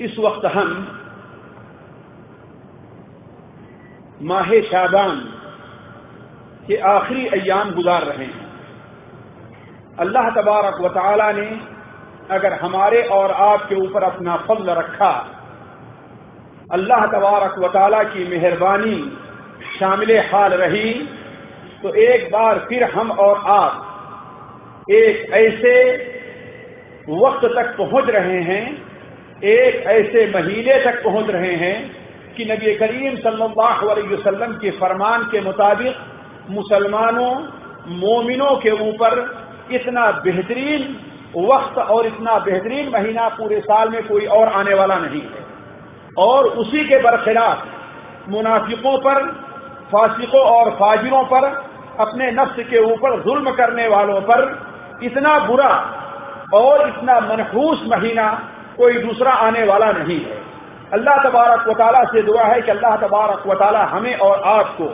इस 0.00 0.18
वक्त 0.18 0.46
हम 0.46 0.70
माह 4.22 4.50
शाबान 4.70 5.20
के 6.68 6.76
आखिरी 6.88 7.26
अयाम 7.34 7.74
गुजार 7.74 8.02
रहे 8.04 8.24
हैं 8.24 8.50
अल्लाह 9.98 10.34
तबारक 10.34 10.80
व 10.80 10.88
ताला 10.98 11.30
ने 11.32 11.48
अगर 12.32 12.60
हमारे 12.60 13.02
और 13.12 13.32
आपके 13.44 13.86
ऊपर 13.86 14.02
अपना 14.04 14.36
फल 14.48 14.70
रखा 14.74 15.14
अल्लाह 16.72 17.06
तबारक 17.12 17.58
व 17.58 17.68
ताला 17.72 18.02
की 18.12 18.28
मेहरबानी 18.28 19.00
शामिल 19.78 20.18
हाल 20.30 20.62
रही 20.62 20.88
तो 21.82 21.94
एक 21.94 22.30
बार 22.32 22.58
फिर 22.68 22.84
हम 22.84 23.10
और 23.10 23.42
आप 23.46 24.86
एक 24.90 25.32
ऐसे 25.32 25.74
वक्त 27.08 27.44
तक 27.46 27.74
पहुँच 27.78 28.10
रहे 28.10 28.40
हैं, 28.40 28.64
एक 29.44 29.86
ऐसे 29.86 30.26
महीने 30.34 30.78
तक 30.84 31.02
पहुँच 31.04 31.30
रहे 31.30 31.54
हैं 31.54 31.76
कि 32.36 32.44
नबी 32.44 32.74
करीम 32.74 33.16
सल्लल्लाहु 33.16 33.88
अलैहि 33.88 34.08
वसल्लम 34.08 34.52
के 34.54 34.70
फरमान 34.70 35.24
के 35.24 35.40
मुताबिक 35.40 35.96
मुसलमानों, 36.50 37.34
मोमिनों 37.96 38.56
के 38.56 38.70
ऊपर 38.88 39.18
इतना 39.72 40.10
बेहतरीन 40.24 40.96
वक्त 41.36 41.78
और 41.78 42.06
इतना 42.06 42.38
बेहतरीन 42.38 42.88
महीना 42.88 43.28
पूरे 43.28 43.60
साल 43.60 43.88
में 43.88 44.02
कोई 44.08 44.26
और 44.26 44.48
आने 44.48 44.74
वाला 44.74 44.96
नहीं 44.96 45.20
है। 45.20 45.44
और 46.18 46.44
उसी 46.44 46.84
के 46.84 47.02
बरखिलाफ 47.02 48.28
मुनाफिकों 48.28 48.98
पर, 48.98 49.26
फासिकों 49.92 50.40
और 50.40 50.70
फाजिरों 50.70 51.24
पर 51.24 51.71
अपने 52.00 52.30
नफ्स 52.30 52.56
के 52.70 52.78
ऊपर 52.78 53.20
जुल्म 53.20 53.50
करने 53.50 53.88
वालों 53.88 54.20
पर 54.20 54.68
इतना 55.02 55.38
बुरा 55.38 55.72
और 56.54 56.88
इतना 56.88 57.20
मनहूस 57.20 57.82
महीना 57.86 58.48
कोई 58.76 58.92
दूसरा 58.92 59.32
आने 59.32 59.64
वाला 59.64 59.92
नहीं 59.92 60.20
है। 60.20 60.40
अल्लाह 60.92 61.16
तबारक 61.16 61.68
वाल 61.68 62.04
से 62.04 62.22
दुआ 62.22 62.42
है 62.42 62.60
कि 62.62 62.70
अल्लाह 62.70 62.96
तबारक 62.96 63.46
वाली 63.46 63.90
हमें 63.90 64.18
और 64.18 64.42
आपको 64.42 64.84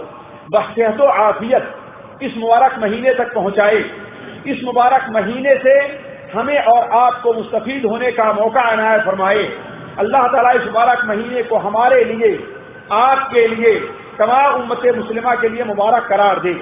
बहसत 0.51 1.01
आफियत 1.01 1.75
इस 2.23 2.37
मुबारक 2.37 2.79
महीने 2.79 3.15
तक 3.15 3.35
पहुँचाए। 3.35 3.85
इस 4.47 4.65
मुबारक 4.65 5.07
महीने 5.11 5.55
से 5.55 5.75
हमें 6.35 6.65
और 6.65 6.91
आपको 6.91 7.33
मुस्तफ़ 7.33 7.87
होने 7.87 8.13
का 8.13 8.33
मौका 8.33 8.61
अनाया 8.61 8.99
फरमाए। 8.99 9.45
अल्लाह 9.99 10.27
ताला 10.27 10.51
इस 10.51 10.65
मुबारक 10.65 11.05
महीने 11.05 11.43
को 11.43 11.57
हमारे 11.57 12.05
लिए, 12.05 12.47
आपके 12.93 13.47
लिए, 13.47 13.81
तमाम 14.19 14.55
उम्मत 14.55 14.97
मुस्लिमा 14.97 15.35
के 15.35 15.49
लिए 15.49 15.65
मुबारक 15.65 16.07
करार 16.09 16.39
दे। 16.39 16.53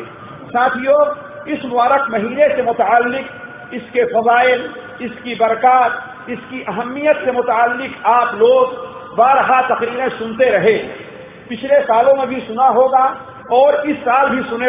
साथियों, 0.49 1.01
इस 1.47 1.65
मुबारक 1.65 2.11
महीने 2.11 2.49
से 2.49 2.63
मुतक 2.63 3.75
इसके 3.75 4.05
फजाइल, 4.05 4.61
इसकी 5.03 5.35
बरकत, 5.35 6.31
इसकी 6.31 6.63
अहमियत 6.65 7.17
से 7.17 7.33
मुतक 7.33 8.03
आप 8.07 8.35
लोग 8.35 8.75
बारहा 9.17 9.61
तकरीरें 9.69 10.09
सुनते 10.09 10.51
रहे। 10.51 10.77
पिछले 11.49 11.81
सालों 11.81 12.15
में 12.15 12.27
भी 12.29 12.41
सुना 12.41 12.67
होगा 12.71 13.05
और 13.53 13.75
इस 13.87 13.97
साल 13.99 14.29
भी 14.31 14.43
सुने 14.43 14.69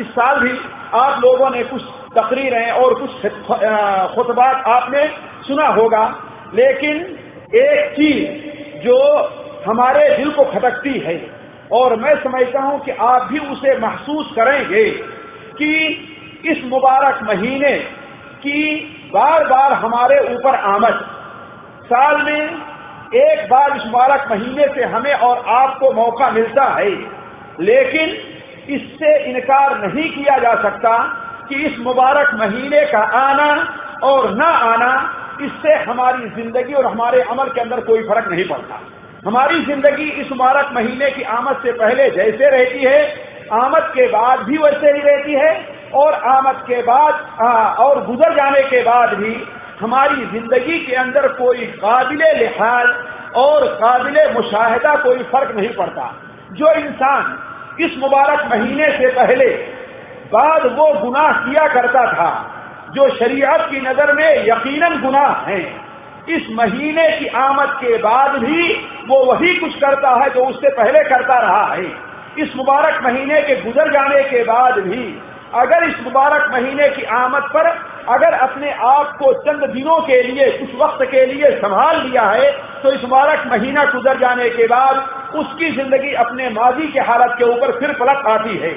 इस 0.00 0.08
साल 0.10 0.40
भी 0.40 0.52
आप 0.94 1.20
लोगों 1.24 1.50
ने 1.50 1.62
कुछ 1.64 1.82
तकरीरें 2.16 2.70
और 2.70 2.94
कुछ 2.94 3.10
खुतबात 4.14 4.64
आपने 4.68 5.06
सुना 5.46 5.66
होगा। 5.70 6.04
लेकिन 6.54 6.96
एक 7.56 7.92
चीज़ 7.92 8.80
जो 8.84 8.98
हमारे 9.66 10.08
दिल 10.16 10.30
को 10.30 10.44
खटकती 10.44 10.98
है 10.98 11.14
और 11.72 11.96
मैं 11.96 12.14
समझता 12.22 12.60
हूँ 12.60 12.80
कि 12.80 12.90
आप 12.90 13.22
भी 13.22 13.38
उसे 13.38 13.76
महसूस 13.78 14.32
करेंगे 14.36 14.84
कि 15.58 15.74
इस 16.46 16.64
मुबारक 16.64 17.22
महीने 17.22 17.76
की 18.38 18.74
बार 19.14 19.44
बार 19.46 19.72
हमारे 19.72 20.18
ऊपर 20.34 20.54
आमद। 20.54 21.00
साल 21.84 22.22
में 22.22 22.40
एक 23.14 23.48
बार 23.50 23.76
इस 23.76 23.86
मुबारक 23.86 24.30
महीने 24.30 24.66
से 24.74 24.84
हमें 24.84 25.12
और 25.12 25.44
आपको 25.48 25.92
मौका 25.92 26.30
मिलता 26.30 26.64
है। 26.64 26.90
लेकिन 27.60 28.16
इससे 28.74 29.16
इनकार 29.24 29.78
नहीं 29.86 30.08
किया 30.10 30.38
जा 30.38 30.54
सकता 30.62 30.96
कि 31.48 31.54
इस 31.54 31.78
मुबारक 31.78 32.34
महीने 32.34 32.84
का 32.86 32.98
आना 32.98 33.50
और 34.02 34.30
न 34.30 34.42
आना, 34.42 34.92
इससे 35.42 35.74
हमारी 35.84 36.28
ज़िंदगी 36.30 36.74
और 36.74 36.86
हमारे 36.86 37.20
अमल 37.22 37.48
के 37.48 37.60
अंदर 37.60 37.80
कोई 37.80 38.02
फ़र्क 38.02 38.28
नहीं 38.28 38.48
पड़ता। 38.48 38.80
हमारी 39.22 39.60
ज़िंदगी 39.64 40.04
इस 40.20 40.30
मुबारक 40.30 40.70
महीने 40.74 41.10
की 41.10 41.22
आमद 41.32 41.56
से 41.56 41.72
पहले 41.72 42.08
जैसे 42.10 42.48
रहती 42.50 42.84
है 42.84 43.02
आमद 43.54 43.82
के 43.94 44.06
बाद 44.08 44.40
भी 44.40 44.56
वैसे 44.58 44.92
ही 44.92 45.02
रहती 45.02 45.32
है 45.32 45.50
और 45.94 46.14
आमद 46.30 46.62
के 46.68 46.80
बाद 46.82 47.12
आ, 47.42 47.50
और 47.84 48.04
गुजर 48.06 48.34
जाने 48.34 48.62
के 48.62 48.82
बाद 48.82 49.14
भी 49.14 49.34
हमारी 49.80 50.26
ज़िंदगी 50.26 50.78
के 50.78 50.94
अंदर 50.94 51.28
कोई 51.28 51.66
काबिल 51.76 52.22
लिहाज 52.38 52.88
और 53.36 53.66
काबिल 53.74 54.18
मुशाहिदा 54.34 54.94
कोई 54.96 55.22
फ़र्क 55.32 55.54
नहीं 55.56 55.72
पड़ता। 55.76 56.10
जो 56.52 56.72
इंसान 56.72 57.84
इस 57.84 57.96
मुबारक 57.98 58.44
महीने 58.52 58.90
से 58.98 59.12
पहले 59.12 59.48
बाद 60.32 60.66
वो 60.78 60.92
गुनाह 61.00 61.32
किया 61.44 61.68
करता 61.68 62.04
था 62.12 62.30
जो 62.94 63.08
शरीयत 63.16 63.66
की 63.70 63.80
नज़र 63.80 64.12
में 64.12 64.28
यकीनन 64.46 65.00
गुनाह 65.02 65.50
हैं 65.50 65.64
इस 66.28 66.46
महीने 66.50 67.08
की 67.10 67.26
आमद 67.38 67.70
के 67.76 67.96
बाद 67.98 68.38
भी 68.38 68.72
वो 69.08 69.24
वही 69.24 69.54
कुछ 69.54 69.74
करता 69.76 70.10
है 70.16 70.28
जो 70.30 70.44
उससे 70.44 70.68
पहले 70.72 71.02
करता 71.04 71.38
रहा 71.38 71.74
है। 71.74 71.86
इस 72.38 72.54
मुबारक 72.56 73.02
महीने 73.04 73.40
के 73.42 73.56
गुजर 73.62 73.92
जाने 73.92 74.22
के 74.24 74.42
बाद 74.44 74.78
भी, 74.80 75.02
अगर 75.54 75.84
इस 75.84 75.94
मुबारक 76.04 76.52
महीने 76.52 76.88
की 76.88 77.02
आमद 77.14 77.48
पर 77.54 77.66
अगर 78.08 78.32
अपने 78.34 78.70
आप 78.82 79.16
को 79.18 79.32
चंद 79.42 79.64
दिनों 79.70 79.98
के 80.00 80.22
लिए, 80.22 80.50
कुछ 80.50 80.74
वक्त 80.80 81.04
के 81.10 81.24
लिए 81.26 81.50
संभाल 81.56 82.00
लिया 82.00 82.22
है 82.22 82.50
तो 82.82 82.92
इस 82.92 83.02
मुबारक 83.04 83.46
महीना 83.46 83.84
गुजर 83.84 84.18
जाने 84.18 84.48
के 84.50 84.66
बाद 84.66 85.34
उसकी 85.36 85.70
ज़िंदगी 85.70 86.12
अपने 86.18 86.48
माजी 86.50 86.88
के 86.92 87.00
हालत 87.00 87.34
के 87.38 87.44
ऊपर 87.46 87.78
फिर 87.80 87.92
पलट 87.94 88.26
आती 88.28 88.56
है। 88.58 88.72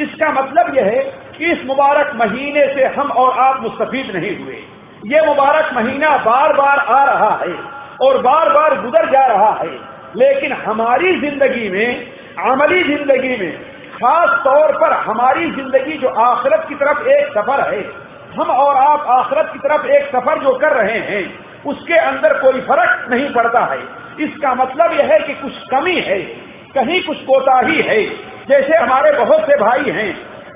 इसका 0.00 0.30
मतलब 0.32 0.76
यह 0.76 0.84
है 0.86 1.02
कि 1.38 1.50
इस 1.52 1.64
मुबारक 1.66 2.12
महीने 2.16 2.66
से 2.74 2.84
हम 2.94 3.10
और 3.14 3.38
आप 3.38 3.62
मुस्तफ़ 3.62 3.94
नहीं 4.12 4.36
हुए। 4.38 4.62
ये 5.06 5.20
मुबारक 5.26 5.72
महीना 5.74 6.16
बार 6.16 6.52
बार 6.52 6.78
आ 6.78 7.02
रहा 7.04 7.30
है 7.36 7.52
और 8.00 8.18
बार 8.22 8.48
बार 8.52 8.80
गुजर 8.82 9.10
जा 9.12 9.24
रहा 9.26 9.52
है। 9.62 9.70
लेकिन 10.16 10.52
हमारी 10.52 11.12
ज़िंदगी 11.20 11.68
में, 11.68 12.06
अमली 12.42 12.82
ज़िंदगी 12.84 13.36
में, 13.36 13.52
खास 13.94 14.30
तौर 14.44 14.72
पर 14.72 14.92
हमारी 14.92 15.50
ज़िंदगी 15.50 15.98
जो 15.98 16.08
आखिरत 16.08 16.66
की 16.68 16.74
तरफ़ 16.74 17.08
एक 17.08 17.32
सफ़र 17.32 17.60
है, 17.74 17.80
हम 18.36 18.50
और 18.50 18.76
आप 18.76 19.06
आखिरत 19.10 19.50
की 19.52 19.58
तरफ़ 19.58 19.86
एक 19.86 20.06
सफ़र 20.06 20.42
जो 20.42 20.52
कर 20.58 20.76
रहे 20.76 20.98
हैं, 20.98 21.24
उसके 21.64 21.94
अंदर 21.94 22.38
कोई 22.38 22.60
फ़र्क 22.60 23.10
नहीं 23.10 23.32
पड़ता 23.34 23.64
है। 23.64 23.80
इसका 24.24 24.54
मतलब 24.54 24.92
यह 24.92 25.12
है 25.12 25.18
कि 25.18 25.34
कुछ 25.34 25.58
कमी 25.70 25.98
है, 26.00 26.20
कहीं 26.74 27.02
कुछ 27.02 27.24
कोताही 27.24 27.82
है। 27.82 28.04
जैसे 28.48 28.76
हमारे 28.76 29.12
बहुत 29.12 29.40
से 29.40 29.56
भाई 29.56 29.90
हैं, 29.90 30.10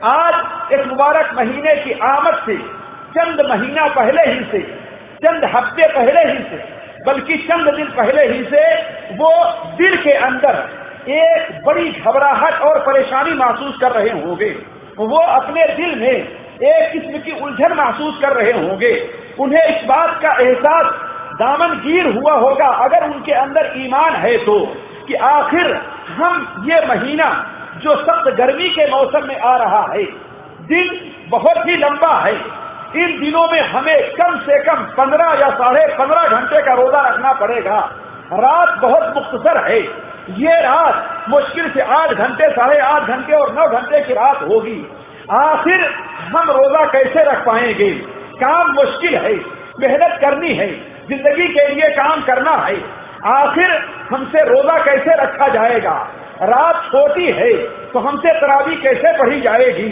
आज 0.05 0.73
इस 0.73 0.87
मुबारक 0.87 1.35
महीने 1.35 1.75
की 1.77 1.93
आमद 2.05 2.43
से 2.47 2.84
चंद 3.15 3.41
महीना 3.49 3.87
पहले 3.91 4.23
ही 4.25 4.45
से, 4.45 4.61
चंद 5.23 5.45
हफ़्ते 5.47 5.87
पहले 5.89 6.21
ही 6.23 6.39
से, 6.45 6.63
बल्कि 7.07 7.37
चंद 7.49 7.75
दिन 7.77 7.87
पहले 7.97 8.23
ही 8.29 8.45
से 8.45 8.63
वो 9.17 9.31
दिल 9.79 9.97
के 10.03 10.13
अंदर 10.23 10.55
एक 11.13 11.61
बड़ी 11.67 11.91
घबराहट 11.91 12.61
और 12.63 12.79
परेशानी 12.87 13.33
महसूस 13.35 13.79
कर 13.81 13.93
रहे 13.93 14.11
होंगे। 14.21 14.49
वो 14.99 15.19
अपने 15.19 15.67
दिल 15.77 15.99
में 16.01 16.11
एक 16.11 16.93
किस्म 16.93 17.19
की 17.19 17.33
उलझन 17.41 17.73
महसूस 17.75 18.19
कर 18.23 18.33
रहे 18.33 18.53
होंगे। 18.55 18.93
उन्हें 19.39 19.65
इस 19.65 19.85
बात 19.87 20.21
का 20.23 20.33
एहसास 20.43 20.87
दामनगीर 21.35 22.07
हुआ 22.09 22.33
होगा, 22.35 22.67
अगर 22.67 23.05
उनके 23.05 23.33
अंदर 23.35 23.73
ईमान 23.77 24.15
है 24.17 24.37
तो 24.45 24.59
कि 25.09 25.15
आखिर 25.27 25.75
हम 26.17 26.67
ये 26.69 26.85
महीना 26.87 27.27
जो 27.83 27.97
सख्त 28.03 28.29
गर्मी 28.37 28.69
के 28.71 28.91
मौसम 28.91 29.27
में 29.29 29.39
आ 29.39 29.57
रहा 29.57 29.87
है, 29.93 30.05
दिन 30.65 31.01
बहुत 31.31 31.67
ही 31.69 31.77
लंबा 31.77 32.13
है 32.19 32.35
इन 32.97 33.19
दिनों 33.21 33.47
में 33.49 33.61
हमें 33.61 34.11
कम 34.13 34.39
से 34.39 34.59
कम 34.65 34.83
पंद्रह 34.97 35.39
या 35.41 35.49
साढ़े 35.51 35.87
पंद्रह 35.95 36.27
घंटे 36.29 36.63
का 36.63 36.75
रोजा 36.75 37.01
रखना 37.09 37.33
पड़ेगा। 37.33 37.79
रात 38.33 38.79
बहुत 38.79 39.17
मुख्तसर 39.17 39.65
है। 39.65 39.79
ये 40.39 40.61
रात 40.61 41.25
मुश्किल 41.29 41.71
से 41.71 41.81
आठ 41.81 42.11
घंटे, 42.11 42.51
साढ़े 42.51 42.79
आठ 42.79 43.03
घंटे 43.03 43.33
और 43.33 43.53
नौ 43.55 43.67
घंटे 43.71 44.01
की 44.01 44.13
रात 44.13 44.43
होगी। 44.43 44.79
आखिर 45.33 45.85
हम 46.29 46.51
रोजा 46.51 46.85
कैसे 46.87 47.25
रख 47.25 47.45
पाएँगे? 47.47 47.91
काम 48.37 48.73
मुश्किल 48.73 49.15
है, 49.17 49.35
मेहनत 49.81 50.19
करनी 50.21 50.55
है, 50.55 50.69
ज़िंदगी 51.09 51.49
के 51.49 51.69
लिए 51.69 51.89
काम 51.91 52.23
करना 52.23 52.57
है। 52.59 52.77
आखिर 53.27 53.71
हमसे 54.11 54.45
रोजा 54.45 54.79
कैसे 54.85 55.23
रखा 55.23 55.49
जाएगा? 55.49 55.95
रात 56.43 56.83
छोटी 56.85 57.31
है 57.33 57.53
तो 57.93 57.99
हमसे 57.99 58.33
तरावी 58.41 58.77
कैसे 58.77 59.17
पढ़ी 59.19 59.41
जाएगी? 59.41 59.91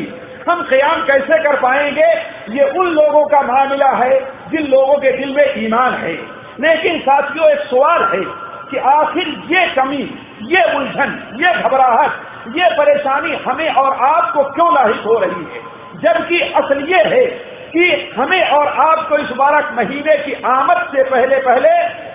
हम 0.51 0.63
क्याम 0.63 1.05
कैसे 1.05 1.43
कर 1.43 1.61
पाएँगे? 1.61 2.07
ये 2.49 2.65
उन 2.79 2.87
लोगों 2.87 3.27
का 3.27 3.43
मामला 3.43 3.91
है 3.91 4.21
जिन 4.51 4.67
लोगों 4.67 4.95
के 4.95 5.13
दिल 5.13 5.37
में 5.37 5.65
ईमान 5.65 5.95
है। 5.95 6.43
लेकिन 6.61 7.01
साथियों, 7.01 7.51
एक 7.51 7.59
सवाल 7.59 8.03
है 8.03 8.53
कि 8.71 8.77
आखिर 8.77 9.29
ये 9.29 9.67
कमी, 9.67 10.19
ये 10.43 10.77
उलझन, 10.77 11.11
ये 11.35 11.63
घबराहट, 11.63 12.11
ये 12.57 12.77
परेशानी 12.77 13.37
हमें 13.37 13.75
और 13.75 13.97
आपको 14.07 14.45
क्यों 14.45 14.75
लाहिक 14.75 15.01
हो 15.01 15.19
रही 15.19 15.45
है? 15.55 15.73
जबकि 16.03 16.41
असल 16.41 16.87
ये 16.89 17.03
है 17.05 17.27
कि 17.73 18.13
हमें 18.17 18.49
और 18.49 18.67
आपको 18.67 19.17
इस 19.17 19.31
बारक 19.31 19.73
महीने 19.73 20.17
की 20.17 20.33
आमद 20.33 20.77
से 20.77 21.03
पहले 21.03 21.37
पहले 21.37 21.71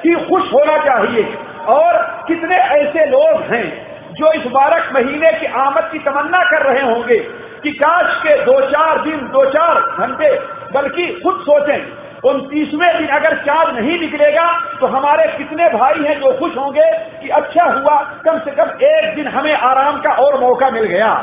ही 0.05 0.15
खुश 0.15 0.53
होना 0.53 0.77
चाहिए। 0.77 1.37
और 1.67 2.23
कितने 2.27 2.55
ऐसे 2.55 3.05
लोग 3.05 3.41
हैं 3.41 3.87
जो 4.13 4.31
इस 4.31 4.45
बारक 4.47 4.89
महीने 4.93 5.31
की 5.31 5.45
आमद 5.45 5.89
की 5.91 5.99
तमन्ना 5.99 6.43
कर 6.43 6.61
रहे 6.61 6.91
होंगे? 6.91 7.46
कि 7.63 7.71
काश 7.73 8.17
के 8.23 8.35
दो 8.45 8.59
चार 8.69 9.03
दिन, 9.03 9.19
दो 9.29 9.45
चार 9.51 9.79
घंटे, 9.99 10.29
बल्कि 10.73 11.07
खुद 11.23 11.39
सोचें 11.41 12.05
उनतीसवें 12.23 12.97
दिन 12.97 13.07
अगर 13.07 13.35
चाँद 13.37 13.75
नहीं 13.75 13.99
निकलेगा 13.99 14.45
तो 14.79 14.87
हमारे 14.87 15.27
कितने 15.37 15.67
भाई 15.69 16.03
हैं 16.03 16.19
जो 16.19 16.31
खुश 16.39 16.55
होंगे 16.57 16.89
कि 17.21 17.29
अच्छा 17.31 17.63
हुआ, 17.65 17.97
कम 18.25 18.39
से 18.39 18.51
कम 18.51 18.69
एक 18.85 19.15
दिन 19.15 19.27
हमें 19.27 19.53
आराम 19.53 20.01
का 20.01 20.13
और 20.15 20.39
मौका 20.39 20.69
मिल 20.69 20.83
गया। 20.85 21.13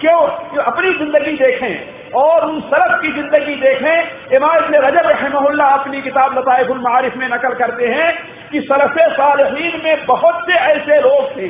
क्यों? 0.00 0.20
अपनी 0.62 0.92
ज़िंदगी 0.92 1.32
देखें, 1.32 2.12
और 2.12 2.44
उन 2.46 2.60
सलफ 2.60 3.00
की 3.02 3.12
ज़िंदगी 3.12 3.54
देखें। 3.56 4.36
इमाम 4.36 4.70
ने 4.70 4.78
रजब 4.78 5.08
रहमहुल्ला 5.08 5.66
अपनी 5.72 6.02
किताब 6.02 6.38
लताइफुल 6.38 6.78
मारिफ 6.80 7.16
में 7.16 7.26
नकल 7.28 7.54
करते 7.54 7.86
हैं 7.86 8.10
कि 8.50 8.60
सलफ 8.62 8.98
सालहीन 9.12 9.80
में 9.84 10.06
बहुत 10.06 10.44
से 10.46 10.58
ऐसे 10.64 11.00
लोग 11.00 11.30
थे 11.36 11.48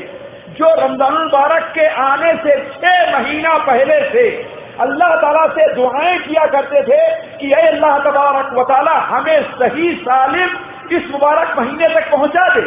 जो 0.54 0.68
रमज़ान 0.74 1.12
मुबारक 1.14 1.70
के 1.74 1.86
आने 2.00 2.32
से 2.42 2.52
छह 2.72 3.12
महीना 3.12 3.56
पहले 3.66 3.98
से 4.10 4.26
अल्लाह 4.80 5.14
ताला 5.16 5.46
से 5.48 5.66
दुआएँ 5.74 6.18
किया 6.18 6.44
करते 6.52 6.82
थे 6.82 6.98
कि 7.38 7.52
अः 7.52 7.66
अल्लाह 7.68 7.98
तबारक 7.98 8.52
वाली 8.52 8.94
हमें 9.10 9.42
सही 9.58 9.92
सालिम 10.02 10.96
इस 10.96 11.10
मुबारक 11.10 11.58
महीने 11.58 11.88
तक 11.88 12.10
पहुँचा 12.10 12.46
दे। 12.54 12.62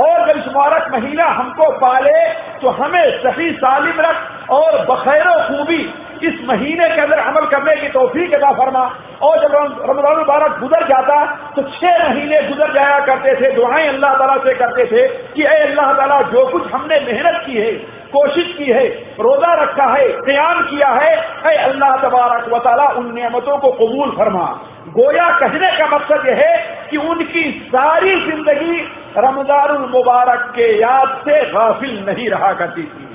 और 0.00 0.26
जब 0.26 0.38
इस 0.38 0.46
मुबारक 0.46 0.90
महीना 0.92 1.24
हमको 1.30 1.70
पाले 1.78 2.20
तो 2.62 2.68
हमें 2.78 3.18
सही 3.22 3.50
सालिम 3.54 4.00
रख 4.00 4.50
और 4.50 4.78
बखैर 4.86 5.24
खूबी 5.48 5.82
इस 6.22 6.40
महीने 6.44 6.88
के 6.88 7.00
अंदर 7.00 7.18
अमल 7.20 7.46
करने 7.46 7.74
की 7.76 7.88
तोफीक 7.88 8.34
अदा 8.34 8.50
फरमा। 8.54 8.82
और 9.22 9.38
जब 9.38 9.54
रमज़ान 9.84 10.16
मुबारक 10.18 10.58
गुजर 10.60 10.86
जाता 10.88 11.24
तो 11.56 11.62
छह 11.70 12.08
महीने 12.08 12.42
गुजर 12.48 12.72
जाया 12.74 12.98
करते 13.06 13.34
थे, 13.34 13.50
दुआएँ 13.54 13.88
अल्लाह 13.88 14.14
ताला 14.14 14.36
से 14.44 14.54
करते 14.54 14.84
थे 14.86 15.06
कि 15.34 15.42
अः 15.44 15.62
अल्लाह 15.62 15.92
ताला, 15.92 16.20
जो 16.22 16.44
कुछ 16.46 16.72
हमने 16.72 17.00
मेहनत 17.02 17.42
की 17.46 17.56
है, 17.56 17.72
कोशिश 18.12 18.54
की 18.58 18.70
है, 18.72 18.86
रोजा 19.20 19.52
रखा 19.54 19.86
है, 19.86 20.08
क्याम 20.20 20.62
किया 20.62 20.88
है 20.90 21.14
अः 21.16 21.64
अल्लाह 21.64 21.96
तबारक 21.98 22.48
वाली 22.48 22.86
उन 23.00 23.14
नियमतों 23.14 23.58
को 23.58 23.72
कबूल 23.72 24.10
फरमा। 24.10 24.46
गोया 24.90 25.28
कहने 25.38 25.70
का 25.78 25.86
मकसद 25.86 26.26
यह 26.28 26.36
है 26.36 26.88
कि 26.90 26.96
उनकी 26.96 27.50
सारी 27.68 28.14
ज़िंदगी 28.20 28.80
रमज़ान 29.18 29.76
मुबारक 29.92 30.50
के 30.56 30.72
याद 30.78 31.20
से 31.24 31.40
गाफिल 31.50 32.04
नहीं 32.08 32.28
रहा 32.30 32.52
करती 32.52 32.82
थी। 32.82 33.09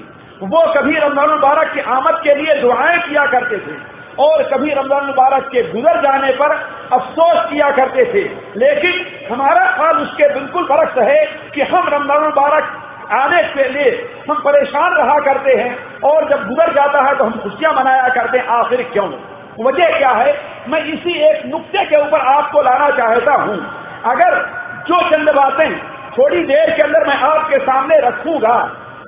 वो 0.45 0.61
कभी 0.73 0.97
रमज़ान 0.97 1.29
मुबारक 1.29 1.73
की 1.73 1.79
आमद 1.91 2.19
के 2.23 2.33
लिए 2.35 2.55
दुआएँ 2.61 2.97
किया 2.99 3.25
करते 3.27 3.57
थे 3.57 3.75
और 4.19 4.43
कभी 4.49 4.73
रमज़ान 4.73 5.05
मुबारक 5.05 5.47
के 5.51 5.63
गुजर 5.71 6.01
जाने 6.01 6.31
पर 6.33 6.51
अफसोस 6.93 7.45
किया 7.45 7.69
करते 7.77 8.05
थे। 8.13 8.23
लेकिन 8.59 9.05
हमारा 9.31 9.65
ख्याल 9.77 9.97
उसके 9.97 10.33
बिल्कुल 10.33 10.67
बरक्स 10.67 10.97
है 11.03 11.25
कि 11.55 11.61
हम 11.63 11.87
रमज़ान 11.89 12.23
मुबारक 12.23 12.81
आने 13.13 13.41
के 13.49 13.67
लिए 13.69 13.89
हम 14.29 14.41
परेशान 14.41 14.93
रहा 14.93 15.17
करते 15.21 15.53
हैं 15.53 16.01
और 16.03 16.29
जब 16.29 16.47
गुजर 16.47 16.73
जाता 16.73 17.03
है 17.03 17.15
तो 17.15 17.23
हम 17.23 17.39
खुशियाँ 17.39 17.73
मनाया 17.73 18.07
करते 18.11 18.37
हैं, 18.37 18.45
आखिर 18.47 18.83
क्यों? 18.93 19.09
वजह 19.59 19.97
क्या 19.97 20.11
है? 20.11 20.33
मैं 20.69 20.83
इसी 20.85 21.19
एक 21.23 21.45
नुक्ते 21.45 21.85
के 21.85 21.97
ऊपर 21.97 22.21
आपको 22.29 22.61
लाना 22.61 22.89
चाहता 22.97 23.33
हूँ। 23.41 23.57
अगर 24.05 24.39
जो 24.87 25.01
चंद 25.09 25.29
बातें 25.35 25.77
थोड़ी 26.17 26.43
देर 26.45 26.75
के 26.75 26.81
अंदर 26.81 27.07
मैं 27.07 27.15
आपके 27.25 27.57
सामने 27.59 27.99
रखूँगा 27.99 28.57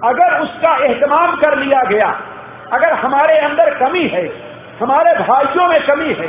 अगर 0.05 0.39
उसका 0.39 0.75
एहतमाम 0.85 1.35
कर 1.35 1.57
लिया 1.57 1.81
गया, 1.83 2.07
अगर 2.73 2.93
हमारे 2.93 3.37
अंदर 3.37 3.73
कमी 3.75 4.07
है, 4.07 4.25
हमारे 4.81 5.13
भाइयों 5.13 5.67
में 5.67 5.81
कमी 5.81 6.13
है, 6.13 6.27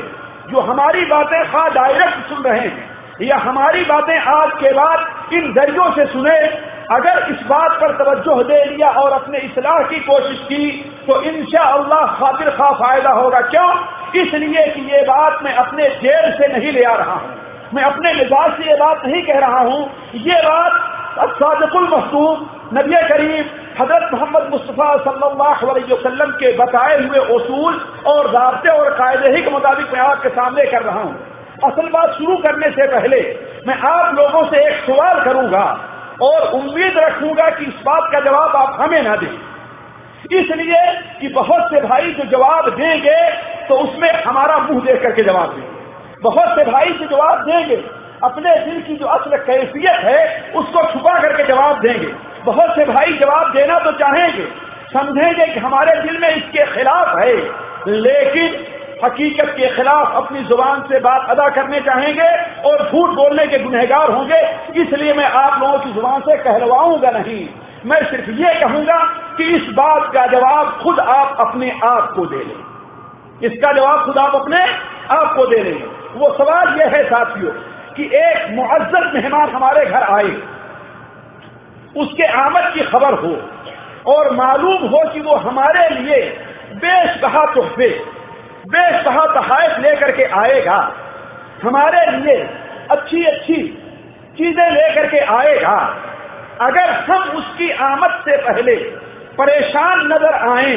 जो 0.51 0.61
हमारी 0.61 1.05
बातें 1.05 1.43
खा 1.45 1.69
डायरेक्ट 1.69 2.29
सुन 2.29 2.43
रहे 2.43 2.61
हैं, 2.61 2.91
या 3.23 3.37
हमारी 3.37 3.85
बातें 3.85 4.19
आज 4.19 4.51
के 4.53 4.73
बाद 4.73 5.33
इन 5.33 5.53
जरियों 5.53 5.91
से 5.93 6.07
सुने, 6.07 6.39
अगर 6.91 7.27
इस 7.31 7.47
बात 7.47 7.73
पर 7.81 7.93
तवज्जो 7.97 8.43
दे 8.43 8.65
लिया 8.65 8.89
और 8.91 9.13
अपने 9.13 9.39
इसलाह 9.39 9.83
की 9.83 9.99
कोशिश 10.01 10.39
की 10.39 10.71
तो 11.07 11.21
इंशा 11.23 11.63
अल्लाह 11.63 12.07
खातिर 12.15 12.51
खा 12.51 12.71
फ़ायदा 12.73 13.11
होगा। 13.11 13.41
क्यों? 13.41 13.71
इसलिए 14.17 14.67
कि 14.67 14.81
ये 14.93 15.03
बात 15.03 15.43
मैं 15.43 15.55
अपने 15.55 15.89
जेल 15.89 16.31
से 16.33 16.49
नहीं 16.53 16.73
ले 16.73 16.85
आ 16.85 16.95
रहा 16.95 17.15
हूँ। 17.15 17.37
मैं 17.75 17.83
अपने 17.83 18.15
मिजाज 18.15 18.53
से 18.53 18.71
ये 18.71 18.77
बात 18.77 19.05
नहीं 19.07 19.23
कह 19.23 19.39
रहा 19.39 19.61
हूँ। 19.61 19.81
ये 20.15 20.41
बात 20.43 20.73
सादकुल 21.19 21.89
मखतूम 21.89 22.49
नबी 22.75 22.97
करीम 23.09 23.45
हज़रत 23.81 24.13
मोहम्मद 24.13 24.49
मुस्तफ़ा 24.51 24.87
सल्लल्लाहु 25.03 25.67
अलैहि 25.69 25.93
वसल्लम 25.93 26.31
के 26.39 26.53
बताए 26.57 26.95
हुए 27.03 27.19
उसूल 27.35 27.75
और 28.13 28.29
जबते 28.31 28.71
और 28.71 28.91
कायदे 28.95 29.29
ही 29.37 29.43
के 29.43 29.51
मुताबिक 29.51 29.93
मैं 29.93 30.01
आपके 30.03 30.29
सामने 30.31 30.65
कर 30.71 30.83
रहा 30.83 31.03
हूँ। 31.03 31.15
असल 31.65 31.89
बात 31.91 32.15
शुरू 32.15 32.37
करने 32.39 32.71
से 32.71 32.87
पहले 32.89 33.21
मैं 33.67 33.77
आप 33.89 34.15
लोगों 34.15 34.43
से 34.51 34.65
एक 34.65 34.81
सवाल 34.87 35.21
करूँगा 35.25 35.65
और 36.23 36.49
उम्मीद 36.53 36.99
रखूँगा 36.99 37.49
कि 37.51 37.65
इस 37.65 37.81
बात 37.87 38.11
का 38.13 38.21
जवाब 38.21 38.57
आप 38.57 38.77
हमें 38.81 39.03
ना 39.03 39.17
दें। 39.17 39.35
इसलिए 40.33 40.81
कि 41.21 41.29
बहुत 41.35 41.71
से 41.71 41.81
भाई 41.83 42.13
जो 42.13 42.25
जवाब 42.31 42.69
देंगे 42.77 43.19
तो 43.69 43.75
उसमें 43.81 44.11
हमारा 44.23 44.57
मुँह 44.61 44.85
देख 44.87 45.03
करके 45.03 45.23
जवाब 45.25 45.51
देंगे 45.51 45.77
बहुत 46.23 46.49
से 46.55 46.65
भाई 46.67 46.91
जो 46.93 47.07
जवाब 47.07 47.45
देंगे, 47.45 47.77
अपने 48.25 48.55
दिल 48.65 48.81
की 48.83 48.97
जो 48.97 49.07
असल 49.09 49.37
कैफियत 49.45 50.01
है, 50.05 50.53
उसको 50.53 50.83
छुपा 50.93 51.19
करके 51.21 51.45
जवाब 51.47 51.81
देंगे। 51.81 52.13
बहुत 52.45 52.75
से 52.77 52.85
भाई 52.85 53.13
जवाब 53.19 53.53
देना 53.55 53.79
तो 53.81 53.93
चाहेंगे, 53.99 54.45
समझेंगे 54.93 55.47
कि 55.47 55.61
हमारे 55.61 56.01
दिल 56.03 56.19
में 56.21 56.29
इसके 56.29 56.65
खिलाफ 56.67 57.17
है, 57.19 57.35
लेकिन 57.89 58.67
हकीकत 59.05 59.53
के 59.57 59.69
खिलाफ 59.75 60.15
अपनी 60.17 60.43
ज़ुबान 60.45 60.81
से 60.83 60.99
बात 61.01 61.31
अदा 61.31 61.49
करने 61.57 61.81
चाहेंगे 61.81 62.29
और 62.69 62.83
झूठ 62.83 63.11
बोलने 63.17 63.47
के 63.47 63.59
गुनहगार 63.59 64.11
होंगे, 64.11 64.41
इसलिए 64.83 65.13
मैं 65.15 65.31
आप 65.37 65.61
लोगों 65.63 65.79
की 65.79 65.93
ज़ुबान 65.93 66.21
से 66.21 66.37
कहलवाऊँगा 66.39 67.11
नहीं। 67.11 67.49
मैं 67.87 68.01
सिर्फ़ 68.05 68.31
ये 68.33 68.55
कहूँगा 68.61 68.99
कि 69.37 69.45
इस 69.57 69.69
बात 69.75 70.11
का 70.15 70.27
जवाब 70.27 70.79
खुद 70.83 71.01
आप 71.01 71.37
अपने 71.41 71.71
आप 71.85 72.13
को 72.17 72.27
दे 72.27 72.39
लें। 72.39 73.49
इसका 73.49 73.73
जवाब 73.73 74.05
खुद 74.05 74.19
आप 74.19 74.35
अपने 74.35 74.63
आप 75.11 75.35
को 75.37 75.47
दे 75.47 75.63
लें। 75.63 75.83
वो 76.15 76.33
सवाल 76.35 76.79
यह 76.81 76.97
है 76.97 77.05
साथियों 77.05 77.53
कि 77.95 78.05
एक 78.17 78.51
मुआजत 78.51 79.11
मेहमान 79.15 79.51
हमारे 79.51 79.85
घर 79.87 80.03
आए 80.05 80.31
उसके 81.97 82.27
आमद 82.39 82.73
की 82.75 82.85
खबर 82.87 83.15
हो 83.15 83.33
और 84.13 84.31
मालूम 84.35 84.87
हो 84.89 85.03
कि 85.13 85.21
वो 85.21 85.35
हमारे 85.39 85.89
लिए 85.91 86.21
बेश 86.77 87.21
कहा 87.21 87.45
तोहफे 87.55 87.89
बेसहा 88.67 89.25
तहायत 89.35 89.79
लेकर 89.81 90.11
के 90.17 90.25
आएगा। 90.37 90.77
हमारे 91.63 92.05
लिए 92.13 92.37
अच्छी 92.91 93.25
अच्छी 93.25 93.63
चीज़ें 94.39 94.71
लेकर 94.71 95.07
के 95.07 95.19
आएगा। 95.35 95.77
अगर 96.61 96.91
हम 97.05 97.37
उसकी 97.39 97.71
आमद 97.83 98.21
से 98.25 98.37
पहले 98.43 98.75
परेशान 99.39 100.07
नज़र 100.07 100.35
आए 100.51 100.77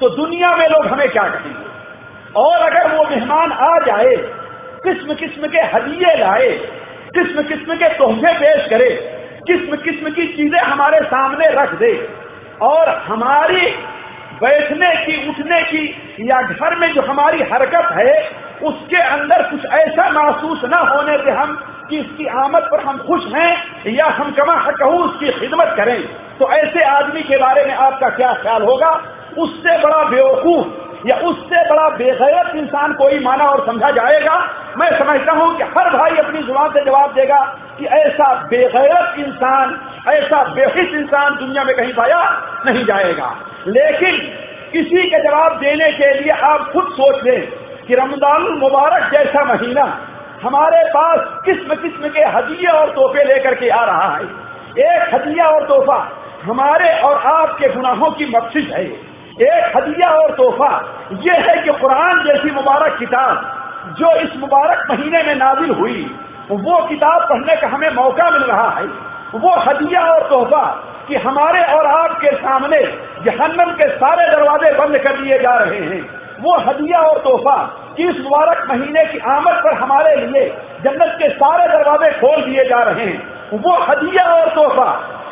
तो 0.00 0.08
दुनिया 0.16 0.54
में 0.56 0.68
लोग 0.68 0.86
हमें 0.86 1.08
क्या 1.08 1.22
कहेंगे? 1.24 1.66
और 2.36 2.60
अगर 2.60 2.96
वो 2.96 3.04
मेहमान 3.04 3.52
आ 3.52 3.78
जाए 3.78 4.16
किस्म 4.84 5.14
किस्म 5.14 5.48
के 5.48 5.60
हदिये 5.74 6.16
लाए 6.16 6.50
किस्म 7.14 7.42
किस्म 7.42 7.76
के 7.76 7.88
तोहफे 7.88 8.32
पेश 8.38 8.68
करे 8.70 8.90
किस्म 9.48 9.76
किस्म 9.76 10.10
की 10.10 10.26
चीज़ें 10.26 10.60
हमारे 10.60 11.00
सामने 11.00 11.46
रख 11.48 11.74
दे 11.74 11.92
और 12.62 12.88
हमारी 12.88 13.66
बैठने 14.42 14.90
की, 15.06 15.28
उठने 15.28 15.62
की 15.62 15.84
या 16.20 16.40
घर 16.42 16.76
में 16.76 16.92
जो 16.92 17.02
हमारी 17.02 17.42
हरकत 17.42 17.88
है, 17.92 18.12
उसके 18.62 18.96
अंदर 18.96 19.42
कुछ 19.50 19.64
ऐसा 19.64 20.08
महसूस 20.10 20.60
न 20.64 20.74
होने 20.74 21.16
से 21.18 21.30
हम 21.30 21.54
कि 21.90 21.98
इसकी 21.98 22.26
आमद 22.26 22.68
पर 22.72 22.80
हम 22.80 22.98
खुश 22.98 23.24
हैं 23.34 23.92
या 23.92 24.06
हम 24.06 24.30
कमा 24.30 24.70
कहूँ 24.70 24.98
उसकी 25.00 25.32
खिदमत 25.32 25.74
करें। 25.76 26.02
तो 26.38 26.50
ऐसे 26.52 26.82
आदमी 26.82 27.22
के 27.22 27.36
बारे 27.36 27.64
में 27.64 27.74
आपका 27.74 28.08
क्या 28.08 28.32
ख्याल 28.32 28.62
होगा? 28.62 28.90
उससे 29.38 29.78
बड़ा 29.78 30.02
बेवकूफ़ 30.04 30.87
या 31.06 31.16
उससे 31.16 31.68
बड़ा 31.70 31.88
बेगैरत 31.88 32.54
इंसान 32.56 32.92
कोई 32.92 33.18
माना 33.18 33.44
और 33.44 33.64
समझा 33.66 33.90
जाएगा? 33.90 34.34
मैं 34.78 34.88
समझता 34.98 35.32
हूँ 35.32 35.56
कि 35.56 35.62
हर 35.62 35.90
भाई 35.90 36.16
अपनी 36.16 36.42
ज़ुबान 36.42 36.70
से 36.70 36.84
जवाब 36.84 37.12
देगा 37.14 37.38
कि 37.78 37.86
ऐसा 37.86 38.32
बेगैरत 38.48 39.18
इंसान, 39.18 39.78
ऐसा 40.08 40.42
बेहिस 40.54 40.94
इंसान 40.94 41.36
दुनिया 41.36 41.64
में 41.64 41.76
कहीं 41.76 41.92
पाया 41.92 42.20
नहीं 42.66 42.84
जाएगा। 42.84 43.34
लेकिन 43.66 44.16
किसी 44.72 45.08
के 45.10 45.22
जवाब 45.22 45.58
देने 45.60 45.90
के 45.92 46.12
लिए 46.20 46.32
आप 46.32 46.70
खुद 46.72 46.88
सोच 46.92 47.24
लें 47.24 47.46
कि 47.86 47.94
रमज़ान 47.94 48.42
मुबारक 48.58 49.10
जैसा 49.12 49.44
महीना 49.44 49.84
हमारे 50.42 50.82
पास 50.88 51.18
किस्म 51.44 51.74
किस्म 51.74 52.08
के 52.08 52.24
हदिये 52.28 52.70
और 52.70 52.90
तोहफे 52.90 53.24
लेकर 53.24 53.54
के 53.54 53.68
आ 53.68 53.84
रहा 53.84 54.16
है। 54.16 54.24
एक 54.86 55.14
हदिया 55.14 55.46
और 55.46 55.66
तोहफा 55.66 56.08
हमारे 56.42 56.92
और 57.00 57.16
आपके 57.26 57.68
गुनाहों 57.68 58.10
की 58.10 58.26
बख्शिश 58.26 58.70
है। 58.70 58.84
एक 59.42 59.76
हदिया 59.76 60.08
और 60.08 60.30
तोहफा। 60.34 60.94
यह 61.12 61.34
है 61.34 61.62
कि 61.62 61.72
कुरान 61.72 62.24
जैसी 62.24 62.50
मुबारक 62.50 62.98
किताब, 62.98 63.64
जो 63.98 64.12
इस 64.12 64.36
मुबारक 64.36 64.86
महीने 64.90 65.22
में 65.22 65.34
नाजिल 65.34 65.70
हुई, 65.70 66.16
वो 66.50 66.86
किताब 66.86 67.22
पढ़ने 67.22 67.56
का 67.56 67.68
हमें 67.68 67.90
मौका 67.90 68.30
मिल 68.30 68.42
रहा 68.42 68.70
है। 68.70 68.84
वो 69.34 69.54
हदिया 69.56 70.00
और 70.00 70.28
तोहफा 70.28 70.84
कि 71.08 71.16
हमारे 71.16 71.62
और 71.62 71.86
आपके 71.86 72.30
सामने 72.36 72.82
जहन्नम 73.24 73.70
के 73.70 73.88
सारे 73.88 74.30
दरवाजे 74.30 74.72
बंद 74.72 74.98
कर 74.98 75.16
दिए 75.16 75.38
जा 75.38 75.56
रहे 75.56 75.78
हैं। 75.78 76.20
वो 76.40 76.56
हदिया 76.56 76.98
और 76.98 77.18
तोहफा 77.18 77.84
कि 77.96 78.08
इस 78.08 78.20
मुबारक 78.20 78.66
महीने 78.70 79.04
की 79.04 79.18
आमद 79.18 79.54
पर 79.64 79.74
हमारे 79.74 80.16
लिए 80.16 80.48
जन्नत 80.84 81.16
के 81.22 81.28
सारे 81.28 81.78
दरवाजे 81.78 82.10
खोल 82.10 82.42
दिए 82.42 82.64
जा 82.64 82.82
रहे 82.82 83.04
हैं। 83.04 83.48
वो 83.52 83.78
हदिया 83.78 84.24
और 84.24 84.48
तोहफा 84.48 84.90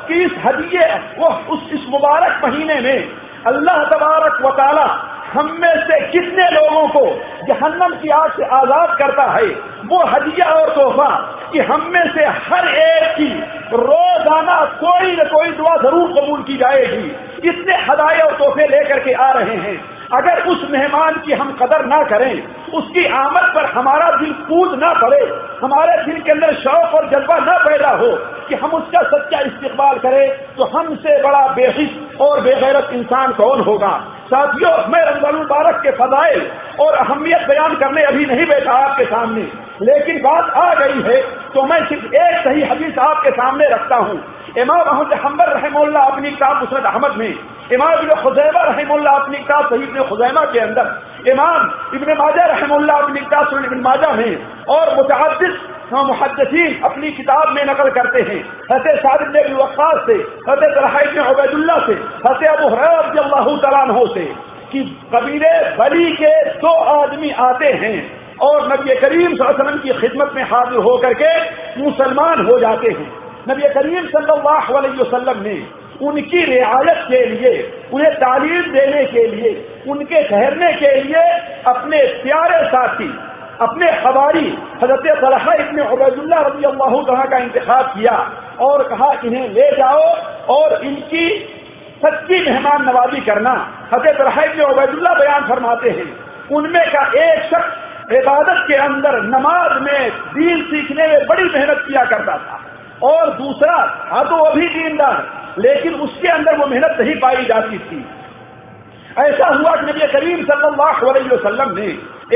कि 0.09 0.15
इस 0.15 0.33
हदिये, 0.45 0.87
वो 1.19 1.27
उस, 1.27 1.71
इस 1.73 1.81
मुबारक 1.89 2.45
महीने 2.45 2.75
में 2.75 3.26
अल्लाह 3.47 3.83
तबारक 3.91 4.41
वाली 4.43 5.16
हम 5.33 5.51
में 5.61 5.75
से 5.87 6.01
कितने 6.11 6.49
लोगों 6.51 6.87
को 6.89 7.05
जहन्नम 7.47 7.95
की 7.97 8.09
आग 8.11 8.31
से 8.31 8.45
आज़ाद 8.57 8.97
करता 8.99 9.25
है? 9.33 9.47
वो 9.87 10.03
हदिया 10.05 10.47
और 10.53 10.75
तोहफा 10.75 11.09
कि 11.53 11.59
हम 11.63 11.91
में 11.91 12.05
से 12.15 12.25
हर 12.47 12.69
एक 12.69 13.11
की 13.17 13.29
रोज़ाना 13.75 14.61
कोई 14.81 15.13
न 15.13 15.25
कोई 15.29 15.51
दुआ 15.53 15.77
ज़रूर 15.83 16.13
कबूल 16.13 16.43
की 16.43 16.57
जाएगी। 16.57 17.49
इतने 17.49 17.77
हदाये 17.83 18.21
और 18.23 18.33
तोहफे 18.39 18.67
लेकर 18.69 18.99
के 18.99 19.13
आ 19.15 19.31
रहे 19.33 19.57
हैं। 19.57 19.77
अगर 20.13 20.43
उस 20.47 20.67
मेहमान 20.71 21.15
की 21.17 21.33
हम 21.33 21.51
कदर 21.53 21.85
ना 21.85 22.03
करें, 22.05 22.43
उसकी 22.75 23.05
आमद 23.15 23.53
पर 23.55 23.65
हमारा 23.71 24.11
दिल 24.17 24.33
कूद 24.49 24.79
ना 24.79 24.93
पड़े, 24.95 25.21
हमारे 25.63 26.03
दिल 26.05 26.21
के 26.23 26.33
अंदर 26.33 26.55
शौक 26.55 26.95
और 26.95 27.09
जज्बा 27.11 27.39
न 27.39 27.57
पैदा 27.65 27.91
हो 27.93 28.11
कि 28.49 28.55
हम 28.55 28.71
उसका 28.73 29.03
सच्चा 29.09 29.41
इस्तेमाल 29.43 29.99
करें 29.99 30.29
तो 30.57 30.65
हमसे 30.77 31.23
बड़ा 31.23 31.47
बेहिस 31.55 32.21
और 32.21 32.41
बेगैरत 32.41 32.91
इंसान 32.93 33.33
कौन 33.33 33.61
होगा? 33.61 33.93
साथियों, 34.27 34.71
मैं 34.89 35.01
रमज़ान 35.05 35.35
मुबारक 35.35 35.81
के 35.83 35.91
फजाइल 35.99 36.41
और 36.81 36.95
अहमियत 36.97 37.47
बयान 37.49 37.75
करने 37.77 38.03
अभी 38.05 38.25
नहीं 38.27 38.47
बैठा 38.47 38.73
आपके 38.85 39.05
सामने। 39.07 39.43
लेकिन 39.83 40.19
बात 40.23 40.51
आ 40.57 40.73
गई 40.75 41.03
है 41.03 41.21
तो 41.55 41.63
मैं 41.65 41.79
सिर्फ़ 41.87 42.15
एक 42.17 42.39
सही 42.45 42.63
हदीस 42.65 42.99
आपके 43.01 43.31
सामने 43.33 43.69
रखता 43.69 43.97
हूँ। 43.97 44.17
इमाम 44.59 44.81
अहमद 44.81 45.13
हम्बर 45.23 45.49
रहमुल्ला 45.51 46.01
अपनी 46.03 46.31
किताब 46.31 46.61
मुसरत 46.61 46.85
अहमद 46.87 47.17
में, 47.17 47.39
इमाम 47.73 47.93
इबन 47.95 48.23
खुजैमा 48.23 48.63
रहमुल्ला 48.63 49.11
अपनी 49.13 49.39
किताब 49.39 49.67
सही 49.67 49.83
इबन 49.83 50.09
खुजैमा 50.09 50.45
के 50.53 50.59
अंदर, 50.59 50.87
इमाम 51.29 51.71
इबन 51.95 52.13
माजा 52.19 52.47
रहमुल्ला 52.47 52.95
अपनी 52.97 53.21
किताब 53.21 53.49
सुन 53.51 53.65
इबन 53.65 53.81
माजा 53.81 54.13
में, 54.13 54.65
और 54.69 54.95
मुतद 54.97 55.59
मुहदसिन 55.93 56.81
अपनी 56.85 57.11
किताब 57.11 57.53
में 57.53 57.65
नकल 57.65 57.91
करते 57.91 58.23
हैं। 58.23 58.41
हज़रत 58.73 58.99
सादिब 58.99 59.29
ने 59.37 59.43
से, 60.07 60.15
हज़रत 60.51 60.79
रहाइब 60.79 61.11
ने 61.11 61.21
से, 61.87 61.93
हज़रत 62.29 62.49
अबू 62.49 62.69
हुरैरा 62.69 64.15
से 64.15 64.25
कि 64.73 64.83
कबीले 65.15 65.77
बली 65.77 66.13
के 66.13 66.51
दो 66.51 66.69
आदमी 66.69 67.31
आते 67.31 67.67
हैं 67.67 68.21
और 68.39 68.73
नबी 68.73 68.95
करीम 68.95 69.33
वसल्लम 69.33 69.79
की 69.79 69.93
खिदमत 69.93 70.33
में 70.35 70.43
हाजिर 70.43 70.79
होकर 70.79 71.15
के 71.15 71.31
मुसलमान 71.83 72.47
हो 72.47 72.59
जाते 72.59 72.89
हैं। 72.89 73.13
नबी 73.49 73.69
करीम 73.75 74.07
सल्लल्लाहु 74.07 74.81
ने 75.43 75.87
उनकी 76.03 76.45
रियायत 76.45 76.99
के 77.09 77.27
लिए, 77.27 77.73
उन्हें 77.93 78.15
तालीम 78.15 78.63
देने 78.63 79.05
के 79.05 79.27
लिए, 79.27 79.83
उनके 79.89 80.23
ठहरने 80.29 80.73
के 80.73 81.01
लिए 81.01 81.23
अपने 81.67 82.03
प्यारे 82.23 82.69
साथी 82.69 83.19
अपने 83.61 83.91
हवारी 84.01 84.47
हज़रत 84.83 85.21
तलहा 85.21 85.53
इतने 85.57 85.83
उबैदुल्ला 85.91 86.41
रबी 86.43 86.65
अल्लाह 86.65 87.25
का 87.25 87.39
इंतखब 87.39 87.93
किया 87.95 88.17
और 88.61 88.83
कहा, 88.89 89.13
इन्हें 89.25 89.49
ले 89.51 89.71
जाओ 89.77 90.03
और 90.53 90.85
इनकी 90.85 91.25
सच्ची 91.97 92.39
मेहमान 92.41 92.85
नवाजी 92.85 93.21
करना। 93.23 93.55
हज़रत 93.93 94.19
तलहा 94.19 94.43
इतने 94.43 94.65
उबैदुल्ला 94.65 95.13
बयान 95.15 95.49
फरमाते 95.49 95.91
हैं, 95.91 96.07
उनमें 96.53 96.87
का 96.93 97.07
एक 97.23 97.43
शख्स 97.45 98.13
इबादत 98.13 98.65
के 98.69 98.75
अंदर 98.83 99.21
नमाज़ 99.25 99.79
में 99.83 100.11
दीन 100.35 100.63
सीखने 100.65 101.07
में 101.09 101.27
बड़ी 101.27 101.45
मेहनत 101.45 101.85
किया 101.89 102.05
करता 102.07 102.37
था 102.41 102.61
और 103.05 103.33
दूसरा 103.39 103.75
हाँ 104.11 104.25
तो 104.25 104.37
वो 104.37 104.51
भी 104.53 104.67
दीनदार, 104.69 105.25
लेकिन 105.59 105.95
उसके 106.03 106.29
अंदर 106.29 106.57
वो 106.57 106.67
मेहनत 106.67 106.97
नहीं 107.01 107.15
पाई 107.21 107.45
जाती 107.45 107.79
थी। 107.81 108.05
ऐसा 109.19 109.47
हुआ 109.47 109.77
कि 109.77 109.87
नबी 109.87 110.07
करीम 110.07 110.45
सल्लल्लाहु 110.45 111.07
अलैहि 111.07 111.29
वसल्लम 111.29 111.79
ने 111.79 111.87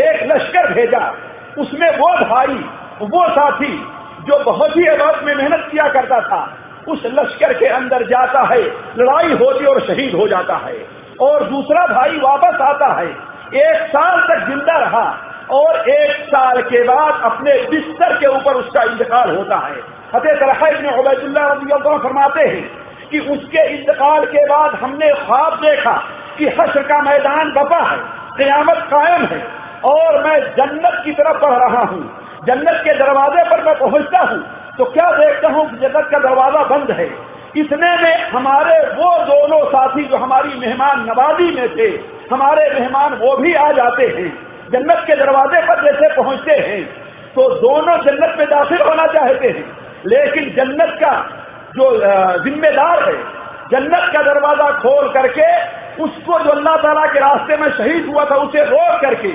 एक 0.01 0.33
लश्कर 0.33 0.75
भेजा। 0.75 1.15
उसमें 1.59 1.99
वो 1.99 2.09
भाई, 2.09 2.65
वो 3.03 3.29
साथी, 3.29 3.87
जो 4.21 4.45
बहुत 4.45 4.77
ही 4.77 4.89
इबादत 4.89 5.25
में 5.25 5.35
मेहनत 5.35 5.69
किया 5.71 5.89
करता 5.89 6.21
था, 6.21 6.59
उस 6.89 7.03
लश्कर 7.07 7.53
के 7.53 7.67
अंदर 7.67 8.07
जाता 8.07 8.43
है, 8.43 8.63
लड़ाई 8.99 9.33
होती 9.33 9.65
और 9.65 9.81
शहीद 9.81 10.15
हो 10.15 10.29
जाता 10.29 10.57
है। 10.57 11.01
और 11.21 11.45
दूसरा 11.45 11.87
भाई 11.87 12.11
वापस 12.11 12.61
आता 12.61 13.01
है। 13.01 13.31
एक 13.55 13.89
साल 13.89 14.21
तक 14.21 14.47
ज़िंदा 14.47 14.79
रहा 14.79 15.19
और 15.51 15.91
एक 15.91 16.27
साल 16.27 16.63
के 16.63 16.83
बाद 16.83 17.21
अपने 17.25 17.53
बिस्तर 17.53 18.19
के 18.19 18.27
ऊपर 18.27 18.55
उसका 18.55 18.83
इंतकाल 18.83 19.37
होता 19.37 19.57
है। 19.57 19.77
हज़रत 20.15 20.81
ने 20.83 20.99
उबैदुल्ला 20.99 21.99
फरमाते 21.99 22.41
हैं 22.41 22.71
कि 23.11 23.19
उसके 23.19 23.71
इंतकाल 23.71 24.25
के 24.25 24.47
बाद 24.47 24.75
हमने 24.75 25.13
ख्वाब 25.13 25.55
देखा। 25.55 26.05
कि 26.37 26.49
हश्र 26.51 26.83
का 26.83 27.01
मैदान 27.03 27.51
बपा 27.53 27.83
है, 27.83 27.99
क्यामत 28.37 28.87
कायम 28.91 29.25
है, 29.25 29.41
और 29.87 30.23
मैं 30.25 30.39
जन्नत 30.57 31.01
की 31.05 31.13
तरफ़ 31.15 31.41
बढ़ 31.41 31.59
रहा 31.61 31.83
हूँ। 31.83 32.03
जन्नत 32.47 32.81
के 32.85 32.93
दरवाजे 32.99 33.43
पर 33.51 33.65
मैं 33.65 33.79
पहुँचता 33.79 34.19
हूँ 34.21 34.41
तो 34.79 34.85
क्या 34.87 35.11
देखता 35.15 35.49
हूँ 35.49 35.65
जन्नत 35.73 36.09
का 36.13 36.19
दरवाज़ा 36.21 36.63
बंद 36.67 36.91
है? 36.93 37.09
इतने 37.57 37.91
में, 37.97 38.25
हमारे 38.27 38.79
वो 38.93 39.11
दोनों 39.25 39.65
साथी 39.67 40.05
जो 40.05 40.17
हमारी 40.17 40.59
मेहमान 40.59 41.01
नवाजी 41.03 41.51
में 41.55 41.77
थे, 41.77 41.89
हमारे 42.31 42.69
मेहमान 42.71 43.15
वो 43.15 43.37
भी 43.37 43.55
आ 43.57 43.71
जाते 43.73 44.07
हैं। 44.09 44.29
जन्नत 44.73 45.03
के 45.07 45.17
दरवाजे 45.17 45.61
पर 45.63 45.83
जैसे 45.85 46.15
पहुँचते 46.17 46.53
हैं 46.59 46.83
तो 47.35 47.49
दोनों 47.57 47.97
जन्नत 47.99 48.35
में 48.39 48.47
दाखिल 48.49 48.81
होना 48.81 49.07
चाहते 49.09 49.49
हैं। 49.49 49.65
लेकिन 50.07 50.49
जन्नत 50.55 50.97
का 51.01 51.13
जो 51.75 51.91
जिम्मेदार 52.45 53.03
है, 53.05 53.17
जन्नत 53.71 54.11
का 54.13 54.23
दरवाज़ा 54.25 54.71
खोल 54.79 55.09
करके 55.13 55.49
उसको 55.99 56.39
जो 56.39 56.51
अल्लाह 56.51 56.77
ताला 56.77 57.07
के 57.07 57.21
रास्ते 57.21 57.57
में 57.57 57.71
शहीद 57.71 58.07
हुआ 58.07 58.25
था, 58.25 58.37
उसे 58.37 58.65
रोक 58.65 59.01
करके, 59.01 59.33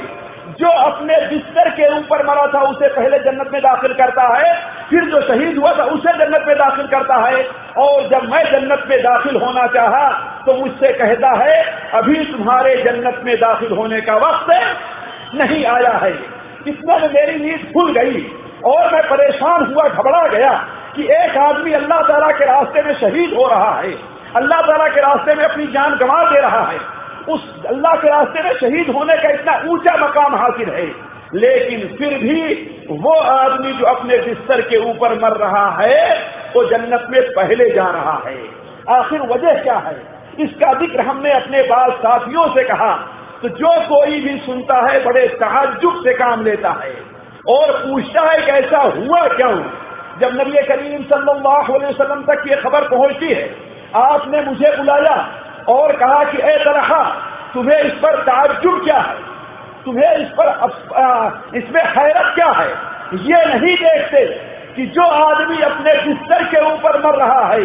जो 0.60 0.70
अपने 0.82 1.16
बिस्तर 1.28 1.70
के 1.70 1.88
ऊपर 1.98 2.26
मरा 2.26 2.46
था, 2.48 2.60
उसे 2.62 2.88
पहले 2.88 3.18
जन्नत 3.20 3.50
में 3.54 3.62
दाखिल 3.62 3.94
करता 3.94 4.28
है, 4.38 4.54
फिर 4.90 5.06
जो 5.06 5.22
शहीद 5.22 5.58
हुआ 5.58 5.72
था, 5.74 5.84
उसे 5.96 6.14
जन्नत 6.14 6.46
में 6.48 6.56
दाखिल 6.58 6.88
करता 6.88 7.16
है। 7.28 7.44
और 7.78 8.08
जब 8.10 8.30
मैं 8.32 8.44
जन्नत 8.52 8.86
में 8.90 9.00
दाखिल 9.00 9.36
होना 9.36 9.66
चाहा 9.68 10.08
तो 10.46 10.54
मुझसे 10.54 10.92
कहता 10.94 11.32
है, 11.44 11.62
अभी 11.94 12.24
तुम्हारे 12.26 12.76
जन्नत 12.84 13.22
में 13.26 13.36
दाखिल 13.36 13.72
होने 13.72 14.02
का 14.02 14.16
वक्त 14.16 15.36
नहीं 15.36 15.66
आया 15.66 15.94
है। 15.98 16.14
इतना 16.68 16.98
में 16.98 17.08
मेरी 17.10 17.40
नींद 17.40 17.72
खुल 17.74 17.92
गई 17.94 18.26
और 18.66 18.94
मैं 18.94 19.02
परेशान 19.10 19.74
हुआ, 19.74 19.88
घबरा 19.88 20.28
गया 20.28 20.52
कि 20.96 21.04
एक 21.04 21.38
आदमी 21.38 21.74
अल्लाह 21.74 22.02
ताला 22.02 22.32
के 22.32 22.46
रास्ते 22.46 22.82
में 22.82 22.94
शहीद 22.94 23.34
हो 23.34 23.48
रहा 23.48 23.74
है। 23.80 24.15
अल्लाह 24.36 24.62
ताला 24.62 24.88
के 24.88 25.02
रास्ते 25.02 25.36
में 25.36 25.44
अपनी 25.46 25.66
जान 25.68 25.96
गंवा 25.96 26.24
दे 26.32 26.40
रहा 26.40 26.64
है। 26.64 26.80
उस 27.30 27.66
अल्लाह 27.66 27.96
के 27.96 28.10
रास्ते 28.10 28.44
में 28.44 28.54
शहीद 28.54 28.90
होने 28.90 29.18
का 29.18 29.30
इतना 29.30 29.64
ऊँचा 29.72 29.96
मकाम 29.98 30.36
हासिल 30.36 30.70
है। 30.70 31.16
लेकिन 31.34 31.98
फिर 31.98 32.18
भी 32.18 32.54
वो 32.90 33.14
आदमी 33.14 33.74
जो 33.74 33.86
अपने 33.86 34.18
बिस्तर 34.18 34.62
के 34.62 34.78
ऊपर 34.90 35.14
मर 35.14 35.32
रहा 35.32 35.78
है, 35.82 36.20
वो 36.56 36.64
जन्नत 36.64 37.08
में 37.10 37.22
पहले 37.22 37.70
जा 37.70 37.90
रहा 37.90 38.24
है। 38.28 38.38
आखिर 38.90 39.22
वजह 39.22 39.64
क्या 39.64 39.78
है? 39.78 39.96
इसका 40.40 40.74
ज़िक्र 40.74 41.02
हमने 41.02 41.32
अपने 41.32 41.62
बाल 41.62 41.92
साथियों 41.92 42.48
से 42.48 42.64
कहा। 42.64 42.94
तो 43.42 43.50
जो 43.50 43.68
कोई 43.68 44.22
भी 44.22 44.38
सुनता 44.40 44.92
है, 44.92 45.04
बड़े 45.06 45.28
तहजुब 45.28 46.04
से 46.04 46.14
काम 46.14 46.44
लेता 46.44 46.70
है। 46.70 46.94
और 47.50 47.72
पूछता 47.72 48.22
है 48.22 48.38
कि 48.38 48.52
ऐसा 48.52 48.78
हुआ 48.78 49.28
क्यों? 49.28 49.64
जब 50.20 50.42
नबी 50.42 50.64
करीम 50.68 51.04
सल्लल्लाहु 51.04 51.74
अलैहि 51.74 51.94
वसल्लम 51.94 52.22
तक 52.22 52.44
ये 52.48 52.56
खबर 52.56 52.88
पहुँचती 52.88 53.28
है 53.28 53.65
आपने 53.96 54.42
मुझे 54.42 54.76
बुलाया 54.78 55.16
और 55.70 55.96
कहा 55.98 56.24
कि, 56.24 56.38
ए 56.40 56.58
तरह 56.64 56.90
तुम्हें 57.54 57.80
इस 57.80 57.94
पर 58.00 58.22
ताजुब 58.22 58.84
क्या 58.84 59.00
है? 59.00 59.16
तुम्हें 59.86 60.16
इस 60.16 60.30
पर 60.40 60.48
इसमें 61.56 61.84
हैरत 61.98 62.34
क्या 62.36 62.52
है? 62.52 62.70
ये 63.24 63.40
नहीं 63.46 63.76
देखते 63.78 64.26
कि 64.76 64.86
जो 64.96 65.04
आदमी 65.04 65.62
अपने 65.62 65.94
बिस्तर 66.04 66.44
के 66.46 66.64
ऊपर 66.66 67.00
मर 67.00 67.16
रहा 67.16 67.46
है, 67.48 67.60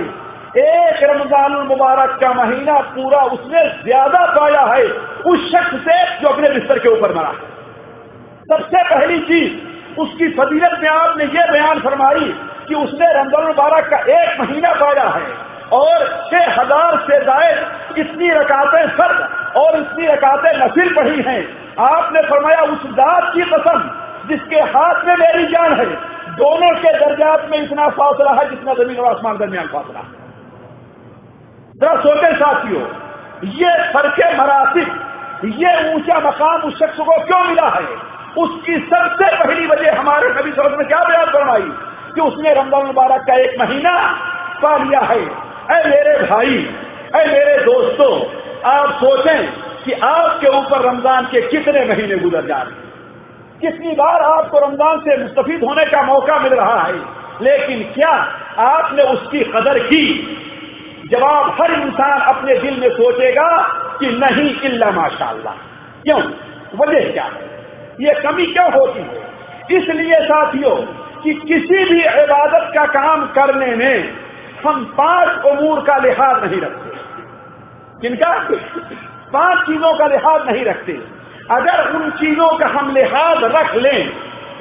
एक 0.59 1.03
रमज़ान 1.03 1.53
मुबारक 1.67 2.19
का 2.21 2.33
महीना 2.35 2.79
पूरा 2.93 3.21
उसने 3.35 3.63
ज़्यादा 3.83 4.25
पाया 4.37 4.61
है 4.67 4.85
उस 5.25 5.51
शख्स 5.53 5.75
से 5.81 5.97
जो 6.23 6.29
अपने 6.29 6.51
बिस्तर 6.51 6.79
के 6.79 6.89
ऊपर 6.89 7.15
मरा 7.15 7.29
है। 7.29 7.49
सबसे 8.51 8.83
पहली 8.85 9.19
चीज़, 9.23 9.53
उसकी 10.01 10.29
फजीलत 10.31 10.79
में 10.83 10.89
आपने 10.89 11.25
ये 11.27 11.51
बयान 11.53 11.81
फरमाई 11.81 12.33
कि 12.69 12.75
उसने 12.77 13.13
रमज़ान 13.15 13.47
मुबारक 13.47 13.91
का 13.91 13.99
एक 14.15 14.41
महीना 14.41 14.73
पाया 14.75 15.09
है। 15.09 15.20
और 15.73 16.07
छह 16.31 16.61
हज़ार 16.61 16.99
से 17.01 17.19
जायद 17.25 17.99
इतनी 17.99 18.31
रकातें 18.31 18.89
फर्द 18.89 19.57
और 19.57 19.77
इतनी 19.79 20.07
रकातें 20.07 20.59
नफिल 20.59 20.95
पढ़ी 20.95 21.23
हैं। 21.23 21.43
आपने 21.81 22.23
फरमाया, 22.23 22.61
उस 22.63 22.85
दात 22.93 23.33
की 23.35 23.43
कसम, 23.43 23.83
जिसके 24.29 24.61
हाथ 24.73 25.05
में 25.05 25.17
मेरी 25.17 25.47
जान 25.47 25.73
है, 25.73 25.87
दोनों 26.37 26.71
के 26.77 26.93
दर्जात 26.99 27.47
में 27.51 27.59
इतना 27.59 27.89
फासला 27.89 28.33
है 28.33 28.49
जितना 28.51 28.75
ज़मीन 28.75 28.99
और 28.99 29.15
आसमान 29.15 29.37
दरमियान 29.37 29.67
फासला 29.67 29.99
है। 29.99 30.19
जरा 31.75 31.95
सोचे 32.01 32.33
साथियों, 32.35 32.83
ये 33.55 33.73
फ़र्क 33.93 34.21
मरासिक, 34.41 34.89
ये 35.45 35.95
ऊँचा 35.95 36.19
मकाम 36.19 36.61
उस 36.61 36.79
शख्स 36.79 36.97
को 36.97 37.25
क्यों 37.27 37.43
मिला 37.45 37.69
है? 37.69 37.85
उसकी 38.39 38.75
सबसे 38.81 39.29
पहली 39.37 39.67
वजह 39.67 39.99
हमारे 39.99 40.29
नबी 40.31 40.53
सर 40.53 40.77
ने 40.79 40.85
क्या 40.85 41.03
बयान 41.05 41.27
फरमाई 41.27 41.71
कि 42.15 42.21
उसने 42.21 42.53
रमज़ान 42.55 42.87
मुबारक 42.87 43.25
का 43.27 43.35
एक 43.35 43.57
महीना 43.61 43.95
पा 44.63 44.77
लिया 44.77 45.01
है? 45.01 45.50
ऐ 45.71 45.85
मेरे 45.85 46.27
भाई 46.27 46.55
ऐ 47.15 47.27
मेरे 47.27 47.57
दोस्तों, 47.65 48.15
आप 48.71 48.93
सोचें 48.93 49.51
कि 49.85 49.93
आपके 49.93 50.49
ऊपर 50.49 50.81
रमज़ान 50.81 51.25
के 51.25 51.41
कितने 51.41 51.85
महीने 51.85 52.17
गुजर 52.17 52.47
जा 52.47 52.57
रहे 52.57 52.73
हैं। 52.73 52.89
कितनी 53.61 53.93
बार 53.93 54.23
आपको 54.23 54.59
रमज़ान 54.59 54.99
से 54.99 55.17
मुस्तफीद 55.23 55.65
होने 55.65 55.85
का 55.85 56.03
मौका 56.03 56.39
मिल 56.39 56.53
रहा 56.53 56.83
है। 56.83 56.95
लेकिन 57.43 57.83
क्या 57.93 58.11
आपने 58.59 59.03
उसकी 59.03 59.41
कदर 59.41 59.79
की? 59.79 60.07
जवाब 61.11 61.57
हर 61.61 61.73
इंसान 61.73 62.21
अपने 62.21 62.55
दिल 62.59 62.81
में 62.81 62.91
सोचेगा 62.91 63.49
कि 64.01 64.07
नहीं 64.07 64.61
इल्ला 64.61 64.91
माशाल्लाह। 64.91 65.55
क्यों? 66.03 66.21
वजह 66.79 67.13
क्या 67.13 67.25
है? 67.25 67.49
ये 68.01 68.15
कमी 68.21 68.47
क्यों 68.47 68.73
होती 68.73 69.01
है? 69.01 69.31
इसलिए 69.79 70.21
साथियों, 70.21 70.77
कि 71.23 71.35
किसी 71.35 71.85
भी 71.85 72.01
इबादत 72.03 72.73
का 72.75 72.85
काम 72.87 73.27
करने 73.27 73.77
में 73.77 74.30
हम 74.67 74.85
पाँच 74.99 75.45
उमूर 75.47 75.81
का 75.81 75.97
लिहाज 75.97 76.45
नहीं 76.45 76.61
रखते। 76.61 76.89
किनका? 78.01 78.33
पाँच 79.33 79.67
चीज़ों 79.67 79.93
का 79.99 80.07
लिहाज 80.07 80.47
नहीं 80.49 80.65
रखते। 80.65 80.93
अगर 81.51 81.91
उन 81.91 82.11
चीज़ों 82.11 82.49
का 82.59 82.67
हम 82.69 82.91
लिहाज 82.95 83.45
रख 83.47 83.75
लें, 83.77 84.01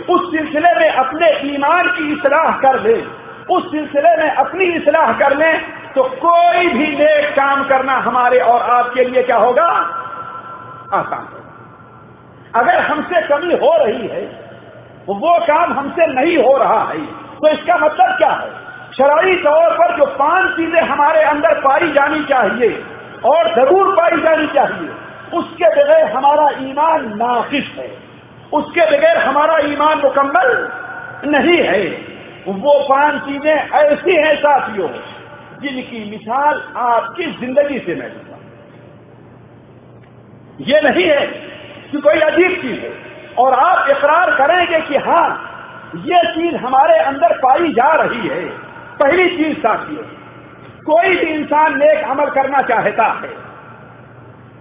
उस 0.09 0.31
सिलसिले 0.31 0.73
में 0.75 0.89
अपने 0.89 1.29
ईमान 1.47 1.87
की 1.87 2.11
इसलाह 2.13 2.51
कर 2.57 2.79
लें, 2.81 3.01
उस 3.49 3.71
सिलसिले 3.71 4.15
में 4.17 4.29
अपनी 4.31 4.65
इसलाह 4.75 5.11
कर 5.19 5.35
लें 5.37 5.53
तो 5.93 6.03
कोई 6.19 6.67
भी 6.67 6.87
नेक 6.97 7.29
काम 7.35 7.63
करना 7.63 7.93
हमारे 7.99 8.39
और 8.39 8.61
आपके 8.71 9.03
लिए 9.03 9.23
क्या 9.23 9.37
होगा? 9.37 9.67
आसान 10.93 11.23
होगा। 11.23 12.59
अगर 12.59 12.79
हमसे 12.81 13.21
कमी 13.27 13.53
हो 13.55 13.75
रही 13.77 14.07
है, 14.07 14.23
वो 15.09 15.37
काम 15.47 15.73
हमसे 15.73 16.05
नहीं 16.07 16.37
हो 16.37 16.57
रहा 16.57 16.83
है 16.83 17.05
तो 17.35 17.47
इसका 17.47 17.77
मतलब 17.77 18.17
क्या 18.17 18.31
है? 18.31 18.49
शराई 18.93 19.35
तौर 19.37 19.73
पर 19.73 19.95
जो 19.97 20.05
पाँच 20.15 20.45
चीज़ें 20.55 20.81
हमारे 20.81 21.21
अंदर 21.23 21.59
पाई 21.61 21.91
जानी 21.91 22.23
चाहिए 22.25 22.69
और 23.25 23.47
ज़रूर 23.55 23.95
पाई 23.95 24.21
जानी 24.21 24.47
चाहिए, 24.47 24.89
उसके 25.33 25.69
बगैर 25.71 26.07
हमारा 26.11 26.49
ईमान 26.61 27.07
नाकिस 27.17 27.67
है। 27.77 27.89
उसके 28.53 28.85
बगैर 28.87 29.17
हमारा 29.17 29.57
ईमान 29.65 29.97
मुकम्मल 29.97 30.49
नहीं 31.27 31.57
है। 31.63 31.83
वो 32.47 32.73
पाँच 32.89 33.21
चीज़ें 33.23 33.53
ऐसी 33.53 34.15
हैं 34.15 34.35
साथियों, 34.35 34.87
जिनकी 35.61 35.99
मिसाल 36.11 36.61
आपकी 36.79 37.25
ज़िंदगी 37.39 37.79
से 37.79 37.95
मैं 37.95 38.09
दूँगा। 38.09 38.37
ये 40.65 40.81
नहीं 40.81 41.05
है 41.05 41.25
कि 41.91 42.01
कोई 42.01 42.19
अजीब 42.21 42.51
चीज़ 42.61 42.79
है। 42.79 42.91
और 43.37 43.53
आप 43.55 43.89
इकरार 43.89 44.31
करेंगे 44.35 44.79
कि 44.81 44.95
हाँ 44.99 45.27
ये 46.05 46.21
चीज़ 46.33 46.55
हमारे 46.55 46.97
अंदर 47.01 47.37
पाई 47.37 47.71
जा 47.73 47.91
रही 47.95 48.27
है। 48.27 48.43
पहली 48.99 49.27
चीज़ 49.37 49.57
साथियों 49.59 50.03
कोई 50.85 51.15
भी 51.15 51.27
इंसान 51.29 51.77
नेक 51.79 52.03
अमल 52.05 52.29
करना 52.31 52.61
चाहता 52.63 53.05
है 53.15 53.29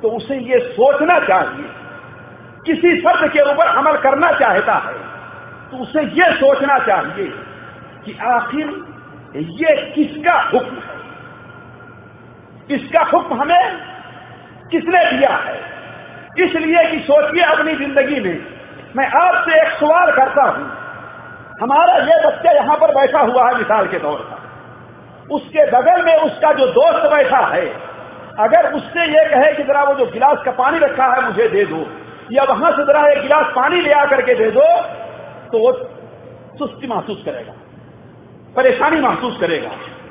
तो 0.03 0.09
उसे 0.11 0.37
ये 0.45 0.59
सोचना 0.71 1.19
चाहिए, 1.21 1.69
किसी 2.67 2.97
शब्द 3.01 3.31
के 3.33 3.41
ऊपर 3.53 3.67
अमल 3.77 3.97
करना 4.01 4.31
चाहता 4.35 4.75
है 4.85 4.97
तो 5.71 5.77
उसे 5.79 6.03
ये 6.15 6.33
सोचना 6.37 6.79
चाहिए 6.81 7.27
कि 8.05 8.17
आखिर 8.29 8.67
ये 9.57 9.75
किसका 9.95 10.41
हुक्म 10.53 10.77
है? 10.77 10.97
इसका 12.71 13.03
हुक्म 13.13 13.41
हमें 13.41 13.65
किसने 14.71 15.05
दिया 15.11 15.35
है? 15.39 15.57
इसलिए 16.39 16.85
कि 16.91 16.99
सोचिए 17.03 17.45
अपनी 17.45 17.75
ज़िंदगी 17.77 18.21
में, 18.21 18.37
मैं 18.97 19.07
आपसे 19.17 19.61
एक 19.61 19.73
सवाल 19.79 20.13
करता 20.17 20.45
हूँ। 20.49 20.67
हमारा 21.59 21.97
ये 22.05 22.17
बच्चा 22.27 22.51
यहाँ 22.53 22.77
पर 22.77 22.95
बैठा 22.95 23.21
हुआ 23.23 23.47
है 23.47 23.57
मिसाल 23.57 23.87
के 23.89 23.99
तौर 23.99 24.19
पर। 24.23 25.35
उसके 25.35 25.65
बगल 25.71 26.05
में 26.05 26.17
उसका 26.17 26.53
जो 26.53 26.67
दोस्त 26.73 27.11
बैठा 27.11 27.41
है, 27.47 27.67
अगर 28.41 28.73
उससे 28.73 29.07
ये 29.09 29.25
कहे 29.31 29.53
कि 29.55 29.63
जरा 29.63 29.83
वो 29.83 29.95
जो 29.95 30.07
गिलास 30.13 30.43
का 30.45 30.51
पानी 30.55 30.79
रखा 30.79 31.07
है 31.07 31.25
मुझे 31.25 31.49
दे 31.49 31.65
दो, 31.65 31.85
या 32.31 32.45
वहाँ 32.45 32.71
से 32.73 32.85
जरा 32.85 33.07
एक 33.09 33.21
गिलास 33.23 33.53
पानी 33.57 33.81
ले 33.81 33.93
आकर 33.95 34.23
के 34.23 34.35
दे 34.35 34.51
दो 34.51 34.67
तो 35.49 35.59
वो 35.59 35.73
सुस्ती 36.59 36.87
महसूस 36.87 37.23
करेगा, 37.25 37.53
परेशानी 38.57 39.01
महसूस 39.01 39.39
करेगा। 39.41 39.71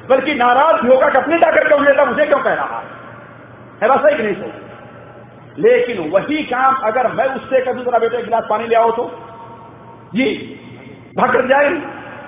बल्कि 0.10 0.34
नाराज़ 0.36 0.82
भी 0.82 0.90
होगा 0.90 1.10
कि 1.10 1.18
अपने 1.18 1.38
जाकर 1.38 1.68
क्यों 1.68 1.84
लेता 1.86 2.06
मुझे 2.06 2.26
क्यों 2.26 2.40
कह 2.40 2.54
रहा 2.54 2.78
है? 2.78 2.96
वैसा 3.84 4.08
ही 4.08 4.24
नहीं 4.24 4.36
सही? 4.36 4.52
लेकिन 5.60 6.10
वही 6.12 6.44
काम 6.46 6.76
अगर 6.86 7.08
मैं 7.14 7.26
उससे 7.36 7.60
कभी 7.62 7.84
जरा 7.84 8.00
बेटे 8.00 8.22
गिलास 8.24 8.44
पानी 8.50 8.68
ले 8.68 8.76
आओ 8.76 8.92
तो। 8.92 9.10
जी। 10.14 10.28
भाग 11.18 11.34
कर 11.34 11.48
जाए, 11.48 11.70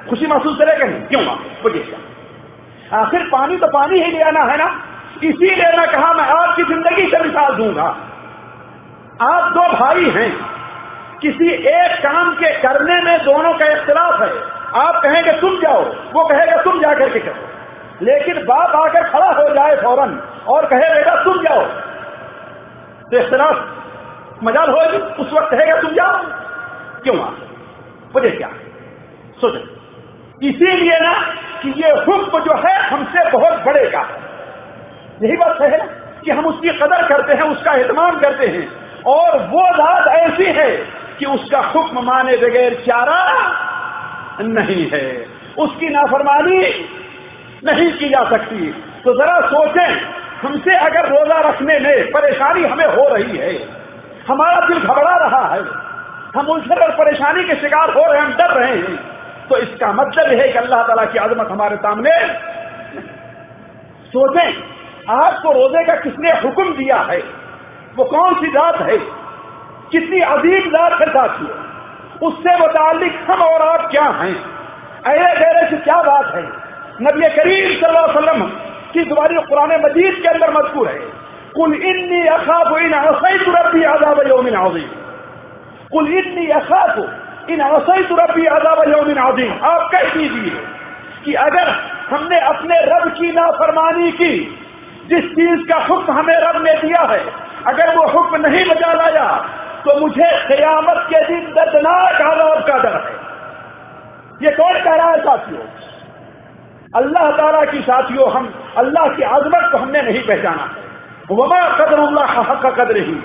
खुशी 0.10 0.28
महसूस 0.28 0.58
करेगा 0.58 0.86
नहीं 0.86 1.02
क्यों 1.02 1.22
वजह 1.66 2.98
आखिर 2.98 3.24
पानी 3.24 3.58
तो 3.58 3.68
पानी 3.68 4.02
ही 4.02 4.12
ले 4.12 4.22
आना 4.22 4.44
है 4.44 4.58
ना? 4.58 4.84
इसीलिए 5.24 5.78
मैं 5.78 5.88
कहा, 5.92 6.14
मैं 6.14 6.24
आपकी 6.24 6.64
ज़िंदगी 6.64 7.12
से 7.12 7.20
मिसाल 7.20 7.56
दूँगा। 7.56 7.84
आप 9.22 9.54
दो 9.54 9.78
भाई 9.78 10.10
हैं। 10.10 10.40
किसी 11.22 11.50
एक 11.50 12.04
काम 12.04 12.34
के 12.34 12.62
करने 12.62 13.02
में 13.02 13.26
दोनों 13.26 13.54
का 13.54 13.66
इख्तलाफ 13.66 14.22
है। 14.22 14.32
आप 14.82 15.04
कहेंगे, 15.04 15.32
तुम 15.42 15.60
जाओ। 15.60 15.84
वो 16.14 16.24
कहेगा, 16.24 16.62
तुम 16.62 16.82
जाकर 16.82 17.10
के 17.10 17.20
करो। 17.20 18.06
लेकिन 18.06 18.46
बाप 18.46 18.76
आकर 18.76 19.04
खड़ा 19.04 19.32
हो 19.32 19.50
जाए 19.50 19.76
फ़ौरन 19.76 20.20
और 20.48 20.66
कहे, 20.66 20.94
बेटा, 20.94 21.24
तुम 21.24 21.38
जाओ। 21.44 21.66
तो 23.12 23.18
इख्तलाफ 23.18 23.68
मजाल 24.44 24.70
होगी 24.70 24.98
उस 24.98 25.34
वक्त 25.34 25.52
कहेगा, 25.52 25.82
तुम 25.82 25.92
जाओ। 25.92 26.18
क्यों 27.04 27.22
आ 27.22 27.30
वजह 28.16 28.30
क्या? 28.30 28.50
सोचो। 29.42 29.80
इसीलिए 30.44 31.00
ना 31.00 31.14
कि 31.62 31.70
ये 31.70 31.92
हुक्म 31.92 32.40
जो 32.40 32.54
है 32.68 32.82
हमसे 32.82 33.30
बहुत 33.30 33.54
है 33.54 34.30
यही 35.24 35.38
बात 35.38 35.62
है 35.62 35.80
कि 36.26 36.32
हम 36.32 36.46
उसकी 36.46 36.70
कदर 36.70 37.08
करते 37.08 37.34
हैं, 37.34 37.42
उसका 37.42 37.72
एहतमाम 37.72 38.20
करते 38.20 38.48
हैं। 38.48 38.72
और 39.04 39.40
वो 39.40 39.62
बात 39.62 40.08
ऐसी 40.08 40.46
है 40.46 40.78
कि 41.20 41.26
उसका 41.26 41.60
हुक्म 41.60 42.06
माने 42.06 42.38
बगैर 42.38 42.74
चारा 42.74 43.26
नहीं 44.42 44.90
है। 44.90 45.26
उसकी 45.58 45.90
नाफरमानी 45.90 46.58
नहीं 47.66 47.94
की 47.94 48.10
जा 48.10 48.30
सकती। 48.30 48.86
तो 49.06 49.14
जरा 49.14 49.42
सोचें, 49.42 50.02
हमसे 50.42 50.76
अगर 50.76 51.06
रोजा 51.06 51.40
रखने 51.40 51.80
में 51.80 52.12
परेशानी 52.12 52.64
हमें 52.64 52.86
हो 52.86 53.16
रही 53.16 53.38
है, 53.38 53.70
हमारा 54.28 54.68
दिल 54.68 54.80
घबरा 54.80 55.16
रहा 55.16 55.56
है, 55.56 55.62
हम 56.36 56.48
उलझन 56.48 56.76
और 56.76 56.92
परेशानी 56.92 57.44
के 57.44 57.56
शिकार 57.56 57.90
हो 57.90 58.12
रहे 58.12 58.22
हैं, 58.22 58.28
हम 58.28 58.34
डर 58.34 58.52
रहे 58.52 58.76
हैं 58.76 59.19
तो 59.50 59.58
इसका 59.58 59.92
मतलब 59.94 60.28
है 60.40 60.48
कि 60.50 60.58
अल्लाह 60.58 60.84
ताला 60.84 61.06
की 61.06 61.18
आजमत 61.18 61.48
हमारे 61.52 61.76
सामने। 61.76 62.12
सोचें 64.08 64.50
आपको 65.14 65.52
रोज़े 65.52 65.84
का 65.86 65.96
किसने 65.96 66.32
हुक्म 66.32 66.74
दिया 66.74 66.98
है? 66.98 67.20
वो 67.96 68.04
कौन 68.06 68.34
सी 68.34 68.48
जात 68.48 68.82
है? 68.82 68.98
कितनी 69.92 70.20
अजीब 70.20 70.70
जात 70.70 71.02
है 71.02 71.08
साथियों। 71.10 71.54
उससे 72.28 72.58
मुतालिक 72.58 73.14
हम 73.32 73.42
और 73.42 73.62
आप 73.62 73.90
क्या 73.92 74.04
हैं? 74.04 74.34
अरे 75.04 75.30
गहरे 75.40 75.70
से 75.70 75.78
क्या 75.78 76.02
बात 76.02 76.34
है? 76.36 76.44
नबी 77.02 77.30
करीम 77.30 77.86
वसल्लम 77.88 78.44
की 78.94 79.04
दुबारी 79.06 79.36
कुरान 79.36 79.72
मजीद 79.82 80.22
के 80.22 80.28
अंदर 80.28 80.52
मजकूर 80.52 80.88
है। 80.88 81.00
कुल 81.56 81.74
इन्नी 81.74 82.22
अखाफ 82.28 82.78
इन 82.78 82.94
रब्बी 82.94 83.84
अजाब 83.84 84.28
यौमिन 84.28 84.56
कुल 85.92 86.08
इन्नी 86.14 86.48
अखाफ 86.52 86.98
इन 87.50 87.60
असैत 87.62 88.12
रब्बी 88.14 88.46
अजाब 88.48 88.80
यौमिन 88.90 89.18
अजीम। 89.20 89.52
आप 89.66 89.90
कह 89.92 90.14
दीजिए 90.14 90.64
कि 91.24 91.34
अगर 91.44 91.70
हमने 92.10 92.40
अपने 92.48 92.80
रब 92.86 93.08
की 93.14 93.32
नाफरमानी 93.34 94.12
की, 94.14 94.34
जिस 95.10 95.26
चीज़ 95.32 95.68
का 95.70 95.78
हुक्म 95.86 96.14
हमें 96.14 96.38
रब 96.40 96.62
ने 96.64 96.74
दिया 96.82 97.02
है, 97.12 97.22
अगर 97.68 97.96
वो 97.96 98.06
हुक्म 98.10 98.42
नहीं 98.48 98.66
बजा 98.66 98.94
लाया 98.94 99.28
तो 99.86 100.00
मुझे 100.00 100.30
कयामत 100.48 101.06
के 101.10 101.20
दिन 101.28 101.46
दर्दनाक 101.54 102.22
आजाब 102.24 102.66
का 102.68 102.78
डर 102.80 102.96
है। 102.98 103.18
ये 104.42 104.52
कौन 104.56 104.80
कह 104.84 104.96
रहा 104.96 105.10
है 105.10 105.20
साथियों? 105.20 105.66
अल्लाह 106.94 107.32
ताला 107.32 107.64
की 107.66 107.82
साथियों, 107.82 108.32
हम 108.32 108.54
अल्लाह 108.78 109.08
की 109.08 109.24
आजमत 109.26 109.70
को 109.72 109.78
हमने 109.78 110.02
नहीं 110.02 110.24
पहचाना 110.24 110.64
है। 110.64 110.88
वमा 111.32 111.62
कदर 111.78 112.00
अल्लाह 112.00 112.40
हक 112.42 112.62
का 112.64 112.70
कदर 112.74 112.98
ही 113.00 113.18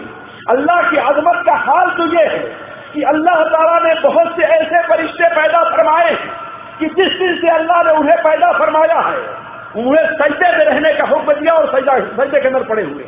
अल्लाह 0.50 0.80
की 0.90 0.96
आजमत 1.02 1.42
का 1.46 1.54
हाल 1.60 1.90
तो 1.90 2.06
ये 2.08 2.24
है 2.26 2.42
कि 2.94 3.02
अल्लाह 3.02 3.42
ताला 3.44 3.78
ने 3.78 3.94
बहुत 4.00 4.36
से 4.36 4.42
ऐसे 4.54 4.82
फरिश्ते 4.88 5.28
पैदा 5.30 5.62
फरमाए 5.70 6.14
कि 6.78 6.86
जिस 6.88 7.18
दिन 7.18 7.36
से 7.36 7.48
अल्लाह 7.50 7.82
ने 7.82 7.92
उन्हें 7.92 8.16
पैदा 8.18 8.52
फरमाया 8.52 9.00
है, 9.00 9.18
उन्हें 9.76 10.04
सजदे 10.18 10.56
में 10.58 10.64
रहने 10.64 10.92
का 10.94 11.04
हुक्म 11.04 11.32
दिया 11.32 11.54
और 11.54 11.66
सजदा 11.72 11.98
सजदे 12.16 12.40
के 12.40 12.48
अंदर 12.48 12.62
पड़े 12.62 12.82
हुए 12.82 13.04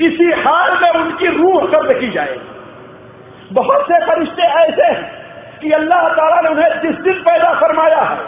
इसी 0.00 0.30
हाल 0.40 0.78
में 0.82 0.90
उनकी 0.90 1.26
रूह 1.26 1.66
कब्ज 1.66 1.98
की 2.00 2.08
जाएगी। 2.10 3.52
बहुत 3.52 3.82
से 3.82 3.98
फरिश्ते 4.06 4.42
ऐसे 4.42 4.84
हैं 4.84 5.58
कि 5.60 5.70
अल्लाह 5.72 6.08
ताला 6.08 6.40
ने 6.40 6.48
उन्हें 6.48 6.80
जिस 6.80 6.96
दिन 7.00 7.22
पैदा 7.22 7.52
फरमाया 7.60 8.00
है, 8.02 8.18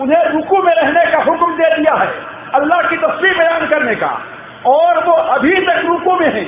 उन्हें 0.00 0.24
रुकू 0.24 0.62
में 0.62 0.74
रहने 0.74 1.04
का 1.12 1.18
हुक्म 1.18 1.56
दे 1.56 1.74
दिया 1.76 1.94
है, 1.94 2.08
अल्लाह 2.54 2.82
की 2.82 2.96
तस्वीर 2.96 3.38
बयान 3.38 3.66
करने 3.66 3.94
का। 3.94 4.18
और 4.66 5.04
वो 5.04 5.12
अभी 5.12 5.54
तक 5.66 5.82
रुकू 5.86 6.16
में 6.16 6.30
है। 6.32 6.44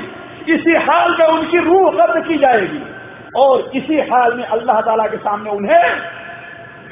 इसी 0.49 0.75
हाल 0.85 1.17
में 1.21 1.27
उनकी 1.27 1.59
रूह 1.59 1.91
कब्ज 1.93 2.27
की 2.29 2.39
जाएगी। 2.39 2.83
और 3.37 3.71
इसी 3.75 4.01
हाल 4.01 4.35
में 4.35 4.45
अल्लाह 4.45 4.81
ताला 4.81 5.07
के 5.07 5.17
सामने 5.17 5.51
उन्हें 5.51 5.85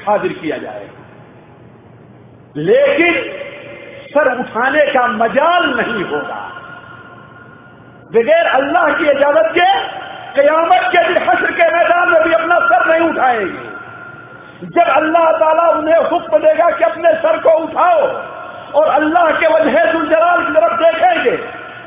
हाजिर 0.07 0.33
किया 0.33 0.57
जाएगा 0.57 0.97
लेकिन 2.55 3.13
सर 4.09 4.27
उठाने 4.39 4.85
का 4.93 5.07
मजाल 5.07 5.65
नहीं 5.77 6.03
होगा। 6.03 6.39
बगैर 8.13 8.45
अल्लाह 8.47 8.93
की 8.93 9.09
इजाज़त 9.09 9.51
के 9.57 9.67
कयामत 10.35 10.87
के 10.91 11.01
दिन 11.07 11.17
हश्र 11.29 11.51
के 11.51 11.67
मैदान 11.75 12.09
में 12.11 12.21
भी 12.23 12.33
अपना 12.33 12.57
सर 12.59 12.85
नहीं 12.87 13.09
उठाएँगे। 13.09 14.67
जब 14.69 14.87
अल्लाह 14.93 15.31
ताला 15.39 15.67
उन्हें 15.69 15.99
हुक्म 16.11 16.37
देगा 16.37 16.69
कि 16.69 16.83
अपने 16.83 17.13
सर 17.21 17.37
को 17.39 17.51
उठाओ 17.63 18.01
और 18.79 18.87
अल्लाह 18.87 19.31
के 19.39 19.47
वजह 19.53 19.91
जलाल 20.09 20.45
की 20.45 20.51
तरफ़ 20.53 20.75
देखेंगे 20.83 21.35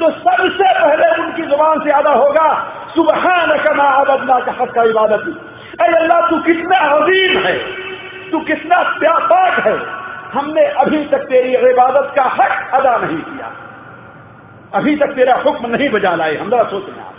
तो 0.00 0.11
सबसे 0.11 0.68
पहले 0.81 1.22
उनकी 1.22 1.42
ज़ुबान 1.42 1.81
से 1.81 1.90
अदा 1.90 2.11
होगा 2.11 2.46
सुबहान 2.94 3.59
कमा 3.59 3.85
अबदना 3.85 4.38
का 4.40 4.52
हक 4.52 4.70
का 4.70 4.83
इबादत। 4.83 5.24
अरे 5.81 5.96
अल्लाह, 5.96 6.20
तू 6.31 6.38
कितना 6.40 6.78
अजीम 6.78 7.38
है, 7.38 7.59
तू 8.31 8.40
कितना 8.40 8.96
व्यापक 9.00 9.66
है। 9.66 9.76
हमने 10.33 10.66
अभी 10.66 11.05
तक 11.05 11.18
तेरी 11.18 11.57
इबादत 11.57 12.12
का 12.16 12.22
हक 12.22 12.74
अदा 12.74 12.96
नहीं 12.96 13.18
किया। 13.18 13.52
अभी 14.74 14.96
तक 14.96 15.07
तेरा 15.07 15.35
हुक्म 15.35 15.66
नहीं 15.66 15.90
बजा 15.90 16.14
लाए, 16.14 16.37
हम 16.37 16.50
जरा 16.50 16.62
सोचें 16.62 17.00
आप। 17.00 17.14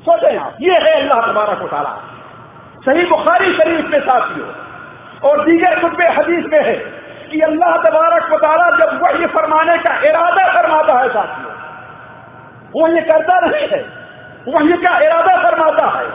सोचें 0.00 0.36
आप। 0.38 0.56
ये 0.60 0.72
है 0.72 1.00
अल्लाह 1.00 1.32
तबारक 1.32 1.70
ताला। 1.70 2.00
सही 2.86 3.06
बुखारी 3.06 3.54
शरीफ 3.54 3.86
में 3.90 4.00
साथियों, 4.00 4.48
और 5.30 5.44
दीगर 5.44 5.80
कुतबे 5.80 6.08
हदीस 6.08 6.44
में 6.44 6.64
है 6.64 6.95
कि 7.26 7.40
अल्लाह 7.42 7.76
तबारक 7.82 8.32
ताला 8.38 8.68
जब 8.78 8.90
वह 9.02 9.26
फरमाने 9.32 9.76
का 9.78 9.94
इरादा 10.08 10.44
फरमाता 10.52 10.98
है 11.00 11.08
साथियों, 11.10 11.54
वो 12.72 12.88
ये 12.88 13.00
करता 13.04 13.38
नहीं 13.40 13.68
है, 13.68 13.80
वही 14.48 14.76
का 14.82 14.98
इरादा 15.00 15.36
फरमाता 15.42 15.86
है 15.90 16.06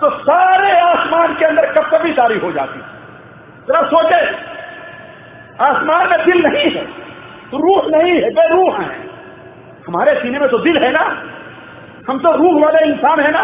तो 0.00 0.10
सारे 0.20 0.70
आसमान 0.80 1.34
के 1.34 1.44
अंदर 1.46 1.72
कब 1.72 1.90
कभी 1.90 2.12
तारी 2.14 2.38
हो 2.38 2.50
जाती 2.52 2.80
जरा 3.68 3.82
सोचे, 3.88 4.20
आसमान 5.62 6.08
में 6.10 6.24
दिल 6.24 6.42
नहीं 6.44 6.70
है 6.70 6.84
तो 7.50 7.58
रूह 7.58 7.88
नहीं 7.90 8.14
है, 8.14 8.30
बेरूह 8.32 8.76
है। 8.76 8.88
हमारे 9.86 10.14
सीने 10.16 10.38
में 10.38 10.48
तो 10.48 10.58
दिल 10.60 10.76
है 10.78 10.90
ना, 10.92 11.04
हम 12.08 12.18
तो 12.18 12.32
रूह 12.34 12.62
वाले 12.62 12.86
इंसान 12.86 13.20
है 13.20 13.30
ना। 13.32 13.42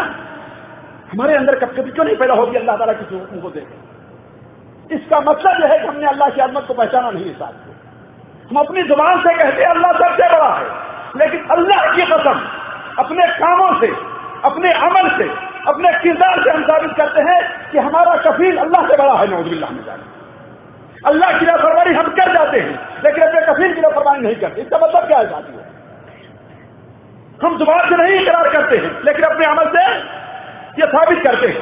हमारे 1.11 1.35
अंदर 1.35 1.55
कब 1.59 1.75
कभी 1.75 1.91
क्यों 1.91 2.05
नहीं 2.05 2.15
पैदा 2.17 2.33
होगी 2.35 2.57
अल्लाह 2.57 2.77
ताला 2.77 2.93
किसी 2.93 3.15
हुक्म 3.15 3.39
को 3.41 3.49
देखे। 3.49 3.75
इसका 4.91 5.19
मतलब 5.19 5.61
यह 5.61 5.71
है 5.71 5.79
कि 5.79 5.87
हमने 5.87 6.07
अल्लाह 6.07 6.29
की 6.29 6.41
आदमत 6.41 6.65
को 6.67 6.73
पहचाना 6.73 7.09
नहीं 7.11 7.31
इस 7.31 7.37
को 7.37 7.45
हम 8.49 8.57
अपनी 8.59 8.83
ज़ुबान 8.83 9.19
से 9.21 9.33
कहते 9.35 9.63
हैं, 9.63 9.69
अल्लाह 9.69 9.91
सबसे 9.93 10.27
बड़ा 10.29 10.51
है। 10.55 10.67
लेकिन 11.17 11.47
अल्लाह 11.51 11.79
की 11.95 12.05
कसम, 12.11 12.39
अपने 12.99 13.25
कामों 13.39 13.71
से, 13.79 13.87
अपने 14.45 14.71
अमल 14.81 15.09
से, 15.17 15.27
अपने 15.67 15.91
किरदार 16.03 16.43
से 16.43 16.49
हम 16.49 16.63
साबित 16.63 16.91
करते 16.97 17.21
हैं 17.21 17.39
कि 17.71 17.77
हमारा 17.79 18.15
कफील 18.21 18.57
अल्लाह 18.57 18.87
से 18.87 18.97
बड़ा 18.97 19.15
है 19.15 19.27
नौजबिल्ला 19.27 19.69
में 19.69 19.83
जाने 19.85 20.15
अल्लाह 21.05 21.37
की 21.39 21.45
लापरवाही 21.45 21.93
हम 21.93 22.07
कर 22.15 22.33
जाते 22.33 22.59
हैं, 22.59 22.79
लेकिन 23.03 23.23
अपने 23.23 23.41
कफील 23.47 23.73
की 23.73 23.81
लापरवाही 23.81 24.21
नहीं 24.21 24.35
करते। 24.35 24.61
इसका 24.61 24.77
मतलब 24.77 25.07
क्या 25.07 25.17
है 25.17 25.27
साथियों 25.27 25.65
हम 27.39 27.57
ज़ुबान 27.57 27.89
से 27.89 27.95
नहीं 27.97 28.19
इकरार 28.21 28.49
करते 28.49 28.77
हैं, 28.77 28.91
लेकिन 29.05 29.23
अपने 29.25 29.45
अमल 29.45 29.67
से 29.75 29.83
ये 30.79 30.87
साबित 30.87 31.23
करते 31.23 31.47
हैं। 31.47 31.61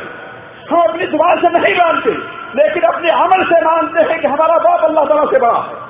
हम 0.70 0.82
अपनी 0.82 1.08
ज़ुबान 1.08 1.42
से 1.42 1.50
नहीं 1.58 1.76
मानते 1.76 2.12
लेकिन 2.56 2.84
अपने 2.84 3.10
अमल 3.14 3.44
से 3.46 3.62
मानते 3.62 4.02
हैं 4.04 4.20
कि 4.22 4.28
हमारा 4.28 4.58
बाप 4.60 4.84
अल्लाह 4.84 5.06
तला 5.06 5.26
से 5.26 5.40
बड़ा 5.40 5.60
है। 5.62 5.84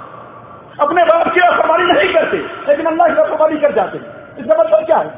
अपने 0.80 1.04
बाप 1.04 1.28
की 1.34 1.40
लापरवाही 1.40 1.86
नहीं 1.86 2.14
करते, 2.14 2.38
लेकिन 2.68 2.86
अल्लाह 2.86 3.08
की 3.08 3.14
लापरवाही 3.14 3.58
कर 3.58 3.74
जाते 3.74 3.98
हैं। 3.98 4.08
इसका 4.38 4.56
मतलब 4.56 4.86
क्या 4.86 4.98
है? 4.98 5.12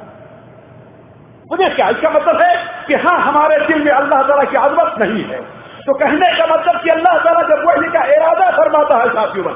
मुझे 1.51 1.69
क्या, 1.69 1.87
इसका 1.89 2.09
मतलब 2.09 2.41
है 2.41 2.55
कि 2.87 2.95
हाँ 3.03 3.17
हमारे 3.21 3.59
दिल 3.67 3.83
में 3.83 3.91
अल्लाह 3.91 4.21
तला 4.23 4.43
की 4.43 4.57
आजमत 4.57 4.99
नहीं 4.99 5.23
है। 5.25 5.39
तो 5.85 5.93
कहने 5.95 6.31
का 6.37 6.45
मतलब 6.47 6.81
कि 6.81 6.89
अल्लाह 6.89 7.17
तला 7.19 7.41
जब 7.49 7.63
वही 7.65 7.89
का 7.89 8.03
इरादा 8.15 8.49
फरमाता 8.57 8.97
है, 8.97 9.09
साथियों 9.09 9.45
में 9.45 9.53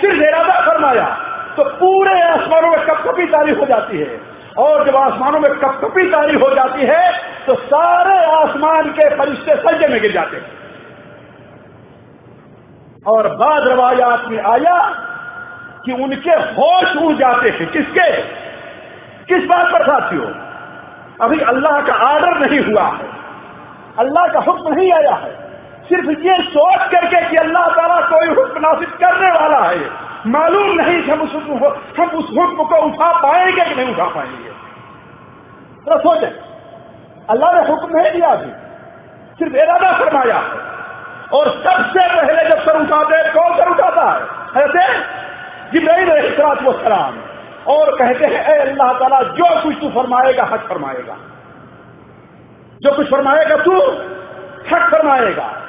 सिर्फ़ 0.00 0.22
इरादा 0.22 0.60
फरमाया 0.62 1.06
तो 1.56 1.64
पूरे 1.76 2.20
आसमानों 2.22 2.70
में 2.70 2.80
कपकपी 2.86 3.26
तारी 3.26 3.52
हो 3.52 3.64
जाती 3.66 3.98
है। 3.98 4.20
और 4.58 4.84
जब 4.86 4.96
आसमानों 4.96 5.40
में 5.40 5.50
कपकपी 5.54 6.10
तारी 6.10 6.34
हो 6.36 6.50
जाती 6.54 6.86
है 6.86 7.12
तो 7.46 7.54
सारे 7.64 8.16
आसमान 8.26 8.90
के 8.92 9.08
फरिश्ते 9.16 9.56
सज्जे 9.58 9.88
में 9.88 10.00
गिर 10.02 10.12
जाते 10.12 10.36
हैं। 10.36 10.46
और 13.08 13.36
बाद 13.36 13.68
रवायात 13.68 14.24
में 14.24 14.42
आया 14.42 15.04
कि 15.84 15.92
उनके 15.92 16.30
होश 16.30 16.96
उड़ 16.96 17.12
जाते 17.12 17.50
हैं। 17.50 17.70
किसके? 17.70 18.22
किस 19.24 19.48
बात 19.48 19.72
पर 19.72 19.82
साथियों? 19.82 20.26
अभी 21.20 21.40
अल्लाह 21.40 21.80
का 21.80 21.92
आर्डर 21.92 22.38
नहीं 22.38 22.60
हुआ 22.60 22.82
है। 22.82 23.08
अल्लाह 23.98 24.26
का 24.26 24.40
हुक्म 24.40 24.74
नहीं 24.74 24.92
आया 24.92 25.14
है। 25.14 25.30
सिर्फ़ 25.88 26.20
ये 26.20 26.42
सोच 26.42 26.88
करके 26.90 27.28
कि 27.28 27.36
अल्लाह 27.36 27.66
ताला 27.66 28.00
कोई 28.00 28.28
हुक्म 28.28 28.60
नासिक 28.60 28.88
करने 28.88 29.30
वाला 29.30 29.58
है। 29.58 29.90
मालूम 30.26 30.70
नहीं 30.70 31.02
हम 31.02 31.20
उस 31.20 31.34
हुक्म 31.34 31.54
हम 32.02 32.08
उस 32.08 32.30
हुक्म 32.38 32.64
को 32.64 32.76
उठा 32.76 33.12
पाएँगे 33.18 33.64
कि 33.64 33.74
नहीं 33.74 33.94
उठा 33.94 34.04
पाएँगे। 34.04 34.50
तो 35.86 35.98
सोचे। 35.98 36.26
अल्लाह 37.30 37.52
ने 37.52 37.68
हुक्म 37.68 37.98
नहीं 37.98 38.12
दिया 38.12 38.28
अभी। 38.28 38.50
सिर्फ़ 39.38 39.56
इरादा 39.56 39.92
फरमाया 39.92 40.38
है। 40.38 40.77
और 41.32 41.50
सबसे 41.50 42.16
पहले 42.16 42.48
जब 42.48 42.58
सर 42.58 42.76
उठाते 42.76 43.16
हैं, 43.16 43.32
कौन 43.32 43.56
सर 43.56 43.68
उठाता 43.68 44.10
है? 44.10 44.20
ऐसे 44.64 45.00
जिब्राइल 45.72 46.10
वो 46.62 46.72
सलाम। 46.72 47.14
और 47.68 47.98
कहते 47.98 48.24
हैं, 48.24 48.46
ए 48.46 48.58
अल्लाह 48.58 48.92
ताला, 48.92 49.22
जो 49.22 49.62
कुछ 49.62 49.74
तू 49.80 49.88
फरमाएगा, 49.90 50.44
हक 50.44 50.68
फरमाएगा। 50.68 51.16
जो 52.82 52.96
कुछ 52.96 53.10
फरमाएगा 53.10 53.56
तू, 53.56 53.80
हक 54.72 54.90
फरमाएगा। 54.92 55.62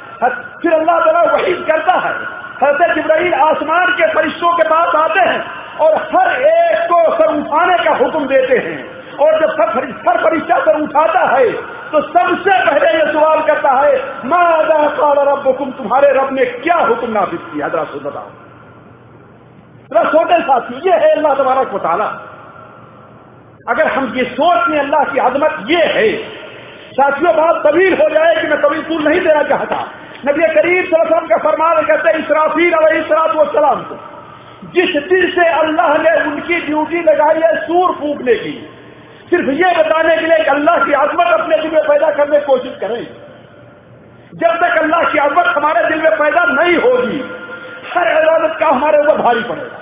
फिर 0.62 0.74
अल्लाह 0.74 1.00
ताला 1.00 1.22
वही 1.22 1.54
करता 1.54 1.93
है। 1.93 2.38
हज़रत 2.62 2.95
जिब्राइल 2.95 3.34
आसमान 3.41 3.91
के 3.93 4.08
फरिश्तों 4.13 4.52
के 4.54 4.63
पास 4.69 4.95
आते 4.98 5.22
हैं 5.22 5.41
और 5.80 5.91
हर 6.13 6.41
एक 6.43 6.80
को 6.88 7.00
सर 7.13 7.36
उठाने 7.36 7.78
का 7.84 7.91
हुक्म 7.98 8.24
देते 8.28 8.58
हैं। 8.60 8.80
और 9.17 9.39
जब 9.39 9.50
सर 9.54 9.69
हर 10.08 10.17
फरिश्ता 10.24 10.58
सर 10.65 10.82
उठाता 10.82 11.22
है 11.30 11.52
तो 11.91 12.02
सबसे 12.04 12.58
पहले 12.65 12.89
ये 12.89 13.06
सवाल 13.13 13.39
करता 13.43 13.72
है, 13.76 13.93
मादा 14.26 14.80
काला 14.98 15.24
रब 15.24 15.48
हुक्म 15.48 15.72
तुम्हारे 15.74 16.10
रब 16.13 16.34
ने 16.34 16.45
क्या 16.60 16.78
हुक्म 16.80 17.12
नाफिज 17.12 17.39
किया? 17.43 17.65
हजरा 17.65 17.84
बताओ। 18.04 18.30
छोटे 20.12 20.38
साथी 20.41 20.76
ये 20.86 20.95
है 20.95 21.12
अल्लाह 21.12 21.34
तबारक 21.36 21.74
वाला 21.76 22.06
अगर 23.69 23.88
हम 23.88 24.13
ये 24.15 24.24
सोच 24.34 24.67
में 24.69 24.80
अल्लाह 24.80 25.04
की 25.04 25.19
आदमत 25.19 25.65
ये 25.69 25.82
है, 25.88 26.10
साथियों, 26.91 27.34
बात 27.36 27.56
तवील 27.63 27.93
हो 27.93 28.10
जाए 28.10 28.36
कि 28.36 28.48
मैं 28.48 28.62
तवील 28.62 28.82
तूल 28.84 29.02
नहीं 29.08 29.19
देना 29.22 29.43
चाहता। 29.50 29.78
नबी 30.26 30.48
करीब 30.54 30.86
सलम 30.86 31.28
का 31.28 31.38
फरमान 31.39 31.82
कहते 31.84 32.10
हैं, 32.10 32.17
इसराफील 32.19 32.74
सलाम 33.06 33.84
को 33.84 33.95
जिस 34.74 34.95
दिन 35.06 35.30
से 35.32 35.48
अल्लाह 35.50 35.98
ने 36.00 36.13
उनकी 36.24 36.60
ड्यूटी 36.62 37.02
लगाई 37.04 37.41
है 37.41 37.52
सूर 37.62 37.93
फूकने 37.95 38.36
की, 38.36 38.52
सिर्फ़ 39.30 39.50
ये 39.52 39.69
बताने 39.78 40.15
के 40.17 40.26
लिए 40.26 40.38
कि 40.39 40.50
अल्लाह 40.52 40.78
की 40.86 40.93
आजमत 40.95 41.28
अपने 41.34 41.58
दिल 41.58 41.72
में 41.72 41.84
पैदा 41.84 42.10
करने 42.13 42.39
की 42.39 42.45
कोशिश 42.45 42.74
करें। 42.82 43.04
जब 44.34 44.58
तक 44.58 44.78
अल्लाह 44.80 45.04
की 45.12 45.17
आजमत 45.19 45.48
हमारे 45.56 45.82
दिल 45.88 46.02
में 46.02 46.13
पैदा 46.17 46.43
नहीं 46.54 46.76
होगी, 46.78 47.19
हर 47.93 48.08
इबादत 48.13 48.58
का 48.60 48.67
हमारे 48.69 48.98
ऊपर 49.00 49.17
भारी 49.19 49.43
पड़ेगा। 49.43 49.78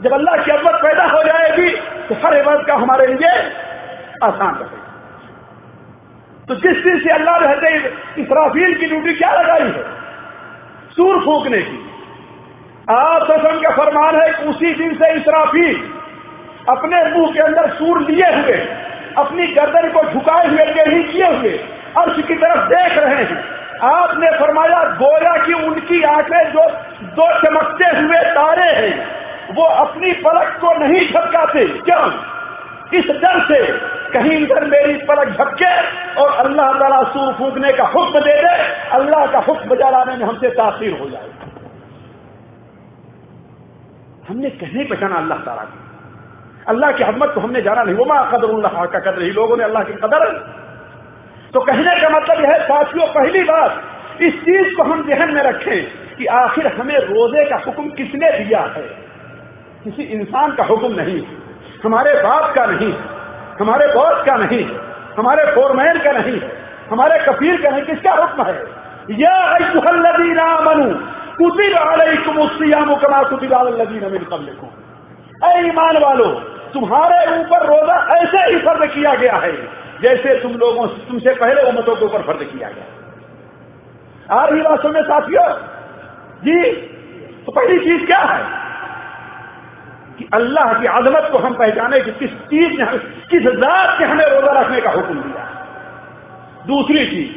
जब 0.00 0.12
अल्लाह 0.12 0.36
की 0.36 0.50
अजमत 0.50 0.80
पैदा 0.82 1.04
हो 1.08 1.22
जाएगी 1.24 1.68
तो 2.08 2.14
हर 2.22 2.32
इबादत 2.36 2.66
का 2.66 2.74
हमारे 2.76 3.06
लिए 3.08 3.34
आसान 4.22 4.54
रहेगा 4.54 4.81
तो 6.48 6.54
जिस 6.54 6.84
दिन 6.84 6.98
से 7.00 7.10
अल्लाह 7.10 7.36
रहते 7.36 7.68
इसराफील 8.22 8.74
की 8.74 8.86
ड्यूटी 8.86 9.14
क्या 9.14 9.32
लगाई 9.32 9.62
है? 9.62 9.82
सूर 10.90 11.20
फूकने 11.20 11.58
की। 11.58 11.78
आप 12.90 13.26
का 13.30 13.70
फरमान 13.76 14.16
है 14.16 14.32
उसी 14.44 14.72
दिन 14.74 14.94
से 14.94 15.12
इसराफील 15.12 15.76
अपने 16.68 17.04
मुँह 17.10 17.32
के 17.32 17.40
अंदर 17.40 17.70
सूर 17.70 18.00
लिए 18.00 18.32
हुए, 18.32 18.56
अपनी 19.18 19.46
गर्दन 19.46 19.88
को 19.88 20.02
झुकाए 20.10 20.48
हुए 20.48 20.64
टेढ़ी 20.74 21.02
किए 21.02 21.26
हुए, 21.26 21.50
अर्श 21.98 22.22
की 22.26 22.34
तरफ़ 22.34 22.68
देख 22.68 22.98
रहे 22.98 23.24
हैं। 23.24 23.38
आपने 23.84 24.30
फरमाया 24.30 24.82
गोया 24.98 25.36
की 25.46 25.52
उनकी 25.52 26.02
आँखें 26.02 26.52
जो 26.52 26.68
दो 27.16 27.30
चमकते 27.40 27.96
हुए 27.98 28.20
तारे 28.32 28.70
हैं, 28.72 28.92
वो 29.54 29.64
अपनी 29.64 30.12
पलक 30.12 30.58
को 30.60 30.74
नहीं 30.78 31.08
झपकाते। 31.08 31.66
क्यों? 31.66 32.10
इस 32.94 33.06
डर 33.06 33.40
से 33.44 33.60
कहीं 34.12 34.38
इधर 34.38 34.64
मेरी 34.64 34.94
पलक 34.94 35.28
झपके 35.28 35.72
और 36.22 36.28
अल्लाह 36.30 36.72
तला 36.72 37.02
सूर 37.02 37.34
फूकने 37.34 37.72
का 37.72 37.84
हुक्म 37.84 38.20
दे 38.20 38.34
दे, 38.42 38.54
अल्लाह 38.92 39.26
का 39.26 39.38
हुक्म 39.38 39.68
बजा 39.68 39.90
लाने 39.90 40.16
में 40.16 40.26
हमसे 40.26 40.48
तासीर 40.48 40.98
हो 41.00 41.10
जाए। 41.10 41.30
हमने 44.28 44.50
कहने 44.50 44.84
पहचाना 44.84 45.16
अल्लाह 45.16 45.38
ताला 45.38 45.62
की? 45.62 45.78
अल्लाह 46.68 46.92
की 46.92 47.04
हजमत 47.04 47.32
को 47.34 47.40
हमने 47.40 47.62
जाना 47.62 47.82
नहीं। 47.82 47.94
वो 47.94 48.04
माँ 48.04 48.30
कदर 48.32 48.86
का 48.86 48.98
कदर 48.98 49.22
ही 49.22 49.30
लोगों 49.30 49.56
ने 49.56 49.64
अल्लाह 49.64 49.82
की 49.82 49.92
कदर। 49.92 50.26
तो 51.54 51.60
कहने 51.60 52.00
का 52.00 52.08
मतलब 52.08 52.44
यह 52.44 52.50
है, 52.50 52.62
साथियों, 52.64 53.06
पहली 53.06 53.42
बात, 53.42 53.82
इस 54.20 54.34
चीज़ 54.34 54.76
को 54.76 54.82
हम 54.82 55.08
जहन 55.08 55.34
में 55.34 55.42
रखें 55.42 55.84
कि 56.16 56.26
आखिर 56.26 56.66
हमें 56.66 56.96
रोज़े 56.96 57.44
का 57.44 57.56
हुक्म 57.56 57.90
किसने 57.90 58.44
दिया 58.44 58.60
है? 58.60 58.82
किसी 59.84 60.02
इंसान 60.02 60.54
का 60.54 60.64
हुक्म 60.64 60.92
नहीं 61.00 61.20
हमारे 61.84 62.14
बाप 62.14 62.54
का 62.54 62.66
नहीं, 62.66 62.92
हमारे 63.60 63.86
बॉस 63.86 64.26
का 64.26 64.36
नहीं, 64.36 64.76
हमारे 65.18 65.44
फोरमैन 65.44 65.98
का 65.98 66.12
नहीं, 66.12 66.40
हमारे 66.90 67.18
कफीर 67.18 67.62
का 67.62 67.70
नहीं, 67.70 67.82
किसका 67.82 68.12
हुक्म 68.12 68.42
है? 68.42 68.82
या 69.10 69.58
मनु 70.60 70.94
ईमान 75.58 75.96
वालो, 75.96 76.26
तुम्हारे 76.74 77.40
ऊपर 77.40 77.66
रोजा 77.66 78.16
ऐसे 78.16 78.38
ही 78.38 78.58
फ़र्ज़ 78.58 78.90
किया 78.90 79.14
गया 79.14 79.34
है, 79.34 79.68
जैसे 80.02 80.40
तुम 80.40 80.52
लोगों 80.52 80.86
तुमसे 80.86 81.34
पहले 81.34 81.62
उम्मतों 81.62 81.96
के 81.96 82.04
ऊपर 82.04 82.22
फ़र्ज़ 82.22 82.44
किया 82.44 82.68
गया। 82.68 82.84
आ 84.40 84.44
रही 84.44 84.62
बात 84.62 84.84
में 84.84 85.02
साथियों, 85.02 85.48
जी 86.44 86.72
तो 87.46 87.52
पहली 87.52 87.78
चीज़ 87.78 88.06
क्या 88.06 88.18
है? 88.18 88.61
कि 90.22 90.28
अल्लाह 90.34 90.72
की 90.80 90.86
अजमत 90.86 91.28
को 91.32 91.38
हम 91.38 91.54
पहचाने 91.54 92.00
कि 92.00 92.12
किस 92.12 92.32
चीज़ 92.50 92.72
ने 92.80 92.86
किस 93.30 93.42
जात 93.42 94.00
ने 94.00 94.06
हमें 94.06 94.24
रोजा 94.24 94.52
रखने 94.60 94.80
का 94.80 94.90
हुक्म 94.90 95.14
दिया। 95.14 95.44
दूसरी 96.66 97.06
चीज़, 97.06 97.32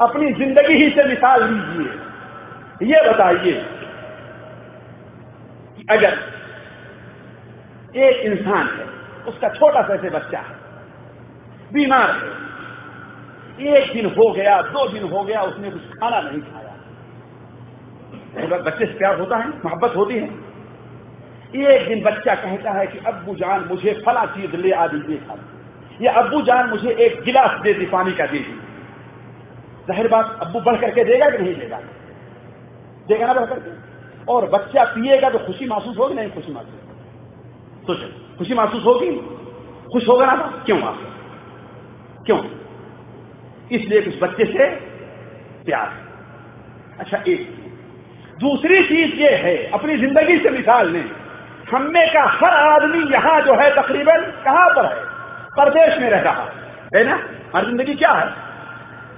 अपनी 0.00 0.32
ज़िंदगी 0.32 0.74
ही 0.74 0.88
से 0.90 1.04
मिसाल 1.04 1.44
लीजिए। 1.44 1.90
ये 2.88 2.98
बताइए 3.10 3.52
कि 5.76 5.86
अगर 5.90 6.12
एक 7.96 8.16
इंसान 8.22 8.64
है, 8.66 8.86
उसका 9.28 9.48
छोटा 9.48 9.82
सा 9.82 9.94
ऐसे 9.94 10.10
बच्चा 10.10 10.38
है, 10.38 10.54
बीमार 11.72 12.10
है, 12.10 12.30
एक 13.74 13.92
दिन 13.92 14.06
हो 14.06 14.30
गया, 14.32 14.60
दो 14.62 14.88
दिन 14.88 15.04
हो 15.08 15.22
गया, 15.22 15.42
उसने 15.42 15.70
कुछ 15.70 15.82
खाना 15.82 16.20
नहीं 16.20 16.40
खाया। 16.40 16.66
बच्चे 18.58 18.86
से 18.86 18.92
प्यार 18.92 19.18
होता 19.20 19.36
है, 19.36 19.48
मोहब्बत 19.48 19.96
होती 19.96 20.14
है। 20.14 20.47
एक 21.56 21.88
दिन 21.88 22.02
बच्चा 22.02 22.34
कहता 22.34 22.70
है 22.70 22.86
कि, 22.86 22.98
अब्बू 22.98 23.34
जान, 23.34 23.64
मुझे 23.64 24.02
फला 24.06 24.24
चीज़ 24.26 24.56
ले 24.56 24.70
आ 24.70 24.86
दीजिए 24.86 25.16
खा 25.16 25.38
या 26.02 26.12
अब्बू 26.12 26.42
जान, 26.42 26.70
मुझे 26.70 26.90
एक 26.90 27.22
गिलास 27.22 27.60
दे 27.60 27.72
दी, 27.72 27.86
पानी 27.86 28.12
का 28.12 28.26
दे 28.26 28.38
दी। 28.38 28.60
ज़ाहिर 29.88 30.08
बात, 30.08 30.38
अब्बू 30.42 30.60
बढ़ 30.60 30.80
करके 30.80 31.04
देगा 31.04 31.30
कि 31.30 31.38
नहीं 31.38 31.54
देगा? 31.54 31.80
देगा 33.08 33.26
ना 33.26 33.32
बढ़ 33.32 33.44
करके? 33.44 33.70
और 34.32 34.46
बच्चा 34.50 34.84
पिएगा 34.84 35.30
तो 35.30 35.38
खुशी 35.38 35.66
महसूस 35.66 35.98
होगी, 35.98 36.14
नहीं 36.14 36.30
खुशी 36.30 36.52
महसूस 36.52 36.74
सोचो, 37.86 38.36
खुशी 38.38 38.54
महसूस 38.54 38.84
होगी? 38.84 39.10
खुश 39.92 40.08
होगा 40.08 40.26
ना 40.26 40.62
क्यों 40.66 40.82
आप 40.82 40.98
क्यों? 42.26 42.38
इसलिए 43.72 44.00
कुछ 44.00 44.22
बच्चे 44.22 44.44
से 44.44 44.70
प्यार। 45.64 45.92
अच्छा 47.00 47.22
एक 47.28 47.56
दूसरी 48.40 48.84
चीज़ 48.84 49.14
ये 49.14 49.30
है, 49.30 49.70
अपनी 49.70 49.96
ज़िंदगी 49.96 50.38
से 50.38 50.50
मिसाल 50.50 50.92
लें। 50.92 51.10
हमें 51.72 52.12
का 52.12 52.22
हर 52.22 52.50
आदमी 52.50 53.12
यहाँ 53.12 53.40
जो 53.40 53.54
है 53.54 53.82
तकरीबन 53.82 54.20
कहाँ 54.44 54.70
पर 54.70 54.84
है? 54.84 55.04
परदेश 55.58 55.98
में 55.98 56.10
रह 56.10 56.20
रहा 56.20 56.48
है। 56.96 57.04
ना? 57.04 57.20
हर 57.56 57.64
ज़िंदगी 57.64 57.94
क्या 57.94 58.12
है? 58.12 58.26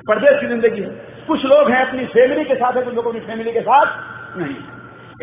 परदेश 0.08 0.40
की 0.40 0.46
ज़िंदगी 0.46 0.80
है। 0.80 1.10
कुछ 1.26 1.44
लोग 1.44 1.70
हैं 1.70 1.86
अपनी 1.86 2.06
फैमिली 2.06 2.44
के 2.44 2.54
साथ 2.54 2.76
है, 2.76 2.82
कुछ 2.82 2.94
लोग 2.94 3.06
अपनी 3.06 3.20
फैमिली 3.20 3.52
के 3.52 3.60
साथ 3.60 3.86
नहीं। 4.36 4.56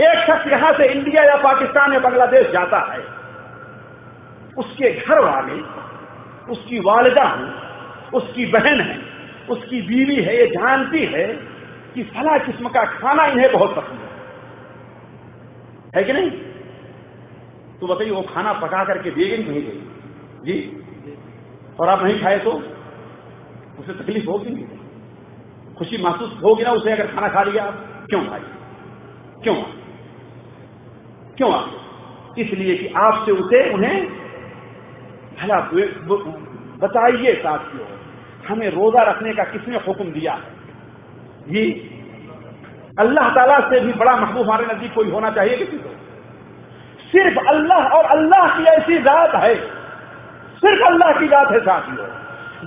एक 0.08 0.20
शख्स 0.28 0.48
यहाँ 0.52 0.74
से 0.74 0.86
इंडिया 0.86 1.24
या 1.24 1.36
पाकिस्तान 1.36 1.94
या 1.94 2.00
बांग्लादेश 2.00 2.48
जाता 2.48 2.94
है। 2.94 3.00
उसके 4.58 4.92
घर 4.92 5.20
वाले, 5.20 5.62
उसकी 6.52 6.80
वालदा 6.80 7.24
है, 7.24 7.54
उसकी 8.14 8.46
बहन 8.46 8.82
है, 8.82 9.00
उसकी 9.50 9.82
बीवी 9.82 10.16
है, 10.16 10.38
ये 10.38 10.48
जानती 10.48 11.06
है 11.06 11.28
कि 11.94 12.04
फला 12.04 12.38
किस्म 12.38 12.70
का 12.70 12.84
खाना 12.84 13.26
इन्हें 13.26 13.52
बहुत 13.52 13.76
पसंद 13.76 14.00
है। 14.00 14.08
है 15.96 16.04
कि 16.04 16.14
नहीं? 16.14 16.32
तो 17.82 17.88
बताइए, 17.88 18.10
वो 18.10 18.22
खाना 18.22 18.54
पका 18.54 18.84
करके 18.84 19.12
देगी 19.12 19.38
नहीं 19.38 19.62
देगी 19.62 19.92
जी। 20.44 20.82
और 21.80 21.90
आप 21.90 22.04
नहीं 22.04 22.22
खाए 22.22 22.40
तो? 22.40 22.52
उसे 23.80 23.94
तकलीफ़ 23.94 24.30
होगी 24.30 24.50
नहीं। 24.50 24.66
खुशी 25.78 26.04
महसूस 26.04 26.40
होगी 26.44 26.64
ना 26.64 26.72
उसे 26.72 26.92
अगर 26.92 27.08
खाना 27.08 27.28
खा 27.28 27.44
लिया 27.44 27.66
आप? 27.66 28.06
क्यों 28.10 28.26
भाई? 28.26 28.40
क्यों? 29.44 29.56
क्यों 31.38 31.54
आप? 31.54 31.72
इसलिए 32.38 32.78
कि 32.78 32.88
आपसे 32.88 33.32
उसे 33.32 33.74
उन्हें, 33.74 34.08
भला 35.42 35.60
बताइए 36.88 37.36
साथियों, 37.36 37.88
हमें 38.48 38.70
रोजा 38.70 39.04
रखने 39.04 39.34
का 39.34 39.44
किसने 39.44 39.78
हुक्म 39.78 40.12
दिया? 40.12 40.42
ये 41.48 41.72
अल्लाह 43.00 43.30
ताला 43.30 43.70
से 43.70 43.80
भी 43.80 43.94
बड़ा 43.94 44.16
महबूब 44.18 44.46
हमारे 44.46 44.66
नज़दीक 44.66 44.94
कोई 44.94 45.10
होना 45.10 45.30
चाहिए 45.32 45.58
किसी 45.58 45.78
को? 45.78 45.97
सिर्फ़ 47.12 47.48
अल्लाह 47.48 47.80
और 47.80 48.06
अल्लाह 48.06 48.58
की 48.58 48.64
ऐसी 48.64 48.98
जात 48.98 49.36
है। 49.36 49.56
सिर्फ़ 50.58 50.84
अल्लाह 50.84 51.12
की 51.12 51.28
जात 51.28 51.52
है 51.52 51.60
साथियों। 51.60 52.08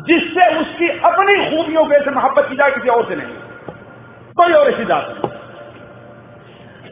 जिससे 0.04 0.60
उसकी 0.60 0.88
अपनी 0.88 1.34
खूबियों 1.50 1.84
के 1.84 2.04
से 2.04 2.10
मोहब्बत 2.10 2.46
की 2.48 2.56
जाए 2.56 2.70
किसी 2.70 2.88
और 2.88 3.04
से 3.08 3.16
नहीं। 3.16 3.34
कोई 4.36 4.52
और 4.52 4.68
ऐसी 4.68 4.84
जात 4.84 5.06
नहीं। 5.08 5.32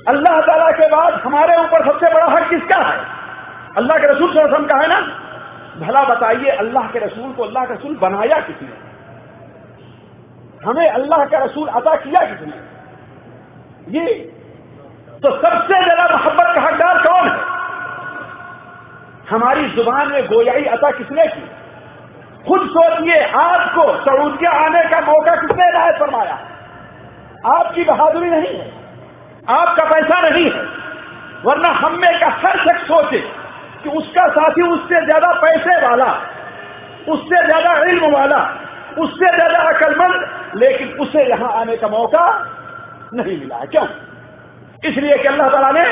अल्लाह 0.08 0.40
ताला 0.40 0.70
के 0.70 0.88
बाद 0.88 1.14
हमारे 1.14 1.56
ऊपर 1.56 1.84
सबसे 1.84 2.14
बड़ा 2.14 2.26
हक 2.26 2.50
किसका 2.50 2.76
है? 2.76 3.06
अल्लाह 3.76 3.98
के 3.98 4.06
रसूल 4.06 4.32
सम 4.32 4.66
का 4.66 4.76
है 4.76 4.88
ना? 4.88 5.00
भला 5.86 6.04
बताइए, 6.04 6.48
अल्लाह 6.50 6.88
के 6.88 6.98
रसूल 6.98 7.32
को 7.32 7.42
अल्लाह 7.42 7.64
का 7.64 7.74
रसूल 7.74 7.96
बनाया 7.96 8.40
किसने? 8.40 8.88
हमें 10.66 10.90
अल्लाह 10.90 11.24
का 11.24 11.38
रसूल 11.38 11.68
अदा 11.68 11.94
किया 11.96 12.20
किसने? 12.20 12.78
ये 13.98 14.37
तो 15.22 15.30
सबसे 15.32 15.82
ज़्यादा 15.84 16.04
मोहब्बत 16.08 16.54
का 16.56 16.62
हकदार 16.62 16.98
कौन 16.98 17.28
है? 17.28 17.38
हमारी 19.30 19.68
ज़ुबान 19.68 20.12
में 20.12 20.26
गोयाई 20.26 20.64
अता 20.66 20.90
किसने 20.90 21.26
की? 21.26 21.40
खुद 22.46 22.68
सोचिए, 22.68 23.18
आपको 23.36 23.82
सऊदिया 24.04 24.50
आने 24.58 24.82
का 24.90 25.00
मौका 25.02 25.34
किसने 25.36 25.70
राय 25.72 25.90
फरमाया? 25.98 26.38
आपकी 27.48 27.84
बहादुरी 27.84 28.30
नहीं 28.30 28.54
है, 28.58 28.70
आपका 29.50 29.84
पैसा 29.84 30.20
नहीं 30.20 30.44
है, 30.44 30.62
वरना 31.44 31.68
हम 31.76 31.98
में 32.00 32.18
का 32.20 32.28
हर 32.38 32.58
शख्स 32.58 32.86
सोचे 32.88 33.20
कि 33.82 33.90
उसका 33.98 34.26
साथी 34.30 34.62
उससे 34.68 35.04
ज़्यादा 35.04 35.32
पैसे 35.42 35.80
वाला, 35.86 36.10
उससे 37.08 37.44
ज़्यादा 37.46 37.72
इल्म 37.84 38.10
वाला, 38.12 38.38
उससे 38.98 39.34
ज़्यादा 39.34 39.58
अकलमंद, 39.68 40.28
लेकिन 40.56 40.88
उसे 40.98 41.28
यहाँ 41.30 41.52
आने 41.60 41.76
का 41.76 41.88
मौका 41.88 42.24
नहीं 43.14 43.38
मिला 43.40 43.56
है। 43.56 43.66
क्यों? 43.66 43.86
इसलिए 44.82 45.16
कि 45.18 45.28
अल्लाह 45.28 45.48
तला 45.48 45.70
ने 45.70 45.84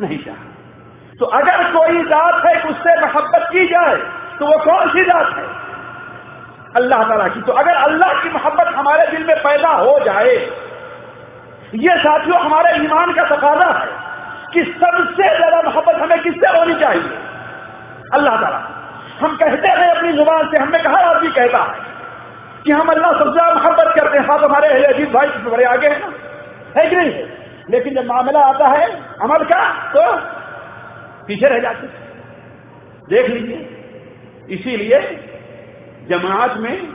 नहीं 0.00 0.18
चाहा। 0.18 0.50
तो 1.20 1.26
अगर 1.26 1.62
कोई 1.72 2.02
जात 2.04 2.44
है 2.46 2.54
कि 2.62 2.68
उससे 2.68 3.00
मोहब्बत 3.00 3.48
की 3.52 3.66
जाए 3.66 3.96
तो 4.38 4.46
वो 4.46 4.58
कौन 4.58 4.88
सी 4.88 5.04
जात 5.04 5.36
है? 5.36 5.44
अल्लाह 6.76 7.02
तला 7.02 7.26
की। 7.28 7.40
तो 7.40 7.52
अगर 7.52 7.74
अल्लाह 7.74 8.12
की 8.22 8.28
मोहब्बत 8.28 8.74
हमारे 8.74 9.06
दिल 9.06 9.26
में 9.26 9.36
पैदा 9.36 9.68
हो 9.68 9.98
जाए, 9.98 10.36
ये 11.74 11.96
साथियों, 11.98 12.40
हमारे 12.40 12.84
ईमान 12.84 13.12
का 13.12 13.24
तकाजा 13.24 13.68
है 13.78 13.88
कि 14.52 14.62
सबसे 14.72 15.28
ज़्यादा 15.36 15.60
मोहब्बत 15.62 16.00
हमें 16.02 16.22
किससे 16.22 16.56
होनी 16.58 16.74
चाहिए? 16.74 17.10
अल्लाह 18.14 18.36
ताला। 18.36 18.60
हम 19.20 19.36
कहते 19.36 19.68
हैं 19.68 19.88
अपनी 19.90 20.12
ज़ुबान 20.12 20.50
से, 20.50 20.58
हमने 20.58 20.78
कहा, 20.78 20.98
आदमी 21.10 21.30
कहता 21.30 21.58
है 21.58 21.90
कि 22.64 22.72
हम 22.72 22.88
अल्लाह 22.88 23.12
सबसे 23.12 23.52
मोहब्बत 23.54 23.94
करते 23.94 24.18
हैं। 24.18 24.24
हाथ 24.26 24.38
हमारे 24.38 24.84
अजीत 24.84 25.12
भाई 25.12 25.26
बड़े 25.26 25.64
आगे 25.64 25.88
हैं 25.88 26.00
ना? 26.00 26.12
है 26.76 26.88
कि 26.90 26.96
नहीं? 26.96 27.41
लेकिन 27.70 27.94
जब 27.94 28.06
मामला 28.06 28.40
आता 28.40 28.68
है 28.68 28.86
अमल 29.18 29.44
का 29.44 29.90
तो 29.90 30.02
पीछे 31.26 31.48
रह 31.48 31.58
जाते 31.58 31.86
देख 33.08 33.28
लीजिए। 33.28 33.68
इसीलिए 34.50 35.00
जमात 36.08 36.56
में, 36.56 36.88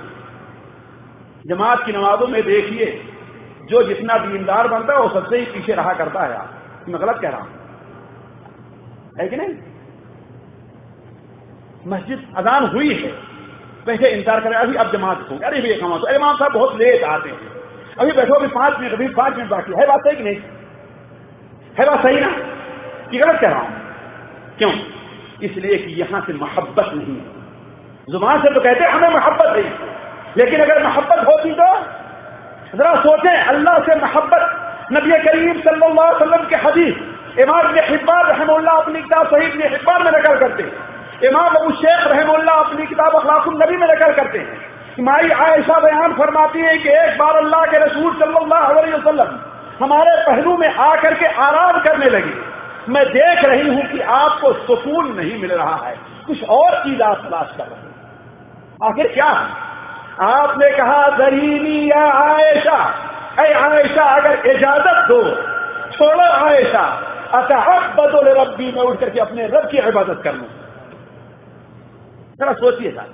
जमात 1.47 1.85
की 1.85 1.91
नमाजों 1.91 2.27
में 2.27 2.41
देखिए, 2.43 2.85
जो 3.69 3.83
जितना 3.83 4.17
दीनदार 4.17 4.67
बनता 4.67 4.93
है, 4.93 4.99
वो 4.99 5.09
सबसे 5.09 5.37
ही 5.37 5.45
पीछे 5.45 5.73
रहा 5.73 5.93
करता 5.93 6.25
है। 6.25 6.33
आप 6.33 6.85
मैं 6.89 7.01
गलत 7.01 7.19
कह 7.21 7.29
रहा 7.29 7.39
हूँ। 7.39 7.49
है 9.19 9.27
कि 9.27 9.35
नहीं? 9.35 9.55
मस्जिद 11.87 12.27
अजान 12.37 12.65
हुई 12.65 12.93
है। 12.93 13.11
पहले 13.85 14.09
इंतज़ार 14.09 14.39
करें, 14.41 14.55
अभी 14.55 14.75
अब 14.75 14.91
जमात 14.91 15.27
हो 15.31 15.37
अरे 15.37 15.61
भैया 15.61 15.77
कमा 15.77 15.95
अरे 15.95 16.15
इमाम 16.15 16.35
साहब 16.35 16.51
बहुत 16.51 16.75
लेट 16.75 17.03
आते 17.03 17.29
हैं। 17.29 17.55
अभी 17.99 18.11
बैठो 18.11 18.33
अभी 18.33 18.47
पाँच 18.47 18.79
मिनट, 18.79 18.93
अभी 18.93 19.07
पाँच 19.07 19.35
मिनट 19.37 19.49
बाकी 19.49 19.71
है 19.71 19.87
बात 19.87 19.99
सही 19.99 20.15
कि 20.15 20.23
नहीं? 20.23 20.56
है 21.79 21.85
बात 21.85 22.03
सही 22.03 22.19
ना? 22.19 22.27
कि 23.11 23.17
गलत 23.17 23.39
कह 23.41 23.49
रहा 23.49 23.59
हूँ। 23.59 24.55
क्यों? 24.57 24.71
इसलिए 25.43 25.77
कि 25.77 25.93
यहाँ 25.93 26.21
से 26.21 26.33
मोहब्बत 26.33 26.93
नहीं 26.93 27.15
है। 27.15 27.25
ज़ुबान 28.09 28.41
से 28.41 28.53
तो 28.53 28.61
कहते 28.61 28.83
हैं, 28.83 28.91
हमें 28.91 29.09
मोहब्बत 29.09 29.55
है 29.55 29.63
लेकिन 30.37 30.61
अगर 30.61 30.83
मोहब्बत 30.83 31.27
होती 31.27 31.51
तो 31.51 31.67
जरा 32.77 32.93
सोचें, 32.95 33.37
अल्लाह 33.43 33.77
से 33.79 33.95
मोहब्बत, 33.95 34.41
नबी 34.91 35.11
करीम 35.23 35.59
सल्लल्लाहु 35.61 36.09
अलैहि 36.09 36.15
वसल्लम 36.15 36.47
के 36.49 36.55
हदीस, 36.55 36.95
इमाम 37.39 37.71
ने 37.73 37.81
हिब्बान 37.81 38.23
रहमुल्ला 38.25 38.71
अपनी 38.71 39.01
किताब 39.01 39.27
सहीद 39.27 39.53
ने 39.55 39.67
हिब्बान 39.67 40.03
में 40.03 40.11
नकल 40.11 40.39
करते 40.39 40.63
हैं। 40.63 41.29
इमाम 41.29 41.55
अबू 41.55 41.71
शेख 41.73 42.07
रहमुल्ला 42.07 42.53
अपनी 42.53 42.85
किताब 42.85 43.15
अखलाकुल 43.15 43.55
नबी 43.63 43.77
में 43.77 43.87
नकल 43.87 44.13
करते 44.13 44.39
हैं। 44.39 44.57
माई 44.99 45.29
आयशा 45.29 45.79
बयान 45.79 46.13
फरमाती 46.13 46.59
है 46.59 46.77
कि 46.77 46.89
एक 46.89 47.17
बार 47.17 47.35
अल्लाह 47.35 47.65
के 47.65 47.77
रसूल 47.77 48.13
सल्लल्लाहु 48.13 48.73
अलैहि 48.73 48.93
वसल्लम 48.93 49.37
हमारे 49.81 50.25
पहलू 50.27 50.57
में 50.57 50.67
आकर 50.67 51.13
के 51.13 51.25
आराम 51.25 51.81
करने 51.81 52.05
लगे। 52.05 52.33
मैं 52.89 53.05
देख 53.05 53.45
रही 53.45 53.75
हूँ 53.75 53.87
कि 53.87 53.99
आपको 53.99 54.53
सुकून 54.53 55.15
नहीं 55.15 55.41
मिल 55.41 55.51
रहा 55.51 55.75
है। 55.87 55.95
कुछ 56.27 56.43
और 56.43 56.79
चीज़ 56.79 57.01
आप 57.01 57.17
तलाश 57.17 57.57
कर 57.57 57.63
रहे 57.63 57.79
हैं। 57.79 57.87
आखिर 58.83 59.07
क्या 59.13 59.27
आपने 60.21 60.69
कहा 60.77 61.17
जरीनी 61.17 61.91
या 61.91 62.11
आयशा? 62.11 62.77
अरे 63.39 63.53
आयशा, 63.53 64.03
अगर 64.03 64.47
इजाज़त 64.49 65.07
दो, 65.07 65.23
छोड़ो 65.91 66.47
आयशा। 66.47 67.13
अच्छा 67.33 67.57
अतहब 67.57 67.95
बदोल 67.95 68.27
रब्बी 68.27 68.71
में 68.71 68.81
उठ 68.81 68.99
करके 68.99 69.19
अपने 69.19 69.47
रब 69.47 69.69
की 69.71 69.77
इबादत 69.77 70.21
कर 70.23 70.33
लू। 70.33 70.45
जरा 72.39 72.53
सोचिए 72.53 72.91
साहब 72.91 73.13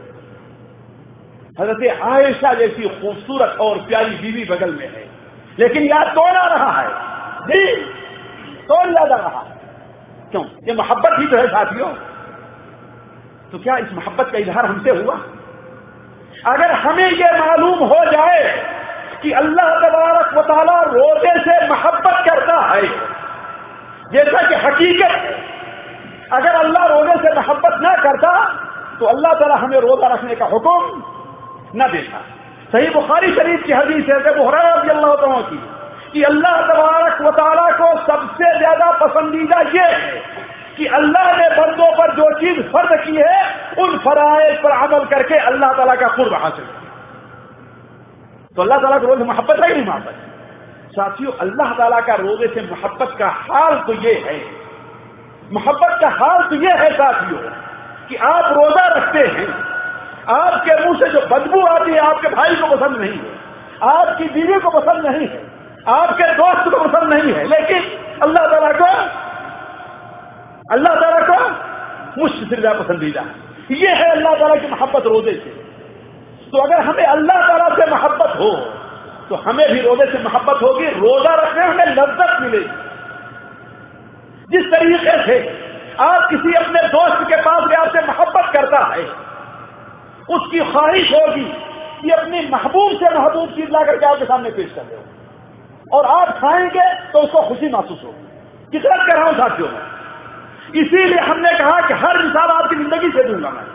हज़रत 1.59 2.01
आयशा 2.01 2.53
जैसी 2.53 2.89
खूबसूरत 2.89 3.57
और 3.61 3.77
प्यारी 3.77 4.15
बीवी 4.15 4.45
बगल 4.45 4.75
में 4.75 4.87
है। 4.87 5.12
लेकिन 5.59 5.83
याद 5.83 6.13
कौन 6.15 6.35
आ 6.35 6.45
रहा 6.47 6.71
है। 6.71 6.87
जी 7.47 7.61
कौन 8.67 8.93
याद 8.95 9.11
आ 9.11 9.15
रहा 9.17 9.39
है। 9.39 9.51
क्यों? 10.31 10.43
ये 10.67 10.73
मोहब्बत 10.73 11.19
ही 11.19 11.27
तो 11.27 11.37
है 11.37 11.47
साथियों। 11.47 11.89
तो 13.51 13.59
क्या 13.59 13.77
इस 13.77 13.91
मोहब्बत 13.93 14.29
का 14.31 14.37
इजहार 14.37 14.65
हमसे 14.65 14.89
हुआ? 14.91 15.15
अगर 16.45 16.71
हमें 16.77 17.09
यह 17.09 17.39
मालूम 17.39 17.79
हो 17.85 17.99
जाए 18.11 18.43
कि 19.21 19.31
अल्लाह 19.31 19.67
तबारक 19.79 20.33
वाली 20.37 20.77
रोज़े 20.91 21.33
से 21.43 21.67
मोहब्बत 21.67 22.23
करता 22.25 22.59
है, 22.61 22.81
जैसा 24.11 24.41
कि 24.49 24.55
हकीकत 24.55 25.13
अगर 26.33 26.55
अल्लाह 26.55 26.85
रोज़े 26.87 27.15
से 27.17 27.33
मोहब्बत 27.35 27.79
ना 27.81 27.95
करता 28.03 28.33
तो 28.99 29.05
अल्लाह 29.05 29.33
ताला 29.33 29.55
हमें 29.55 29.77
रोजा 29.79 30.07
रखने 30.07 30.35
का 30.35 30.45
हुक्म 30.45 31.03
न 31.75 31.87
देता। 31.91 32.19
सही 32.73 32.89
बुखारी 32.89 33.27
शरीफ 33.35 33.63
की 33.63 33.73
हदीस 33.73 34.05
है 34.09 34.17
रज़ी 34.19 34.89
अल्लाह 34.89 35.41
की, 35.41 35.57
कि 36.13 36.23
अल्लाह 36.23 36.55
तबारक 36.67 37.21
वाली 37.21 37.73
को 37.73 37.87
सबसे 38.03 38.47
ज़्यादा 38.57 38.91
पसंदीदा 38.97 39.59
ये 39.73 39.85
है 39.91 40.21
कि 40.77 40.85
अल्लाह 40.97 41.27
ने 41.37 41.49
बंदों 41.49 41.91
पर 41.97 42.15
जो 42.15 42.29
चीज़ 42.39 42.61
फ़र्ज़ 42.71 42.93
की 43.03 43.15
है, 43.17 43.39
उन 43.79 43.97
फराइज 43.97 44.55
पर 44.63 44.71
अमल 44.71 45.05
करके 45.05 45.37
अल्लाह 45.49 45.73
ताला 45.73 45.95
का 45.95 46.07
कुर्ब 46.15 46.33
हासिल 46.33 46.65
किया। 46.65 46.91
तो 48.55 48.61
अल्लाह 48.61 48.77
ताला 48.79 48.97
को 48.97 49.07
रोज 49.07 49.21
मोहब्बत 49.21 49.59
है 49.59 49.69
नहीं, 49.73 49.85
मोहब्बत। 49.85 50.15
साथियों, 50.95 51.31
अल्लाह 51.41 51.73
ताला 51.73 51.99
का 51.99 52.15
रोज़े 52.15 52.47
से 52.47 52.61
मोहब्बत 52.69 53.15
का 53.19 53.27
हाल 53.27 53.73
तो 53.87 53.93
ये 54.07 54.13
है। 54.25 54.37
मोहब्बत 55.51 55.93
का 56.01 56.09
हाल 56.17 56.41
तो 56.49 56.55
ये 56.55 56.73
है, 56.73 56.89
साथियों, 56.93 57.39
कि 58.09 58.15
आप 58.27 58.45
रोजा 58.53 58.85
रखते 58.95 59.27
हैं 59.27 59.47
आपके 60.29 60.73
मुँह 60.79 60.99
से 60.99 61.09
जो 61.11 61.21
बदबू 61.27 61.61
आती 61.67 61.91
है, 61.91 61.99
आपके 61.99 62.27
भाई 62.29 62.55
को 62.55 62.67
पसंद 62.67 62.97
नहीं 62.97 63.11
है। 63.13 63.31
आपकी 63.85 64.25
बीवी 64.29 64.59
को 64.59 64.69
पसंद 64.71 65.05
नहीं 65.07 65.27
है। 65.27 65.39
आपके 65.89 66.27
दोस्त 66.35 66.69
को 66.71 66.79
पसंद 66.79 67.13
नहीं 67.13 67.33
है। 67.33 67.43
लेकिन 67.47 67.81
अल्लाह 68.23 68.45
ताला 68.47 68.71
को, 68.73 68.91
अल्लाह 70.69 70.95
ताला 70.95 71.19
को 71.21 71.37
ज़्यादा 72.15 72.73
पसंदीदा 72.73 73.21
ये 73.71 73.89
है 73.89 74.09
अल्लाह 74.11 74.33
ताला 74.35 74.55
की 74.55 74.67
मोहब्बत 74.69 75.05
रोज़े 75.07 75.33
से। 75.33 75.51
तो 76.51 76.57
अगर 76.59 76.79
हमें 76.81 77.05
अल्लाह 77.05 77.41
ताला 77.47 77.67
से 77.75 77.89
मोहब्बत 77.91 78.31
हो 78.39 78.51
तो 79.29 79.35
हमें 79.43 79.67
भी 79.71 79.79
रोज़े 79.81 80.05
से 80.07 80.17
मोहब्बत 80.23 80.61
होगी। 80.63 80.87
रोजा 80.95 81.33
रखने 81.35 81.63
हमें 81.63 81.85
लज्जत 81.87 82.31
मिलेगी। 82.41 82.71
जिस 84.49 84.65
तरीके 84.71 85.15
से 85.25 85.35
आप 86.01 86.29
किसी 86.29 86.53
अपने 86.55 86.81
दोस्त 86.89 87.21
के 87.29 87.37
पास 87.41 87.63
भी 87.63 87.75
आपसे 87.75 88.01
मोहब्बत 88.07 88.51
करता 88.53 88.79
है 88.85 89.03
उसकी 90.29 90.59
ख्वाहिश 90.71 91.11
होगी 91.13 91.45
कि 92.01 92.09
अपनी 92.11 92.39
महबूब 92.49 92.91
से 92.93 93.09
महबूब 93.15 93.49
चीज़ 93.55 93.69
ला 93.71 93.83
करके 93.83 94.05
आपके 94.05 94.25
सामने 94.25 94.49
पेश 94.51 94.71
कर 94.75 94.83
दे। 94.83 94.95
और 95.91 96.05
आप 96.07 96.29
खाएँगे 96.39 96.87
तो 97.11 97.19
उसको 97.19 97.41
खुशी 97.47 97.69
महसूस 97.69 98.03
होगी। 98.03 98.23
कितना 98.71 98.95
कर 98.97 99.17
रहा 99.17 99.25
हूँ 99.25 99.35
साथियों 99.37 99.69
में। 99.69 100.81
इसीलिए 100.81 101.19
हमने 101.21 101.51
कहा 101.57 101.79
कि 101.87 101.93
हर 102.01 102.23
मिसाल 102.23 102.51
आपकी 102.51 102.75
ज़िंदगी 102.75 103.09
से 103.11 103.23
दूँगा 103.23 103.49
मैं 103.49 103.65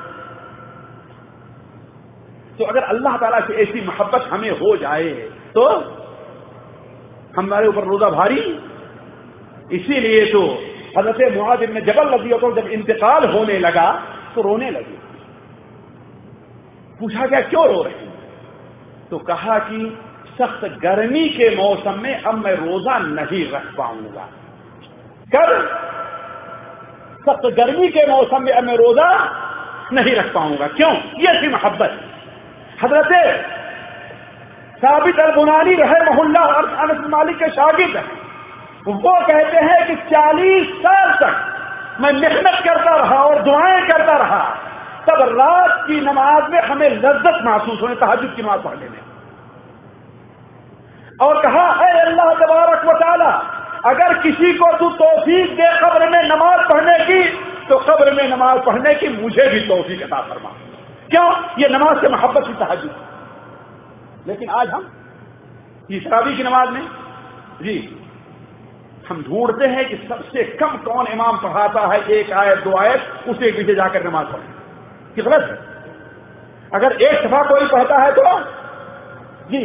तो 2.58 2.64
अगर 2.64 2.82
अल्लाह 2.84 3.16
ताला 3.16 3.40
से 3.40 3.54
ऐसी 3.62 3.80
मोहब्बत 3.86 4.28
हमें 4.30 4.50
हो 4.60 4.76
जाए 4.76 5.10
तो 5.54 5.64
हमारे 7.36 7.66
ऊपर 7.66 7.84
रोजा 7.84 8.08
भारी। 8.10 8.40
इसीलिए 9.72 10.24
तो 10.32 10.42
हज़रत 10.98 11.34
मुआज 11.34 11.62
इब्न 11.62 11.80
जबल 11.86 12.16
को 12.38 12.52
जब 12.52 12.68
इंतकाल 12.70 13.28
होने 13.32 13.58
लगा 13.60 13.90
तो 14.34 14.42
रोने 14.42 14.70
लगी। 14.70 14.97
पूछा 17.00 17.26
गया, 17.26 17.40
क्यों 17.40 17.66
रो 17.66 17.82
रहे 17.82 18.08
तो 19.10 19.18
कहा 19.18 19.58
कि, 19.58 19.98
सख्त 20.38 20.64
गर्मी 20.82 21.28
के 21.28 21.56
मौसम 21.56 22.00
में 22.02 22.22
अब 22.22 22.44
मैं 22.44 22.52
रोजा 22.52 22.98
नहीं 22.98 23.52
रख 23.52 23.74
पाऊँगा। 23.78 24.28
कब 25.34 25.64
सख्त 27.20 27.46
गर्मी 27.46 27.88
के 27.88 28.06
मौसम 28.06 28.42
में 28.42 28.52
अब 28.52 28.64
मैं 28.64 28.74
रोजा 28.74 29.08
नहीं 29.92 30.14
रख 30.14 30.34
पाऊँगा। 30.34 30.66
क्यों? 30.66 30.92
ये 30.92 31.42
थी 31.42 31.48
मोहब्बत। 31.48 32.00
हज़रत 32.82 33.44
साबित 34.76 35.18
अल 35.18 35.34
बुनानी 35.34 35.74
रहे 35.74 36.04
मोहल्ला 36.04 36.40
अनस 36.82 37.06
मालिक 37.08 37.36
के 37.38 37.48
शागिद, 37.48 37.96
वो 38.86 39.26
कहते 39.26 39.56
हैं 39.56 39.86
कि 39.86 39.94
40 39.94 40.66
साल 40.66 41.12
तक 41.12 41.54
मैं 42.00 42.12
मेहनत 42.12 42.62
करता 42.64 42.96
रहा 42.96 43.24
और 43.24 43.42
दुआएँ 43.42 43.86
करता 43.86 44.16
रहा। 44.16 44.58
तब 45.08 45.20
रात 45.30 45.84
की 45.86 46.00
नमाज़ 46.00 46.50
में 46.50 46.60
हमें 46.62 46.88
लज्जत 46.88 47.38
महसूस 47.44 47.82
होने 47.82 47.94
तहजद 47.96 48.34
की 48.36 48.42
नमाज़ 48.42 48.60
पढ़ने 48.60 48.88
में। 48.88 49.02
और 51.20 51.42
कहा 51.42 51.66
है 51.74 51.90
अल्लाह 52.00 52.32
तबारक 52.36 52.84
वाली 52.86 53.30
अगर 53.86 54.18
किसी 54.18 54.52
को 54.54 54.72
तू 54.78 54.88
तोफीक 54.96 55.54
दे 55.56 55.68
कब्र 55.80 56.08
में 56.10 56.22
नमाज़ 56.28 56.68
पढ़ने 56.68 56.98
की 57.04 57.22
तो 57.68 57.78
कब्र 57.78 58.12
में 58.12 58.28
नमाज़ 58.28 58.60
पढ़ने 58.60 58.94
की 58.94 59.08
मुझे 59.14 59.46
भी 59.48 59.60
तोफीक 59.68 60.02
अता 60.02 60.20
फरमा। 60.22 60.50
क्यों? 61.10 61.28
ये 61.58 61.68
नमाज़ 61.68 62.00
से 62.00 62.08
मोहब्बत 62.08 62.46
की 62.46 62.54
तहजद 62.54 64.26
लेकिन 64.26 64.48
आज 64.50 64.68
हम 64.68 64.82
तीसरावी 65.88 66.36
की 66.36 66.42
नमाज़ 66.42 66.70
में, 66.70 66.82
जी, 67.62 67.76
हम 69.08 69.22
ढूंढते 69.22 69.66
हैं 69.66 69.88
कि 69.88 69.96
सबसे 70.08 70.42
कम 70.56 70.76
कौन 70.84 71.06
इमाम 71.06 71.36
पढ़ाता 71.38 71.86
है 71.86 72.00
एक 72.12 72.32
आयत, 72.34 72.58
दो 72.58 72.76
आयत, 72.76 73.02
उसे 73.28 73.52
पीछे 73.52 73.74
जाकर 73.74 74.06
नमाज़ 74.08 74.26
पढ़े। 74.26 74.57
गलत 75.22 75.42
है। 75.42 75.56
अगर 76.72 76.92
एक 77.02 77.18
सफ़ा 77.18 77.42
कोई 77.44 77.68
पढ़ता 77.68 78.02
है 78.02 78.10
तो 78.12 78.22
जी, 79.50 79.60